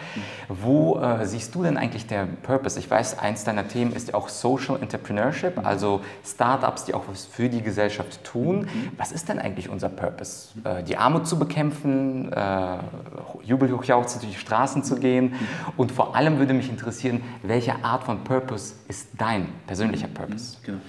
Wo 0.48 1.02
äh, 1.02 1.26
siehst 1.26 1.54
du 1.54 1.64
denn 1.64 1.76
eigentlich 1.76 2.08
der 2.08 2.30
Purpose? 2.44 2.80
Ich 2.80 2.90
weiß, 2.90 3.20
eins 3.20 3.44
deiner 3.44 3.68
Themen 3.68 3.92
ist 3.92 4.08
ja 4.08 4.14
auch 4.14 4.30
Social 4.30 4.82
Entrepreneurship, 4.82 5.60
also 5.66 6.00
Startups, 6.26 6.86
die 6.86 6.94
auch 6.94 7.04
was 7.10 7.26
für 7.26 7.50
die 7.50 7.62
Gesellschaft 7.62 8.24
tun. 8.24 8.70
Was 8.96 9.17
ist 9.18 9.30
denn 9.30 9.40
eigentlich 9.40 9.68
unser 9.68 9.90
Purpose? 9.90 10.50
Äh, 10.64 10.84
die 10.84 10.96
Armut 10.96 11.28
zu 11.28 11.38
bekämpfen, 11.40 12.32
äh, 12.32 12.78
jubelhochjauchzend 13.44 14.24
durch 14.24 14.34
die 14.34 14.40
Straßen 14.40 14.84
zu 14.84 14.96
gehen 14.96 15.34
und 15.76 15.92
vor 15.92 16.16
allem 16.16 16.38
würde 16.38 16.54
mich 16.54 16.70
interessieren, 16.70 17.22
welche 17.44 17.84
Art 17.84 18.04
von 18.04 18.24
Purpose 18.24 18.76
ist 18.88 19.10
dein 19.18 19.50
persönlicher 19.66 20.08
Purpose? 20.08 20.58
Genau. 20.64 20.80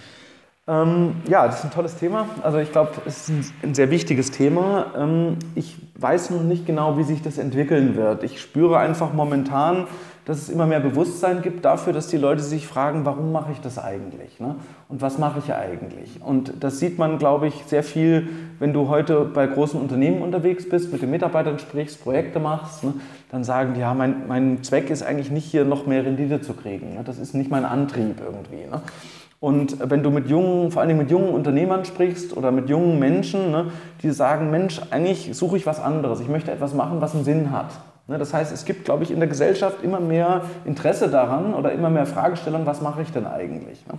Ähm, 0.68 1.22
ja, 1.26 1.46
das 1.46 1.60
ist 1.60 1.64
ein 1.64 1.70
tolles 1.70 1.96
Thema. 1.96 2.26
Also 2.42 2.58
ich 2.58 2.70
glaube, 2.70 2.90
es 3.06 3.28
ist 3.28 3.28
ein, 3.30 3.70
ein, 3.70 3.74
sehr 3.74 3.90
wichtiges 3.90 4.30
Thema. 4.30 4.92
Ähm, 4.94 5.38
ich 5.54 5.76
weiß 5.94 6.28
noch 6.28 6.42
nicht 6.42 6.66
genau, 6.66 6.98
wie 6.98 7.04
sich 7.04 7.22
das 7.22 7.38
entwickeln 7.38 7.96
wird. 7.96 8.22
Ich 8.22 8.42
spüre 8.42 8.78
einfach 8.78 9.14
momentan, 9.14 9.86
dass 10.28 10.42
es 10.42 10.50
immer 10.50 10.66
mehr 10.66 10.80
Bewusstsein 10.80 11.40
gibt 11.40 11.64
dafür, 11.64 11.94
dass 11.94 12.08
die 12.08 12.18
Leute 12.18 12.42
sich 12.42 12.66
fragen, 12.66 13.06
warum 13.06 13.32
mache 13.32 13.50
ich 13.50 13.62
das 13.62 13.78
eigentlich? 13.78 14.38
Ne? 14.40 14.56
Und 14.90 15.00
was 15.00 15.16
mache 15.16 15.38
ich 15.38 15.54
eigentlich? 15.54 16.20
Und 16.22 16.52
das 16.60 16.80
sieht 16.80 16.98
man, 16.98 17.16
glaube 17.16 17.46
ich, 17.46 17.64
sehr 17.66 17.82
viel, 17.82 18.28
wenn 18.58 18.74
du 18.74 18.88
heute 18.88 19.24
bei 19.24 19.46
großen 19.46 19.80
Unternehmen 19.80 20.20
unterwegs 20.20 20.68
bist, 20.68 20.92
mit 20.92 21.00
den 21.00 21.10
Mitarbeitern 21.10 21.58
sprichst, 21.58 22.04
Projekte 22.04 22.40
machst, 22.40 22.84
ne? 22.84 22.92
dann 23.30 23.42
sagen 23.42 23.72
die, 23.72 23.80
ja, 23.80 23.94
mein, 23.94 24.28
mein 24.28 24.62
Zweck 24.62 24.90
ist 24.90 25.02
eigentlich 25.02 25.30
nicht 25.30 25.46
hier 25.46 25.64
noch 25.64 25.86
mehr 25.86 26.04
Rendite 26.04 26.42
zu 26.42 26.52
kriegen. 26.52 26.92
Ne? 26.92 27.04
Das 27.04 27.16
ist 27.18 27.34
nicht 27.34 27.50
mein 27.50 27.64
Antrieb 27.64 28.20
irgendwie. 28.22 28.70
Ne? 28.70 28.82
Und 29.40 29.78
wenn 29.88 30.02
du 30.02 30.10
mit 30.10 30.28
jungen, 30.28 30.70
vor 30.70 30.82
allem 30.82 30.98
mit 30.98 31.10
jungen 31.10 31.30
Unternehmern 31.30 31.86
sprichst 31.86 32.36
oder 32.36 32.50
mit 32.50 32.68
jungen 32.68 32.98
Menschen, 32.98 33.50
ne, 33.50 33.70
die 34.02 34.10
sagen, 34.10 34.50
Mensch, 34.50 34.80
eigentlich 34.90 35.30
suche 35.34 35.56
ich 35.56 35.64
was 35.64 35.80
anderes. 35.80 36.20
Ich 36.20 36.28
möchte 36.28 36.50
etwas 36.50 36.74
machen, 36.74 37.00
was 37.00 37.14
einen 37.14 37.24
Sinn 37.24 37.50
hat. 37.50 37.70
Ne, 38.08 38.16
das 38.16 38.32
heißt, 38.32 38.52
es 38.52 38.64
gibt, 38.64 38.86
glaube 38.86 39.04
ich, 39.04 39.10
in 39.10 39.18
der 39.18 39.28
Gesellschaft 39.28 39.82
immer 39.82 40.00
mehr 40.00 40.40
Interesse 40.64 41.08
daran 41.08 41.52
oder 41.52 41.72
immer 41.72 41.90
mehr 41.90 42.06
Fragestellungen, 42.06 42.66
was 42.66 42.80
mache 42.80 43.02
ich 43.02 43.12
denn 43.12 43.26
eigentlich? 43.26 43.86
Ne? 43.86 43.98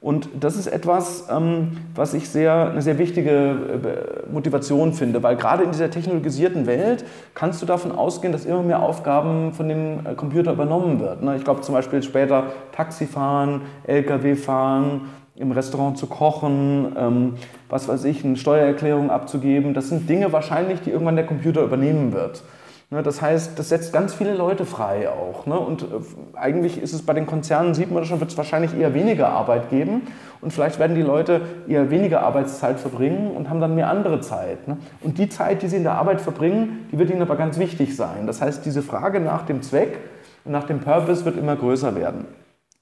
Und 0.00 0.28
das 0.38 0.56
ist 0.56 0.66
etwas, 0.66 1.28
ähm, 1.30 1.78
was 1.94 2.14
ich 2.14 2.28
sehr, 2.28 2.70
eine 2.70 2.82
sehr 2.82 2.98
wichtige 2.98 3.30
äh, 3.30 4.30
Motivation 4.30 4.92
finde, 4.92 5.22
weil 5.22 5.36
gerade 5.36 5.62
in 5.62 5.70
dieser 5.70 5.88
technologisierten 5.88 6.66
Welt 6.66 7.04
kannst 7.34 7.62
du 7.62 7.66
davon 7.66 7.92
ausgehen, 7.92 8.32
dass 8.32 8.44
immer 8.44 8.62
mehr 8.62 8.82
Aufgaben 8.82 9.54
von 9.54 9.68
dem 9.68 10.04
äh, 10.04 10.14
Computer 10.14 10.52
übernommen 10.52 11.00
werden. 11.00 11.24
Ne? 11.24 11.36
Ich 11.36 11.44
glaube 11.44 11.60
zum 11.60 11.76
Beispiel 11.76 12.02
später 12.02 12.48
Taxi 12.72 13.06
fahren, 13.06 13.62
LKW 13.84 14.34
fahren, 14.34 15.02
im 15.36 15.52
Restaurant 15.52 15.96
zu 15.96 16.06
kochen, 16.06 16.94
ähm, 16.98 17.34
was 17.68 17.88
weiß 17.88 18.04
ich, 18.04 18.24
eine 18.24 18.36
Steuererklärung 18.36 19.10
abzugeben. 19.10 19.74
Das 19.74 19.88
sind 19.88 20.08
Dinge 20.08 20.32
wahrscheinlich, 20.32 20.80
die 20.80 20.90
irgendwann 20.90 21.16
der 21.16 21.26
Computer 21.26 21.62
übernehmen 21.62 22.12
wird. 22.12 22.42
Ne, 22.90 23.02
das 23.02 23.22
heißt, 23.22 23.58
das 23.58 23.70
setzt 23.70 23.92
ganz 23.92 24.14
viele 24.14 24.34
Leute 24.34 24.66
frei 24.66 25.08
auch. 25.08 25.46
Ne? 25.46 25.58
Und 25.58 25.82
äh, 25.82 25.86
eigentlich 26.34 26.80
ist 26.80 26.92
es 26.92 27.02
bei 27.02 27.12
den 27.12 27.26
Konzernen, 27.26 27.74
sieht 27.74 27.90
man 27.90 28.04
schon, 28.04 28.20
wird 28.20 28.30
es 28.30 28.36
wahrscheinlich 28.36 28.76
eher 28.76 28.94
weniger 28.94 29.28
Arbeit 29.28 29.70
geben. 29.70 30.02
Und 30.40 30.52
vielleicht 30.52 30.78
werden 30.78 30.94
die 30.94 31.02
Leute 31.02 31.40
eher 31.66 31.90
weniger 31.90 32.22
Arbeitszeit 32.22 32.78
verbringen 32.78 33.30
und 33.30 33.48
haben 33.48 33.60
dann 33.60 33.74
mehr 33.74 33.88
andere 33.88 34.20
Zeit. 34.20 34.68
Ne? 34.68 34.76
Und 35.00 35.18
die 35.18 35.28
Zeit, 35.28 35.62
die 35.62 35.68
sie 35.68 35.76
in 35.76 35.84
der 35.84 35.94
Arbeit 35.94 36.20
verbringen, 36.20 36.86
die 36.92 36.98
wird 36.98 37.10
ihnen 37.10 37.22
aber 37.22 37.36
ganz 37.36 37.58
wichtig 37.58 37.96
sein. 37.96 38.26
Das 38.26 38.42
heißt, 38.42 38.64
diese 38.66 38.82
Frage 38.82 39.20
nach 39.20 39.46
dem 39.46 39.62
Zweck 39.62 39.98
und 40.44 40.52
nach 40.52 40.64
dem 40.64 40.80
Purpose 40.80 41.24
wird 41.24 41.38
immer 41.38 41.56
größer 41.56 41.96
werden. 41.96 42.26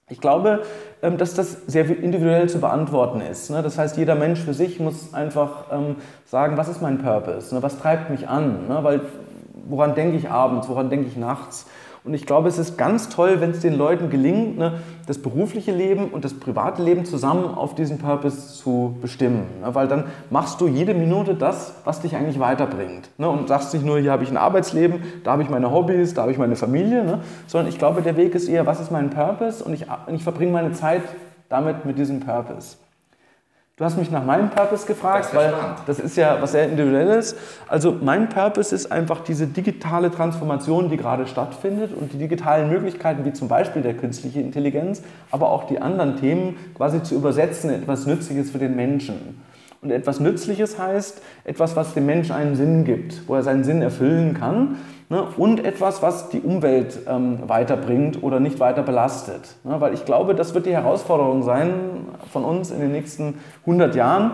Ich 0.08 0.20
glaube, 0.20 0.62
ähm, 1.00 1.16
dass 1.16 1.34
das 1.34 1.66
sehr 1.66 1.88
individuell 1.88 2.48
zu 2.48 2.60
beantworten 2.60 3.20
ist. 3.20 3.48
Das 3.48 3.78
heißt, 3.78 3.96
jeder 3.96 4.14
Mensch 4.14 4.40
für 4.40 4.52
sich 4.52 4.78
muss 4.78 5.14
einfach 5.14 5.72
ähm, 5.72 5.96
sagen, 6.26 6.56
was 6.56 6.68
ist 6.68 6.82
mein 6.82 6.98
Purpose? 6.98 7.62
Was 7.62 7.78
treibt 7.78 8.10
mich 8.10 8.28
an? 8.28 8.64
Weil 8.68 9.00
woran 9.72 9.96
denke 9.96 10.16
ich 10.16 10.30
abends, 10.30 10.68
woran 10.68 10.90
denke 10.90 11.08
ich 11.08 11.16
nachts. 11.16 11.66
Und 12.04 12.14
ich 12.14 12.26
glaube, 12.26 12.48
es 12.48 12.58
ist 12.58 12.76
ganz 12.76 13.10
toll, 13.10 13.40
wenn 13.40 13.52
es 13.52 13.60
den 13.60 13.78
Leuten 13.78 14.10
gelingt, 14.10 14.58
ne, 14.58 14.80
das 15.06 15.18
berufliche 15.18 15.70
Leben 15.70 16.08
und 16.08 16.24
das 16.24 16.34
private 16.34 16.82
Leben 16.82 17.04
zusammen 17.04 17.54
auf 17.54 17.76
diesen 17.76 17.98
Purpose 17.98 18.54
zu 18.54 18.96
bestimmen. 19.00 19.46
Ne, 19.60 19.72
weil 19.74 19.86
dann 19.86 20.04
machst 20.28 20.60
du 20.60 20.66
jede 20.66 20.94
Minute 20.94 21.34
das, 21.34 21.74
was 21.84 22.00
dich 22.00 22.16
eigentlich 22.16 22.40
weiterbringt. 22.40 23.08
Ne, 23.18 23.28
und 23.28 23.46
sagst 23.46 23.72
nicht 23.72 23.86
nur, 23.86 24.00
hier 24.00 24.10
habe 24.10 24.24
ich 24.24 24.30
ein 24.30 24.36
Arbeitsleben, 24.36 25.00
da 25.22 25.32
habe 25.32 25.42
ich 25.42 25.48
meine 25.48 25.70
Hobbys, 25.70 26.12
da 26.12 26.22
habe 26.22 26.32
ich 26.32 26.38
meine 26.38 26.56
Familie, 26.56 27.04
ne, 27.04 27.20
sondern 27.46 27.68
ich 27.68 27.78
glaube, 27.78 28.02
der 28.02 28.16
Weg 28.16 28.34
ist 28.34 28.48
eher, 28.48 28.66
was 28.66 28.80
ist 28.80 28.90
mein 28.90 29.10
Purpose 29.10 29.64
und 29.64 29.72
ich, 29.72 29.86
ich 30.12 30.22
verbringe 30.24 30.50
meine 30.50 30.72
Zeit 30.72 31.02
damit 31.48 31.84
mit 31.84 31.98
diesem 31.98 32.18
Purpose. 32.18 32.78
Du 33.76 33.86
hast 33.86 33.96
mich 33.96 34.10
nach 34.10 34.22
meinem 34.22 34.50
Purpose 34.50 34.86
gefragt, 34.86 35.28
das 35.30 35.34
weil 35.34 35.48
spannend. 35.48 35.78
das 35.86 35.98
ist 35.98 36.18
ja 36.18 36.36
was 36.42 36.52
sehr 36.52 36.68
Individuelles. 36.68 37.36
Also 37.68 37.96
mein 38.02 38.28
Purpose 38.28 38.74
ist 38.74 38.92
einfach 38.92 39.20
diese 39.20 39.46
digitale 39.46 40.10
Transformation, 40.10 40.90
die 40.90 40.98
gerade 40.98 41.26
stattfindet 41.26 41.90
und 41.98 42.12
die 42.12 42.18
digitalen 42.18 42.68
Möglichkeiten, 42.68 43.24
wie 43.24 43.32
zum 43.32 43.48
Beispiel 43.48 43.80
der 43.80 43.94
künstliche 43.94 44.40
Intelligenz, 44.40 45.02
aber 45.30 45.48
auch 45.50 45.64
die 45.64 45.80
anderen 45.80 46.16
Themen 46.16 46.56
quasi 46.74 47.02
zu 47.02 47.14
übersetzen 47.14 47.70
in 47.70 47.82
etwas 47.82 48.04
Nützliches 48.04 48.50
für 48.50 48.58
den 48.58 48.76
Menschen. 48.76 49.40
Und 49.80 49.90
etwas 49.90 50.20
Nützliches 50.20 50.78
heißt 50.78 51.22
etwas, 51.44 51.74
was 51.74 51.94
dem 51.94 52.04
Menschen 52.04 52.36
einen 52.36 52.56
Sinn 52.56 52.84
gibt, 52.84 53.26
wo 53.26 53.36
er 53.36 53.42
seinen 53.42 53.64
Sinn 53.64 53.80
erfüllen 53.80 54.34
kann 54.34 54.76
ne, 55.12 55.28
und 55.36 55.64
etwas, 55.64 56.02
was 56.02 56.30
die 56.30 56.40
Umwelt 56.40 57.00
ähm, 57.06 57.38
weiterbringt 57.46 58.22
oder 58.22 58.40
nicht 58.40 58.58
weiter 58.58 58.82
belastet. 58.82 59.56
Ne, 59.62 59.80
weil 59.80 59.92
ich 59.92 60.06
glaube, 60.06 60.34
das 60.34 60.54
wird 60.54 60.64
die 60.64 60.72
Herausforderung 60.72 61.42
sein 61.42 61.74
von 62.32 62.44
uns 62.44 62.70
in 62.70 62.80
den 62.80 62.92
nächsten 62.92 63.38
100 63.60 63.94
Jahren, 63.94 64.32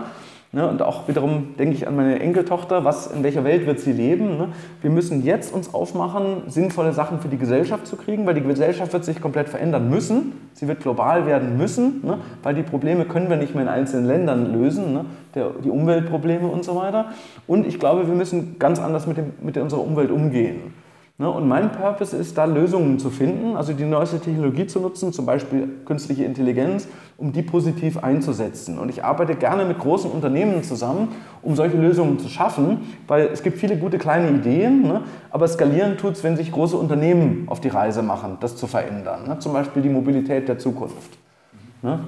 Ne? 0.51 0.67
Und 0.67 0.81
auch 0.81 1.07
wiederum 1.07 1.55
denke 1.59 1.75
ich 1.75 1.87
an 1.87 1.95
meine 1.95 2.19
Enkeltochter, 2.19 2.83
was, 2.83 3.05
in 3.07 3.21
welcher 3.23 3.43
Welt 3.43 3.67
wird 3.67 3.79
sie 3.79 3.91
leben. 3.91 4.37
Ne? 4.37 4.49
Wir 4.81 4.89
müssen 4.89 5.23
jetzt 5.23 5.53
uns 5.53 5.75
aufmachen, 5.75 6.43
sinnvolle 6.47 6.91
Sachen 6.91 7.19
für 7.19 7.27
die 7.27 7.37
Gesellschaft 7.37 7.85
zu 7.85 7.95
kriegen, 7.95 8.25
weil 8.25 8.33
die 8.33 8.41
Gesellschaft 8.41 8.91
wird 8.91 9.05
sich 9.05 9.21
komplett 9.21 9.47
verändern 9.47 9.91
müssen. 9.91 10.33
Sie 10.53 10.67
wird 10.67 10.79
global 10.79 11.27
werden 11.27 11.55
müssen, 11.55 12.01
ne? 12.03 12.17
weil 12.41 12.55
die 12.55 12.63
Probleme 12.63 13.05
können 13.05 13.29
wir 13.29 13.37
nicht 13.37 13.53
mehr 13.53 13.63
in 13.63 13.69
einzelnen 13.69 14.07
Ländern 14.07 14.51
lösen, 14.51 14.93
ne? 14.93 15.05
Der, 15.35 15.51
die 15.63 15.69
Umweltprobleme 15.69 16.47
und 16.47 16.65
so 16.65 16.75
weiter. 16.75 17.11
Und 17.45 17.67
ich 17.67 17.79
glaube, 17.79 18.07
wir 18.07 18.15
müssen 18.15 18.57
ganz 18.57 18.79
anders 18.79 19.05
mit, 19.05 19.17
dem, 19.17 19.33
mit 19.41 19.55
unserer 19.57 19.81
Umwelt 19.81 20.09
umgehen. 20.09 20.73
Ne, 21.21 21.29
und 21.29 21.49
mein 21.49 21.73
Purpose 21.73 22.15
ist 22.15 22.37
da 22.37 22.45
Lösungen 22.45 22.97
zu 22.97 23.09
finden, 23.09 23.57
also 23.57 23.73
die 23.73 23.83
neueste 23.83 24.21
Technologie 24.21 24.67
zu 24.67 24.79
nutzen, 24.79 25.11
zum 25.11 25.25
Beispiel 25.25 25.67
künstliche 25.83 26.23
Intelligenz, 26.23 26.87
um 27.17 27.33
die 27.33 27.41
positiv 27.41 27.97
einzusetzen. 27.97 28.79
Und 28.79 28.87
ich 28.87 29.03
arbeite 29.03 29.35
gerne 29.35 29.65
mit 29.65 29.79
großen 29.79 30.09
Unternehmen 30.09 30.63
zusammen, 30.63 31.09
um 31.41 31.57
solche 31.57 31.75
Lösungen 31.75 32.19
zu 32.19 32.29
schaffen, 32.29 32.95
weil 33.05 33.27
es 33.33 33.43
gibt 33.43 33.57
viele 33.57 33.75
gute 33.75 33.97
kleine 33.97 34.29
Ideen, 34.29 34.83
ne, 34.83 35.01
aber 35.29 35.45
skalieren 35.49 35.97
tut 35.97 36.13
es, 36.13 36.23
wenn 36.23 36.37
sich 36.37 36.53
große 36.53 36.77
Unternehmen 36.77 37.43
auf 37.47 37.59
die 37.59 37.67
Reise 37.67 38.01
machen, 38.01 38.37
das 38.39 38.55
zu 38.55 38.65
verändern. 38.65 39.27
Ne, 39.27 39.39
zum 39.39 39.51
Beispiel 39.51 39.81
die 39.81 39.89
Mobilität 39.89 40.47
der 40.47 40.57
Zukunft. 40.57 41.17
Ne? 41.81 41.99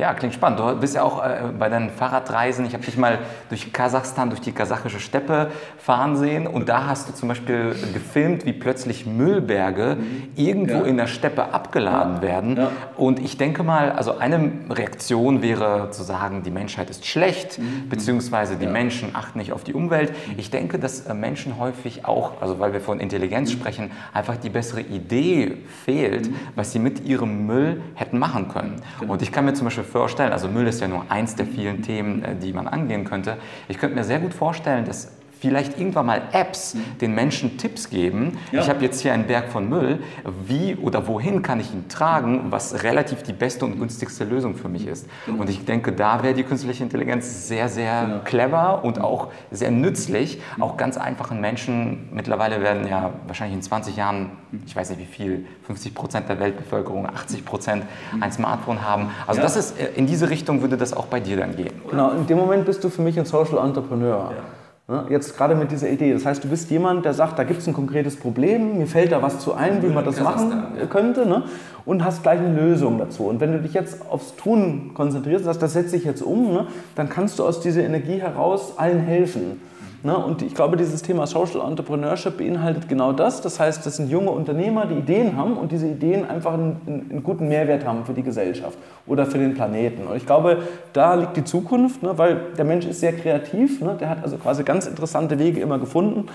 Ja, 0.00 0.14
klingt 0.14 0.32
spannend. 0.32 0.58
Du 0.58 0.74
bist 0.76 0.94
ja 0.94 1.02
auch 1.02 1.22
äh, 1.22 1.40
bei 1.58 1.68
deinen 1.68 1.90
Fahrradreisen. 1.90 2.64
Ich 2.64 2.72
habe 2.72 2.82
dich 2.82 2.96
mal 2.96 3.18
durch 3.50 3.70
Kasachstan, 3.70 4.30
durch 4.30 4.40
die 4.40 4.52
kasachische 4.52 4.98
Steppe 4.98 5.50
fahren 5.76 6.16
sehen 6.16 6.46
und 6.46 6.70
da 6.70 6.86
hast 6.86 7.10
du 7.10 7.12
zum 7.12 7.28
Beispiel 7.28 7.74
gefilmt, 7.92 8.46
wie 8.46 8.54
plötzlich 8.54 9.04
Müllberge 9.04 9.96
mhm. 9.96 10.28
irgendwo 10.36 10.78
ja. 10.78 10.84
in 10.84 10.96
der 10.96 11.06
Steppe 11.06 11.52
abgeladen 11.52 12.16
ja. 12.16 12.22
werden. 12.22 12.56
Ja. 12.56 12.70
Und 12.96 13.20
ich 13.20 13.36
denke 13.36 13.62
mal, 13.62 13.92
also 13.92 14.16
eine 14.16 14.50
Reaktion 14.70 15.42
wäre 15.42 15.90
zu 15.90 16.02
sagen, 16.02 16.44
die 16.44 16.50
Menschheit 16.50 16.88
ist 16.88 17.04
schlecht, 17.04 17.58
mhm. 17.58 17.90
beziehungsweise 17.90 18.56
die 18.56 18.66
Menschen 18.66 19.14
achten 19.14 19.38
nicht 19.38 19.52
auf 19.52 19.64
die 19.64 19.74
Umwelt. 19.74 20.12
Mhm. 20.12 20.34
Ich 20.38 20.50
denke, 20.50 20.78
dass 20.78 21.02
äh, 21.02 21.12
Menschen 21.12 21.58
häufig 21.58 22.06
auch, 22.06 22.40
also 22.40 22.58
weil 22.58 22.72
wir 22.72 22.80
von 22.80 23.00
Intelligenz 23.00 23.50
mhm. 23.50 23.58
sprechen, 23.58 23.90
einfach 24.14 24.38
die 24.38 24.48
bessere 24.48 24.80
Idee 24.80 25.58
fehlt, 25.84 26.30
mhm. 26.30 26.36
was 26.54 26.72
sie 26.72 26.78
mit 26.78 27.04
ihrem 27.04 27.46
Müll 27.46 27.82
hätten 27.96 28.18
machen 28.18 28.48
können. 28.48 28.76
Genau. 28.98 29.12
Und 29.12 29.20
ich 29.20 29.30
kann 29.30 29.44
mir 29.44 29.52
zum 29.52 29.66
Beispiel 29.66 29.84
vorstellen, 29.90 30.32
also 30.32 30.48
Müll 30.48 30.66
ist 30.66 30.80
ja 30.80 30.88
nur 30.88 31.10
eins 31.10 31.34
der 31.36 31.46
vielen 31.46 31.82
Themen, 31.82 32.24
äh, 32.24 32.36
die 32.36 32.52
man 32.52 32.66
angehen 32.66 33.04
könnte. 33.04 33.36
Ich 33.68 33.78
könnte 33.78 33.96
mir 33.96 34.04
sehr 34.04 34.20
gut 34.20 34.32
vorstellen, 34.32 34.84
dass 34.84 35.12
vielleicht 35.40 35.78
irgendwann 35.78 36.06
mal 36.06 36.22
Apps 36.32 36.76
den 37.00 37.14
Menschen 37.14 37.56
Tipps 37.56 37.88
geben. 37.88 38.38
Ja. 38.52 38.60
Ich 38.60 38.68
habe 38.68 38.84
jetzt 38.84 39.00
hier 39.00 39.12
einen 39.12 39.26
Berg 39.26 39.48
von 39.48 39.68
Müll. 39.68 40.00
Wie 40.46 40.76
oder 40.76 41.06
wohin 41.08 41.42
kann 41.42 41.60
ich 41.60 41.72
ihn 41.72 41.88
tragen, 41.88 42.46
was 42.50 42.82
relativ 42.82 43.22
die 43.22 43.32
beste 43.32 43.64
und 43.64 43.78
günstigste 43.78 44.24
Lösung 44.24 44.54
für 44.54 44.68
mich 44.68 44.86
ist? 44.86 45.06
Genau. 45.26 45.40
Und 45.40 45.50
ich 45.50 45.64
denke, 45.64 45.92
da 45.92 46.22
wäre 46.22 46.34
die 46.34 46.42
künstliche 46.42 46.82
Intelligenz 46.82 47.48
sehr, 47.48 47.68
sehr 47.68 48.04
genau. 48.04 48.18
clever 48.24 48.84
und 48.84 49.00
auch 49.00 49.28
sehr 49.50 49.70
nützlich, 49.70 50.42
auch 50.58 50.76
ganz 50.76 50.98
einfachen 50.98 51.40
Menschen. 51.40 52.08
Mittlerweile 52.12 52.60
werden 52.60 52.86
ja 52.86 53.10
wahrscheinlich 53.26 53.56
in 53.56 53.62
20 53.62 53.96
Jahren, 53.96 54.32
ich 54.66 54.76
weiß 54.76 54.90
nicht 54.90 55.00
wie 55.00 55.06
viel, 55.06 55.46
50 55.66 55.94
Prozent 55.94 56.28
der 56.28 56.38
Weltbevölkerung, 56.38 57.06
80 57.06 57.44
Prozent 57.46 57.84
ein 58.20 58.30
Smartphone 58.32 58.84
haben. 58.84 59.10
Also 59.26 59.40
ja. 59.40 59.44
das 59.44 59.56
ist, 59.56 59.74
in 59.96 60.06
diese 60.06 60.28
Richtung 60.28 60.60
würde 60.60 60.76
das 60.76 60.92
auch 60.92 61.06
bei 61.06 61.20
dir 61.20 61.38
dann 61.38 61.56
gehen. 61.56 61.72
Oder? 61.84 61.90
Genau, 61.90 62.10
in 62.10 62.26
dem 62.26 62.36
Moment 62.36 62.66
bist 62.66 62.84
du 62.84 62.90
für 62.90 63.00
mich 63.00 63.18
ein 63.18 63.24
Social 63.24 63.58
Entrepreneur. 63.64 64.32
Ja. 64.36 64.59
Ne? 64.90 65.04
Jetzt 65.08 65.36
gerade 65.36 65.54
mit 65.54 65.70
dieser 65.70 65.88
Idee. 65.88 66.12
Das 66.12 66.26
heißt, 66.26 66.42
du 66.42 66.48
bist 66.48 66.68
jemand, 66.68 67.04
der 67.04 67.14
sagt, 67.14 67.38
da 67.38 67.44
gibt 67.44 67.60
es 67.60 67.66
ein 67.68 67.74
konkretes 67.74 68.16
Problem, 68.16 68.78
mir 68.78 68.88
fällt 68.88 69.12
da 69.12 69.22
was 69.22 69.38
zu 69.38 69.54
ein, 69.54 69.84
wie 69.84 69.86
man 69.86 70.04
das 70.04 70.20
machen 70.20 70.52
könnte, 70.90 71.26
ne? 71.26 71.44
und 71.86 72.04
hast 72.04 72.24
gleich 72.24 72.40
eine 72.40 72.52
Lösung 72.52 72.98
dazu. 72.98 73.22
Und 73.22 73.38
wenn 73.38 73.52
du 73.52 73.60
dich 73.60 73.72
jetzt 73.72 74.10
aufs 74.10 74.34
Tun 74.34 74.90
konzentrierst 74.92 75.42
und 75.42 75.44
sagst, 75.44 75.62
das 75.62 75.74
setze 75.74 75.96
ich 75.96 76.02
jetzt 76.02 76.22
um, 76.22 76.52
ne? 76.52 76.66
dann 76.96 77.08
kannst 77.08 77.38
du 77.38 77.44
aus 77.44 77.60
dieser 77.60 77.84
Energie 77.84 78.20
heraus 78.20 78.78
allen 78.78 78.98
helfen. 78.98 79.60
Ne? 80.02 80.16
Und 80.16 80.42
ich 80.42 80.54
glaube, 80.54 80.76
dieses 80.76 81.02
Thema 81.02 81.26
Social 81.26 81.60
Entrepreneurship 81.60 82.38
beinhaltet 82.38 82.88
genau 82.88 83.12
das. 83.12 83.42
Das 83.42 83.60
heißt, 83.60 83.84
das 83.84 83.96
sind 83.96 84.10
junge 84.10 84.30
Unternehmer, 84.30 84.86
die 84.86 84.94
Ideen 84.94 85.36
haben 85.36 85.56
und 85.56 85.72
diese 85.72 85.88
Ideen 85.88 86.28
einfach 86.28 86.54
einen, 86.54 87.06
einen 87.10 87.22
guten 87.22 87.48
Mehrwert 87.48 87.84
haben 87.84 88.04
für 88.04 88.14
die 88.14 88.22
Gesellschaft 88.22 88.78
oder 89.06 89.26
für 89.26 89.38
den 89.38 89.54
Planeten. 89.54 90.06
Und 90.06 90.16
ich 90.16 90.26
glaube, 90.26 90.62
da 90.92 91.14
liegt 91.14 91.36
die 91.36 91.44
Zukunft, 91.44 92.02
ne? 92.02 92.16
weil 92.16 92.40
der 92.56 92.64
Mensch 92.64 92.86
ist 92.86 93.00
sehr 93.00 93.12
kreativ. 93.12 93.80
Ne? 93.80 93.96
Der 94.00 94.08
hat 94.08 94.22
also 94.22 94.36
quasi 94.38 94.62
ganz 94.62 94.86
interessante 94.86 95.38
Wege 95.38 95.60
immer 95.60 95.78
gefunden, 95.78 96.28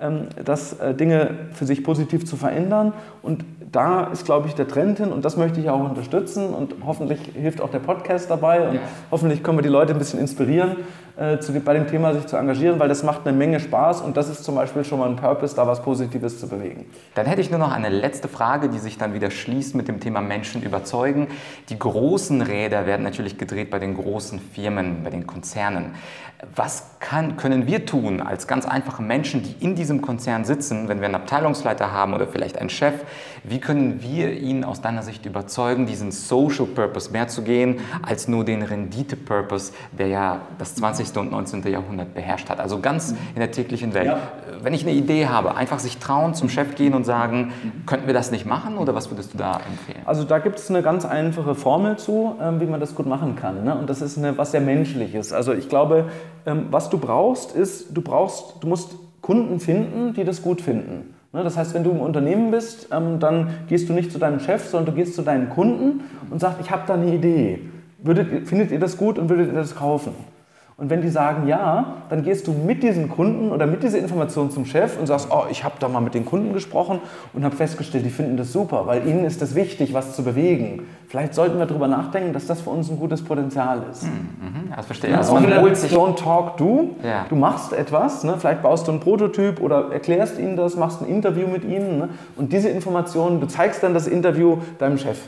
ähm, 0.00 0.26
das 0.44 0.80
äh, 0.80 0.94
Dinge 0.94 1.30
für 1.52 1.64
sich 1.64 1.84
positiv 1.84 2.26
zu 2.26 2.36
verändern. 2.36 2.92
Und 3.22 3.44
da 3.70 4.04
ist, 4.04 4.24
glaube 4.24 4.48
ich, 4.48 4.54
der 4.54 4.68
Trend 4.68 4.98
hin 4.98 5.12
und 5.12 5.24
das 5.24 5.36
möchte 5.36 5.60
ich 5.60 5.70
auch 5.70 5.88
unterstützen 5.88 6.52
und 6.52 6.74
hoffentlich 6.84 7.20
hilft 7.34 7.60
auch 7.60 7.70
der 7.70 7.78
Podcast 7.78 8.30
dabei 8.30 8.68
und 8.68 8.74
ja. 8.74 8.80
hoffentlich 9.10 9.42
können 9.42 9.58
wir 9.58 9.62
die 9.62 9.70
Leute 9.70 9.94
ein 9.94 9.98
bisschen 9.98 10.20
inspirieren, 10.20 10.76
äh, 11.16 11.38
zu, 11.38 11.52
bei 11.60 11.74
dem 11.74 11.86
Thema 11.86 12.14
sich 12.14 12.26
zu 12.26 12.36
engagieren, 12.36 12.78
weil 12.78 12.88
das 12.88 13.02
macht 13.02 13.26
eine 13.26 13.36
Menge 13.36 13.60
Spaß 13.60 14.00
und 14.00 14.16
das 14.16 14.28
ist 14.28 14.44
zum 14.44 14.54
Beispiel 14.54 14.84
schon 14.84 14.98
mal 14.98 15.08
ein 15.08 15.16
Purpose, 15.16 15.54
da 15.54 15.66
was 15.66 15.82
Positives 15.82 16.40
zu 16.40 16.48
bewegen. 16.48 16.86
Dann 17.14 17.26
hätte 17.26 17.40
ich 17.40 17.50
nur 17.50 17.58
noch 17.58 17.72
eine 17.72 17.90
letzte 17.90 18.28
Frage, 18.28 18.68
die 18.68 18.78
sich 18.78 18.96
dann 18.96 19.12
wieder 19.12 19.30
schließt 19.30 19.74
mit 19.74 19.88
dem 19.88 20.00
Thema 20.00 20.20
Menschen 20.20 20.62
überzeugen. 20.62 21.28
Die 21.68 21.78
großen 21.78 22.40
Räder 22.40 22.86
werden 22.86 23.02
natürlich 23.02 23.36
gedreht 23.36 23.70
bei 23.70 23.78
den 23.78 23.94
großen 23.94 24.40
Firmen, 24.40 25.04
bei 25.04 25.10
den 25.10 25.26
Konzernen. 25.26 25.94
Was 26.56 26.98
kann, 26.98 27.36
können 27.36 27.68
wir 27.68 27.86
tun 27.86 28.20
als 28.20 28.48
ganz 28.48 28.66
einfache 28.66 29.00
Menschen, 29.00 29.44
die 29.44 29.54
in 29.64 29.76
diesem 29.76 30.02
Konzern 30.02 30.44
sitzen, 30.44 30.88
wenn 30.88 30.98
wir 30.98 31.04
einen 31.04 31.14
Abteilungsleiter 31.14 31.92
haben 31.92 32.14
oder 32.14 32.26
vielleicht 32.26 32.58
einen 32.58 32.70
Chef? 32.70 32.94
Wie 33.44 33.58
können 33.58 34.00
wir 34.02 34.32
ihn 34.32 34.62
aus 34.62 34.80
deiner 34.80 35.02
Sicht 35.02 35.26
überzeugen, 35.26 35.86
diesen 35.86 36.12
Social 36.12 36.66
Purpose 36.66 37.10
mehr 37.10 37.26
zu 37.26 37.42
gehen, 37.42 37.80
als 38.00 38.28
nur 38.28 38.44
den 38.44 38.62
Rendite-Purpose, 38.62 39.72
der 39.98 40.06
ja 40.06 40.40
das 40.58 40.76
20. 40.76 41.16
und 41.16 41.32
19. 41.32 41.66
Jahrhundert 41.66 42.14
beherrscht 42.14 42.48
hat? 42.50 42.60
Also 42.60 42.78
ganz 42.78 43.16
in 43.34 43.40
der 43.40 43.50
täglichen 43.50 43.94
Welt. 43.94 44.06
Ja. 44.06 44.18
Wenn 44.62 44.74
ich 44.74 44.82
eine 44.82 44.92
Idee 44.92 45.26
habe, 45.26 45.56
einfach 45.56 45.80
sich 45.80 45.98
trauen, 45.98 46.34
zum 46.34 46.48
Chef 46.48 46.76
gehen 46.76 46.94
und 46.94 47.04
sagen, 47.04 47.52
könnten 47.84 48.06
wir 48.06 48.14
das 48.14 48.30
nicht 48.30 48.46
machen 48.46 48.78
oder 48.78 48.94
was 48.94 49.10
würdest 49.10 49.34
du 49.34 49.38
da 49.38 49.54
empfehlen? 49.54 50.02
Also 50.04 50.22
da 50.22 50.38
gibt 50.38 50.60
es 50.60 50.70
eine 50.70 50.82
ganz 50.82 51.04
einfache 51.04 51.56
Formel 51.56 51.98
zu, 51.98 52.36
ähm, 52.40 52.60
wie 52.60 52.66
man 52.66 52.78
das 52.78 52.94
gut 52.94 53.06
machen 53.06 53.34
kann. 53.34 53.64
Ne? 53.64 53.76
Und 53.76 53.90
das 53.90 54.02
ist 54.02 54.18
eine, 54.18 54.38
was 54.38 54.52
sehr 54.52 54.60
menschliches. 54.60 55.32
Also 55.32 55.52
ich 55.52 55.68
glaube, 55.68 56.06
ähm, 56.46 56.66
was 56.70 56.90
du 56.90 56.98
brauchst, 56.98 57.56
ist, 57.56 57.96
du 57.96 58.02
brauchst, 58.02 58.62
du 58.62 58.68
musst 58.68 58.94
Kunden 59.20 59.58
finden, 59.58 60.14
die 60.14 60.24
das 60.24 60.42
gut 60.42 60.60
finden. 60.60 61.11
Ne, 61.32 61.42
das 61.42 61.56
heißt, 61.56 61.72
wenn 61.72 61.82
du 61.82 61.90
im 61.90 62.00
Unternehmen 62.00 62.50
bist, 62.50 62.88
ähm, 62.92 63.18
dann 63.18 63.50
gehst 63.68 63.88
du 63.88 63.94
nicht 63.94 64.12
zu 64.12 64.18
deinem 64.18 64.38
Chef, 64.38 64.68
sondern 64.68 64.94
du 64.94 65.00
gehst 65.00 65.14
zu 65.14 65.22
deinen 65.22 65.48
Kunden 65.48 66.02
und 66.30 66.40
sagst, 66.40 66.60
ich 66.60 66.70
habe 66.70 66.82
da 66.86 66.94
eine 66.94 67.14
Idee. 67.14 67.60
Findet 68.44 68.70
ihr 68.70 68.80
das 68.80 68.98
gut 68.98 69.18
und 69.18 69.30
würdet 69.30 69.48
ihr 69.48 69.54
das 69.54 69.74
kaufen? 69.74 70.12
Und 70.78 70.88
wenn 70.90 71.02
die 71.02 71.10
sagen 71.10 71.46
ja, 71.46 71.96
dann 72.08 72.22
gehst 72.22 72.46
du 72.46 72.52
mit 72.52 72.82
diesen 72.82 73.08
Kunden 73.08 73.52
oder 73.52 73.66
mit 73.66 73.82
dieser 73.82 73.98
Information 73.98 74.50
zum 74.50 74.64
Chef 74.64 74.98
und 74.98 75.06
sagst, 75.06 75.28
oh, 75.30 75.44
ich 75.50 75.64
habe 75.64 75.74
da 75.78 75.88
mal 75.88 76.00
mit 76.00 76.14
den 76.14 76.24
Kunden 76.24 76.54
gesprochen 76.54 77.00
und 77.34 77.44
habe 77.44 77.54
festgestellt, 77.54 78.04
die 78.04 78.10
finden 78.10 78.36
das 78.36 78.52
super, 78.52 78.86
weil 78.86 79.06
ihnen 79.06 79.24
ist 79.24 79.42
es 79.42 79.54
wichtig, 79.54 79.92
was 79.92 80.16
zu 80.16 80.24
bewegen. 80.24 80.86
Vielleicht 81.08 81.34
sollten 81.34 81.58
wir 81.58 81.66
darüber 81.66 81.88
nachdenken, 81.88 82.32
dass 82.32 82.46
das 82.46 82.62
für 82.62 82.70
uns 82.70 82.90
ein 82.90 82.98
gutes 82.98 83.22
Potenzial 83.22 83.82
ist. 83.90 84.04
Mhm, 84.04 84.10
mhm 84.10 84.72
das 84.74 84.86
verstehe 84.86 85.10
ich. 85.10 85.16
Also 85.16 85.34
man 85.34 85.60
holt 85.60 85.76
sich 85.76 85.92
Don't 85.92 86.16
talk, 86.16 86.56
do. 86.56 86.96
Ja. 87.04 87.26
Du 87.28 87.36
machst 87.36 87.72
etwas, 87.74 88.24
ne? 88.24 88.36
vielleicht 88.38 88.62
baust 88.62 88.88
du 88.88 88.92
einen 88.92 89.00
Prototyp 89.00 89.60
oder 89.60 89.92
erklärst 89.92 90.38
ihnen 90.38 90.56
das, 90.56 90.76
machst 90.76 91.02
ein 91.02 91.06
Interview 91.06 91.46
mit 91.46 91.64
ihnen 91.64 91.98
ne? 91.98 92.08
und 92.36 92.52
diese 92.52 92.70
Informationen, 92.70 93.40
du 93.40 93.46
zeigst 93.46 93.82
dann 93.82 93.92
das 93.92 94.06
Interview 94.06 94.58
deinem 94.78 94.96
Chef. 94.96 95.18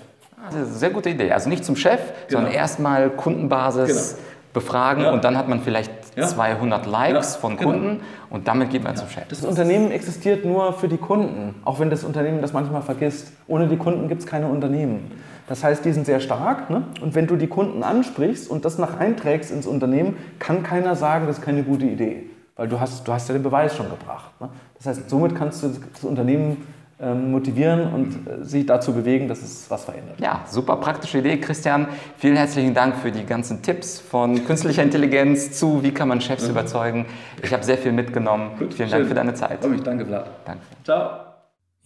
Das 0.47 0.55
ist 0.55 0.61
eine 0.61 0.79
sehr 0.79 0.91
gute 0.91 1.11
Idee. 1.11 1.33
Also 1.33 1.49
nicht 1.49 1.65
zum 1.65 1.77
Chef, 1.77 2.01
genau. 2.29 2.41
sondern 2.41 2.53
erstmal 2.53 3.11
Kundenbasis. 3.11 4.15
Genau 4.15 4.25
befragen 4.55 5.03
ja. 5.03 5.13
und 5.13 5.25
dann 5.25 5.37
hat 5.37 5.49
man 5.49 5.61
vielleicht 5.61 5.91
ja. 6.17 6.27
200 6.27 6.87
Likes 6.87 7.35
ja, 7.35 7.41
von 7.41 7.57
genau. 7.57 7.71
Kunden 7.73 7.89
genau. 7.89 8.01
und 8.31 8.49
damit 8.49 8.71
geht 8.71 8.83
man 8.83 8.97
zum 8.97 9.09
Chef. 9.11 9.25
Das 9.29 9.45
Unternehmen 9.45 9.91
existiert 9.91 10.47
nur 10.47 10.73
für 10.73 10.89
die 10.89 10.97
Kunden, 10.97 11.57
auch 11.65 11.81
wenn 11.81 11.91
das 11.91 12.05
Unternehmen 12.05 12.41
das 12.41 12.55
manchmal 12.55 12.81
vergisst. 12.81 13.33
Ohne 13.49 13.67
die 13.67 13.77
Kunden 13.77 14.09
gibt 14.09 14.23
es 14.23 14.27
keine 14.27 14.47
Unternehmen. 14.47 15.11
Das 15.49 15.63
heißt, 15.63 15.85
die 15.85 15.93
sind 15.93 16.07
sehr 16.07 16.21
stark 16.21 16.71
ne? 16.71 16.85
und 17.03 17.15
wenn 17.15 17.27
du 17.27 17.37
die 17.37 17.49
Kunden 17.49 17.83
ansprichst 17.83 18.49
und 18.49 18.65
das 18.65 18.79
nach 18.79 18.99
einträgst 18.99 19.51
ins 19.51 19.67
Unternehmen, 19.67 20.17
kann 20.39 20.63
keiner 20.63 20.97
sagen, 20.97 21.27
das 21.27 21.39
ist 21.39 21.45
keine 21.45 21.65
gute 21.65 21.85
Idee, 21.85 22.31
weil 22.57 22.69
du 22.69 22.81
hast, 22.81 23.07
du 23.07 23.13
hast 23.13 23.29
ja 23.29 23.35
den 23.35 23.43
Beweis 23.43 23.77
schon 23.77 23.91
gebracht. 23.91 24.31
Ne? 24.41 24.49
Das 24.79 24.87
heißt, 24.87 25.11
somit 25.11 25.35
kannst 25.35 25.63
du 25.63 25.69
das 25.69 26.05
Unternehmen 26.05 26.65
motivieren 26.99 27.93
und 27.93 28.27
äh, 28.27 28.45
sie 28.45 28.65
dazu 28.65 28.93
bewegen, 28.93 29.29
dass 29.29 29.43
es 29.43 29.71
was 29.71 29.85
verändert. 29.85 30.21
Ja, 30.21 30.45
super 30.49 30.77
praktische 30.77 31.19
Idee, 31.19 31.39
Christian. 31.39 31.89
Vielen 32.19 32.37
herzlichen 32.37 32.73
Dank 32.73 32.97
für 32.97 33.11
die 33.11 33.27
ganzen 33.27 33.63
Tipps 33.63 34.01
von 34.01 34.45
künstlicher 34.45 34.83
Intelligenz 34.83 35.53
zu, 35.59 35.83
wie 35.83 35.93
kann 35.93 36.09
man 36.09 36.21
Chefs 36.21 36.45
mhm. 36.45 36.51
überzeugen. 36.51 37.07
Ich 37.43 37.53
habe 37.53 37.65
sehr 37.65 37.79
viel 37.79 37.93
mitgenommen. 37.93 38.51
Gut, 38.59 38.75
Vielen 38.75 38.89
schön. 38.89 38.99
Dank 38.99 39.09
für 39.09 39.15
deine 39.15 39.35
Zeit. 39.35 39.59
Danke, 39.63 40.07
Vlad. 40.07 40.27
Danke. 40.45 40.63
Ciao. 40.85 41.34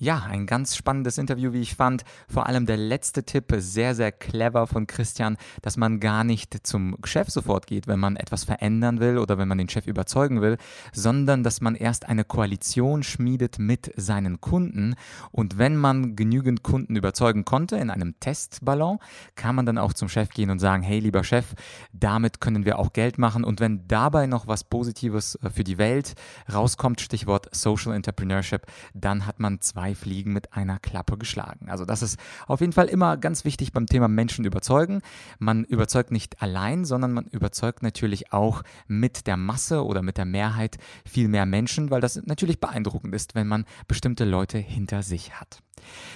Ja, 0.00 0.22
ein 0.30 0.46
ganz 0.46 0.76
spannendes 0.76 1.18
Interview, 1.18 1.52
wie 1.52 1.60
ich 1.60 1.74
fand. 1.74 2.04
Vor 2.28 2.46
allem 2.46 2.66
der 2.66 2.76
letzte 2.76 3.24
Tipp, 3.24 3.52
sehr, 3.56 3.96
sehr 3.96 4.12
clever 4.12 4.68
von 4.68 4.86
Christian, 4.86 5.36
dass 5.60 5.76
man 5.76 5.98
gar 5.98 6.22
nicht 6.22 6.64
zum 6.64 6.96
Chef 7.02 7.30
sofort 7.30 7.66
geht, 7.66 7.88
wenn 7.88 7.98
man 7.98 8.14
etwas 8.14 8.44
verändern 8.44 9.00
will 9.00 9.18
oder 9.18 9.38
wenn 9.38 9.48
man 9.48 9.58
den 9.58 9.68
Chef 9.68 9.88
überzeugen 9.88 10.40
will, 10.40 10.56
sondern 10.92 11.42
dass 11.42 11.60
man 11.60 11.74
erst 11.74 12.08
eine 12.08 12.22
Koalition 12.22 13.02
schmiedet 13.02 13.58
mit 13.58 13.92
seinen 13.96 14.40
Kunden. 14.40 14.94
Und 15.32 15.58
wenn 15.58 15.76
man 15.76 16.14
genügend 16.14 16.62
Kunden 16.62 16.94
überzeugen 16.94 17.44
konnte 17.44 17.76
in 17.76 17.90
einem 17.90 18.14
Testballon, 18.20 19.00
kann 19.34 19.56
man 19.56 19.66
dann 19.66 19.78
auch 19.78 19.94
zum 19.94 20.08
Chef 20.08 20.28
gehen 20.28 20.50
und 20.50 20.60
sagen, 20.60 20.84
hey 20.84 21.00
lieber 21.00 21.24
Chef, 21.24 21.56
damit 21.92 22.40
können 22.40 22.64
wir 22.64 22.78
auch 22.78 22.92
Geld 22.92 23.18
machen. 23.18 23.42
Und 23.42 23.58
wenn 23.58 23.88
dabei 23.88 24.28
noch 24.28 24.46
was 24.46 24.62
Positives 24.62 25.34
äh, 25.42 25.50
für 25.50 25.64
die 25.64 25.78
Welt 25.78 26.14
rauskommt, 26.52 27.00
Stichwort 27.00 27.48
Social 27.52 27.94
Entrepreneurship, 27.94 28.64
dann 28.94 29.26
hat 29.26 29.40
man 29.40 29.60
zwei 29.60 29.87
zwei 29.88 29.94
Fliegen 29.94 30.32
mit 30.32 30.52
einer 30.52 30.78
Klappe 30.78 31.16
geschlagen. 31.16 31.68
Also 31.70 31.84
das 31.84 32.02
ist 32.02 32.18
auf 32.46 32.60
jeden 32.60 32.72
Fall 32.72 32.86
immer 32.86 33.16
ganz 33.16 33.44
wichtig 33.44 33.72
beim 33.72 33.86
Thema 33.86 34.08
Menschen 34.08 34.44
überzeugen. 34.44 35.00
Man 35.38 35.64
überzeugt 35.64 36.10
nicht 36.10 36.42
allein, 36.42 36.84
sondern 36.84 37.12
man 37.12 37.26
überzeugt 37.26 37.82
natürlich 37.82 38.32
auch 38.32 38.62
mit 38.86 39.26
der 39.26 39.36
Masse 39.36 39.84
oder 39.84 40.02
mit 40.02 40.18
der 40.18 40.26
Mehrheit 40.26 40.76
viel 41.04 41.28
mehr 41.28 41.46
Menschen, 41.46 41.90
weil 41.90 42.00
das 42.00 42.20
natürlich 42.26 42.60
beeindruckend 42.60 43.14
ist, 43.14 43.34
wenn 43.34 43.46
man 43.46 43.64
bestimmte 43.86 44.24
Leute 44.24 44.58
hinter 44.58 45.02
sich 45.02 45.40
hat. 45.40 45.62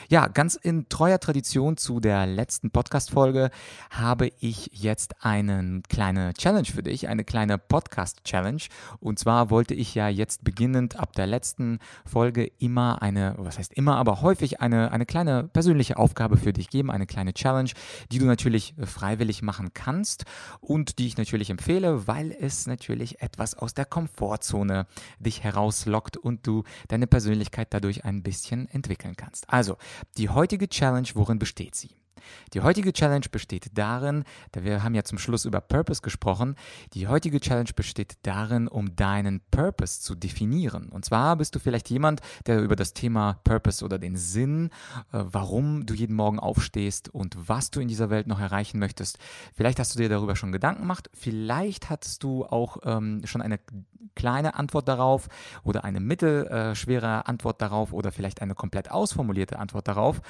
Ja, 0.09 0.29
ganz 0.29 0.57
in 0.57 0.89
treuer 0.89 1.19
Tradition 1.19 1.77
zu 1.77 2.01
der 2.01 2.27
letzten 2.27 2.71
Podcast-Folge 2.71 3.51
habe 3.91 4.31
ich 4.41 4.71
jetzt 4.73 5.25
eine 5.25 5.83
kleine 5.89 6.35
Challenge 6.35 6.67
für 6.67 6.83
dich, 6.83 7.09
eine 7.09 7.25
kleine 7.25 7.57
Podcast-Challenge. 7.59 8.63
Und 9.01 9.19
zwar 9.19 9.51
wollte 9.51 9.75
ich 9.75 9.95
ja 9.95 10.09
jetzt 10.09 10.45
beginnend 10.45 10.97
ab 10.97 11.15
der 11.15 11.27
letzten 11.27 11.79
Folge 12.05 12.51
immer 12.59 13.01
eine, 13.01 13.35
was 13.39 13.59
heißt 13.59 13.73
immer, 13.75 13.97
aber 13.97 14.23
häufig 14.23 14.61
eine, 14.61 14.93
eine 14.93 15.07
kleine 15.07 15.45
persönliche 15.45 15.97
Aufgabe 15.97 16.37
für 16.37 16.53
dich 16.53 16.69
geben, 16.69 16.91
eine 16.91 17.07
kleine 17.07 17.33
Challenge, 17.33 17.71
die 18.11 18.19
du 18.19 18.27
natürlich 18.27 18.75
freiwillig 18.85 19.43
machen 19.43 19.71
kannst 19.73 20.25
und 20.61 20.99
die 20.99 21.07
ich 21.07 21.17
natürlich 21.17 21.51
empfehle, 21.51 22.07
weil 22.07 22.37
es 22.39 22.67
natürlich 22.67 23.23
etwas 23.23 23.55
aus 23.55 23.75
der 23.75 23.85
Komfortzone 23.85 24.87
dich 25.19 25.43
herauslockt 25.43 26.17
und 26.17 26.47
du 26.47 26.65
deine 26.89 27.07
Persönlichkeit 27.07 27.69
dadurch 27.71 28.05
ein 28.05 28.23
bisschen 28.23 28.69
entwickeln 28.69 29.17
kannst. 29.17 29.52
Also, 29.53 29.77
die 30.17 30.31
heutige 30.31 30.67
Challenge, 30.67 31.09
worin 31.13 31.39
besteht 31.39 31.75
sie? 31.75 31.91
Die 32.55 32.61
heutige 32.61 32.93
Challenge 32.93 33.27
besteht 33.31 33.71
darin, 33.75 34.25
da 34.53 34.65
wir 34.65 34.83
haben 34.83 34.95
ja 34.95 35.05
zum 35.05 35.19
Schluss 35.19 35.45
über 35.45 35.61
Purpose 35.61 36.03
gesprochen, 36.03 36.57
die 36.95 37.09
heutige 37.09 37.41
Challenge 37.41 37.71
besteht 37.75 38.19
darin, 38.23 38.69
um 38.69 38.95
deinen 38.97 39.41
Purpose 39.51 40.01
zu 40.01 40.15
definieren. 40.15 40.89
Und 40.89 41.05
zwar 41.05 41.37
bist 41.37 41.55
du 41.55 41.59
vielleicht 41.59 41.91
jemand, 41.91 42.21
der 42.47 42.61
über 42.61 42.77
das 42.77 42.95
Thema 42.95 43.41
Purpose 43.45 43.85
oder 43.85 43.99
den 43.99 44.17
Sinn, 44.17 44.71
äh, 45.13 45.25
warum 45.25 45.87
du 45.87 45.95
jeden 45.95 46.17
Morgen 46.17 46.39
aufstehst 46.39 47.09
und 47.09 47.37
was 47.49 47.71
du 47.71 47.81
in 47.81 47.89
dieser 47.89 48.11
Welt 48.11 48.27
noch 48.27 48.41
erreichen 48.41 48.79
möchtest, 48.79 49.19
vielleicht 49.55 49.79
hast 49.79 49.95
du 49.95 49.99
dir 49.99 50.09
darüber 50.09 50.37
schon 50.37 50.53
Gedanken 50.53 50.83
gemacht, 50.83 51.11
vielleicht 51.15 51.91
hattest 51.91 52.23
du 52.23 52.45
auch 52.45 52.79
ähm, 52.85 53.23
schon 53.25 53.43
eine 53.43 53.59
kleine 54.15 54.55
Antwort 54.55 54.89
darauf 54.89 55.29
oder 55.63 55.85
eine 55.85 56.01
mittelschwere 56.01 57.27
Antwort 57.27 57.63
darauf 57.63 57.93
oder 57.93 58.13
vielleicht 58.13 58.43
eine 58.43 58.55
komplett 58.55 58.91
ausformulierte 58.91 59.59
Antwort 59.59 59.89
darauf. 59.89 60.21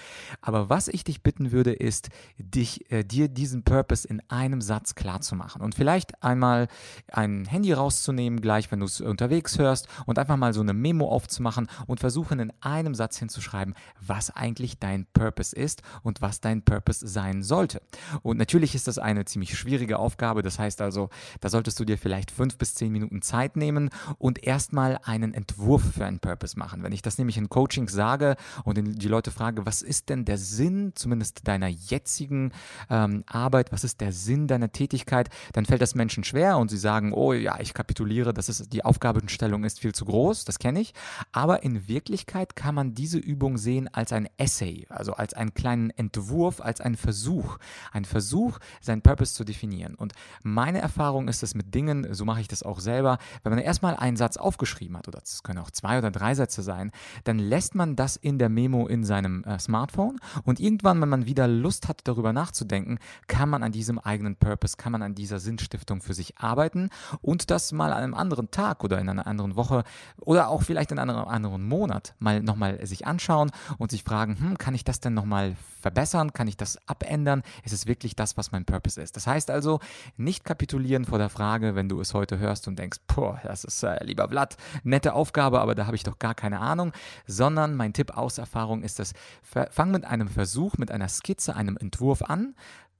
Aber 0.40 0.70
was 0.70 0.88
ich 0.88 1.04
dich 1.04 1.22
bitten 1.22 1.52
würde, 1.52 1.72
ist, 1.82 2.08
dich, 2.38 2.90
äh, 2.90 3.04
dir 3.04 3.28
diesen 3.28 3.64
Purpose 3.64 4.06
in 4.06 4.22
einem 4.28 4.60
Satz 4.60 4.94
klar 4.94 5.20
zu 5.20 5.34
machen. 5.34 5.60
Und 5.60 5.74
vielleicht 5.74 6.22
einmal 6.22 6.68
ein 7.08 7.44
Handy 7.44 7.72
rauszunehmen, 7.72 8.40
gleich 8.40 8.70
wenn 8.70 8.80
du 8.80 8.86
es 8.86 9.00
unterwegs 9.00 9.58
hörst, 9.58 9.88
und 10.06 10.18
einfach 10.18 10.36
mal 10.36 10.54
so 10.54 10.60
eine 10.60 10.72
Memo 10.72 11.08
aufzumachen 11.08 11.68
und 11.86 12.00
versuchen 12.00 12.38
in 12.38 12.52
einem 12.60 12.94
Satz 12.94 13.18
hinzuschreiben, 13.18 13.74
was 14.00 14.30
eigentlich 14.30 14.78
dein 14.78 15.06
Purpose 15.12 15.54
ist 15.54 15.82
und 16.02 16.22
was 16.22 16.40
dein 16.40 16.62
Purpose 16.62 17.06
sein 17.06 17.42
sollte. 17.42 17.82
Und 18.22 18.38
natürlich 18.38 18.74
ist 18.74 18.88
das 18.88 18.98
eine 18.98 19.24
ziemlich 19.24 19.58
schwierige 19.58 19.98
Aufgabe. 19.98 20.42
Das 20.42 20.58
heißt 20.58 20.80
also, 20.80 21.10
da 21.40 21.48
solltest 21.48 21.80
du 21.80 21.84
dir 21.84 21.98
vielleicht 21.98 22.30
fünf 22.30 22.56
bis 22.56 22.74
zehn 22.74 22.92
Minuten 22.92 23.22
Zeit 23.22 23.56
nehmen 23.56 23.90
und 24.18 24.44
erstmal 24.44 24.98
einen 25.02 25.34
Entwurf 25.34 25.82
für 25.94 26.06
einen 26.06 26.20
Purpose 26.20 26.58
machen. 26.58 26.82
Wenn 26.82 26.92
ich 26.92 27.02
das 27.02 27.18
nämlich 27.18 27.36
in 27.36 27.48
Coaching 27.48 27.88
sage 27.88 28.36
und 28.64 28.78
die 28.78 29.08
Leute 29.08 29.30
frage, 29.30 29.66
was 29.66 29.82
ist 29.82 30.08
denn 30.08 30.24
der 30.24 30.38
Sinn 30.38 30.92
zumindest 30.94 31.46
deiner 31.48 31.71
jetzigen 31.72 32.52
ähm, 32.90 33.24
Arbeit, 33.26 33.72
was 33.72 33.84
ist 33.84 34.00
der 34.00 34.12
Sinn 34.12 34.46
deiner 34.46 34.72
Tätigkeit, 34.72 35.28
dann 35.52 35.66
fällt 35.66 35.82
das 35.82 35.94
Menschen 35.94 36.24
schwer 36.24 36.58
und 36.58 36.70
sie 36.70 36.78
sagen, 36.78 37.12
oh 37.12 37.32
ja, 37.32 37.58
ich 37.60 37.74
kapituliere, 37.74 38.32
das 38.34 38.48
ist, 38.48 38.72
die 38.72 38.84
Aufgabenstellung 38.84 39.64
ist 39.64 39.80
viel 39.80 39.94
zu 39.94 40.04
groß, 40.04 40.44
das 40.44 40.58
kenne 40.58 40.80
ich. 40.80 40.94
Aber 41.32 41.62
in 41.62 41.88
Wirklichkeit 41.88 42.56
kann 42.56 42.74
man 42.74 42.94
diese 42.94 43.18
Übung 43.18 43.58
sehen 43.58 43.88
als 43.92 44.12
ein 44.12 44.28
Essay, 44.36 44.86
also 44.88 45.14
als 45.14 45.34
einen 45.34 45.54
kleinen 45.54 45.90
Entwurf, 45.90 46.60
als 46.60 46.80
einen 46.80 46.96
Versuch. 46.96 47.58
Ein 47.92 48.04
Versuch, 48.04 48.58
seinen 48.80 49.02
Purpose 49.02 49.34
zu 49.34 49.44
definieren. 49.44 49.94
Und 49.94 50.12
meine 50.42 50.80
Erfahrung 50.80 51.28
ist 51.28 51.42
es 51.42 51.54
mit 51.54 51.74
Dingen, 51.74 52.12
so 52.14 52.24
mache 52.24 52.40
ich 52.40 52.48
das 52.48 52.62
auch 52.62 52.80
selber, 52.80 53.18
wenn 53.42 53.50
man 53.50 53.58
erstmal 53.58 53.96
einen 53.96 54.16
Satz 54.16 54.36
aufgeschrieben 54.36 54.96
hat, 54.96 55.08
oder 55.08 55.20
es 55.22 55.42
können 55.42 55.58
auch 55.58 55.70
zwei 55.70 55.98
oder 55.98 56.10
drei 56.10 56.34
Sätze 56.34 56.62
sein, 56.62 56.90
dann 57.24 57.38
lässt 57.38 57.74
man 57.74 57.96
das 57.96 58.16
in 58.16 58.38
der 58.38 58.48
Memo 58.48 58.86
in 58.86 59.04
seinem 59.04 59.44
äh, 59.44 59.58
Smartphone 59.58 60.18
und 60.44 60.60
irgendwann, 60.60 61.00
wenn 61.00 61.08
man 61.08 61.26
wieder 61.26 61.46
Lust 61.62 61.88
hat, 61.88 62.00
darüber 62.04 62.32
nachzudenken, 62.32 62.98
kann 63.26 63.48
man 63.48 63.62
an 63.62 63.72
diesem 63.72 63.98
eigenen 63.98 64.36
Purpose, 64.36 64.76
kann 64.76 64.92
man 64.92 65.02
an 65.02 65.14
dieser 65.14 65.38
Sinnstiftung 65.38 66.02
für 66.02 66.14
sich 66.14 66.38
arbeiten 66.38 66.90
und 67.20 67.50
das 67.50 67.72
mal 67.72 67.92
an 67.92 68.02
einem 68.02 68.14
anderen 68.14 68.50
Tag 68.50 68.84
oder 68.84 68.98
in 68.98 69.08
einer 69.08 69.26
anderen 69.26 69.56
Woche 69.56 69.84
oder 70.20 70.48
auch 70.48 70.62
vielleicht 70.62 70.92
in 70.92 70.98
einem 70.98 71.16
anderen 71.16 71.66
Monat 71.66 72.14
mal 72.18 72.42
nochmal 72.42 72.84
sich 72.86 73.06
anschauen 73.06 73.50
und 73.78 73.90
sich 73.90 74.04
fragen, 74.04 74.38
hm, 74.38 74.58
kann 74.58 74.74
ich 74.74 74.84
das 74.84 75.00
denn 75.00 75.14
nochmal 75.14 75.56
verbessern? 75.82 76.32
Kann 76.32 76.48
ich 76.48 76.56
das 76.56 76.78
abändern? 76.86 77.42
Ist 77.64 77.72
es 77.72 77.86
wirklich 77.86 78.16
das, 78.16 78.36
was 78.38 78.52
mein 78.52 78.64
Purpose 78.64 79.00
ist? 79.00 79.16
Das 79.16 79.26
heißt 79.26 79.50
also, 79.50 79.80
nicht 80.16 80.44
kapitulieren 80.44 81.04
vor 81.04 81.18
der 81.18 81.28
Frage, 81.28 81.74
wenn 81.74 81.88
du 81.88 82.00
es 82.00 82.14
heute 82.14 82.38
hörst 82.38 82.68
und 82.68 82.78
denkst, 82.78 83.00
boah, 83.14 83.40
das 83.42 83.64
ist 83.64 83.82
äh, 83.82 84.02
lieber 84.04 84.28
Blatt, 84.28 84.56
nette 84.84 85.12
Aufgabe, 85.12 85.60
aber 85.60 85.74
da 85.74 85.86
habe 85.86 85.96
ich 85.96 86.04
doch 86.04 86.18
gar 86.18 86.34
keine 86.34 86.60
Ahnung, 86.60 86.92
sondern 87.26 87.74
mein 87.74 87.92
Tipp 87.92 88.16
aus 88.16 88.38
Erfahrung 88.38 88.82
ist 88.82 89.00
es, 89.00 89.12
fang 89.42 89.90
mit 89.90 90.04
einem 90.04 90.28
Versuch, 90.28 90.78
mit 90.78 90.90
einer 90.90 91.08
Skizze, 91.08 91.41
einem 91.48 91.76
Entwurf 91.76 92.22
an, 92.22 92.54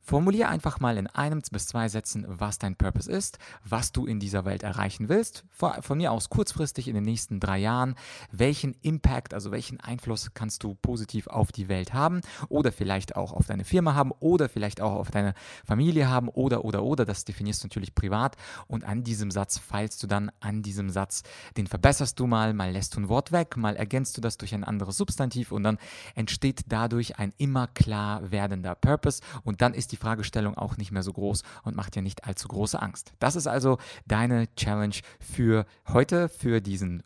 Formulier 0.05 0.48
einfach 0.48 0.80
mal 0.80 0.98
in 0.98 1.07
einem 1.07 1.42
bis 1.53 1.66
zwei 1.66 1.88
Sätzen, 1.88 2.26
was 2.26 2.59
dein 2.59 2.74
Purpose 2.74 3.11
ist, 3.11 3.38
was 3.64 3.92
du 3.92 4.05
in 4.05 4.18
dieser 4.18 4.44
Welt 4.44 4.64
erreichen 4.64 5.09
willst. 5.09 5.44
Von 5.53 5.98
mir 5.98 6.11
aus 6.11 6.28
kurzfristig 6.28 6.88
in 6.88 6.94
den 6.94 7.05
nächsten 7.05 7.38
drei 7.38 7.59
Jahren. 7.59 7.94
Welchen 8.32 8.74
Impact, 8.82 9.32
also 9.32 9.53
welchen 9.53 9.78
Einfluss 9.78 10.34
kannst 10.34 10.64
du 10.64 10.74
positiv 10.74 11.28
auf 11.28 11.53
die 11.53 11.68
Welt 11.68 11.94
haben 11.94 12.20
oder 12.48 12.72
vielleicht 12.72 13.14
auch 13.14 13.32
auf 13.32 13.46
deine 13.46 13.64
Firma 13.64 13.94
haben 13.94 14.11
oder 14.18 14.48
vielleicht 14.48 14.80
auch 14.80 14.94
auf 14.94 15.12
deine 15.12 15.34
Familie 15.64 16.09
haben 16.09 16.28
oder, 16.28 16.64
oder, 16.64 16.82
oder. 16.82 17.05
Das 17.05 17.24
definierst 17.24 17.62
du 17.62 17.68
natürlich 17.68 17.94
privat 17.94 18.36
und 18.66 18.84
an 18.84 19.05
diesem 19.05 19.30
Satz 19.30 19.59
feilst 19.59 20.03
du 20.03 20.09
dann 20.09 20.32
an 20.40 20.62
diesem 20.62 20.90
Satz. 20.90 21.22
Den 21.57 21.68
verbesserst 21.68 22.18
du 22.18 22.26
mal, 22.26 22.55
mal 22.55 22.72
lässt 22.72 22.96
du 22.96 23.00
ein 23.00 23.09
Wort 23.09 23.30
weg, 23.30 23.57
mal 23.57 23.76
ergänzt 23.76 24.16
du 24.16 24.20
das 24.20 24.36
durch 24.36 24.53
ein 24.53 24.64
anderes 24.64 24.96
Substantiv 24.96 25.53
und 25.53 25.62
dann 25.62 25.78
entsteht 26.16 26.62
dadurch 26.66 27.20
ein 27.20 27.32
immer 27.38 27.68
klar 27.68 28.32
werdender 28.32 28.74
Purpose 28.74 29.22
und 29.44 29.62
dann 29.62 29.74
ist 29.74 29.91
die 29.93 29.97
Fragestellung 29.97 30.57
auch 30.57 30.76
nicht 30.76 30.93
mehr 30.93 31.03
so 31.03 31.12
groß 31.12 31.43
und 31.62 31.76
macht 31.76 31.95
dir 31.95 32.03
nicht 32.03 32.24
allzu 32.24 32.49
große 32.49 32.80
Angst. 32.80 33.12
Das 33.18 33.36
ist 33.36 33.47
also 33.47 33.78
deine 34.07 34.53
Challenge 34.57 34.97
für 35.20 35.66
heute, 35.86 36.28
für 36.28 36.61
diesen 36.61 37.03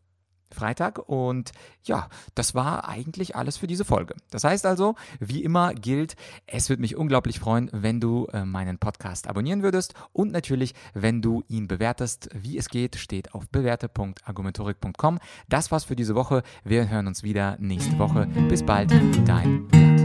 Freitag. 0.56 0.98
Und 1.08 1.52
ja, 1.84 2.08
das 2.34 2.54
war 2.54 2.88
eigentlich 2.88 3.36
alles 3.36 3.56
für 3.56 3.66
diese 3.66 3.84
Folge. 3.84 4.14
Das 4.30 4.44
heißt 4.44 4.66
also, 4.66 4.94
wie 5.20 5.42
immer 5.42 5.74
gilt, 5.74 6.16
es 6.46 6.68
würde 6.68 6.80
mich 6.80 6.96
unglaublich 6.96 7.38
freuen, 7.38 7.70
wenn 7.72 8.00
du 8.00 8.26
äh, 8.32 8.44
meinen 8.44 8.78
Podcast 8.78 9.28
abonnieren 9.28 9.62
würdest 9.62 9.94
und 10.12 10.32
natürlich, 10.32 10.74
wenn 10.94 11.22
du 11.22 11.44
ihn 11.48 11.68
bewertest. 11.68 12.28
Wie 12.34 12.58
es 12.58 12.68
geht, 12.68 12.96
steht 12.96 13.34
auf 13.34 13.48
bewerte.argumentorik.com. 13.48 15.18
Das 15.48 15.70
war's 15.70 15.84
für 15.84 15.96
diese 15.96 16.14
Woche. 16.14 16.42
Wir 16.64 16.88
hören 16.88 17.06
uns 17.06 17.22
wieder 17.22 17.56
nächste 17.60 17.98
Woche. 17.98 18.26
Bis 18.48 18.64
bald, 18.64 18.90
dein. 19.26 19.95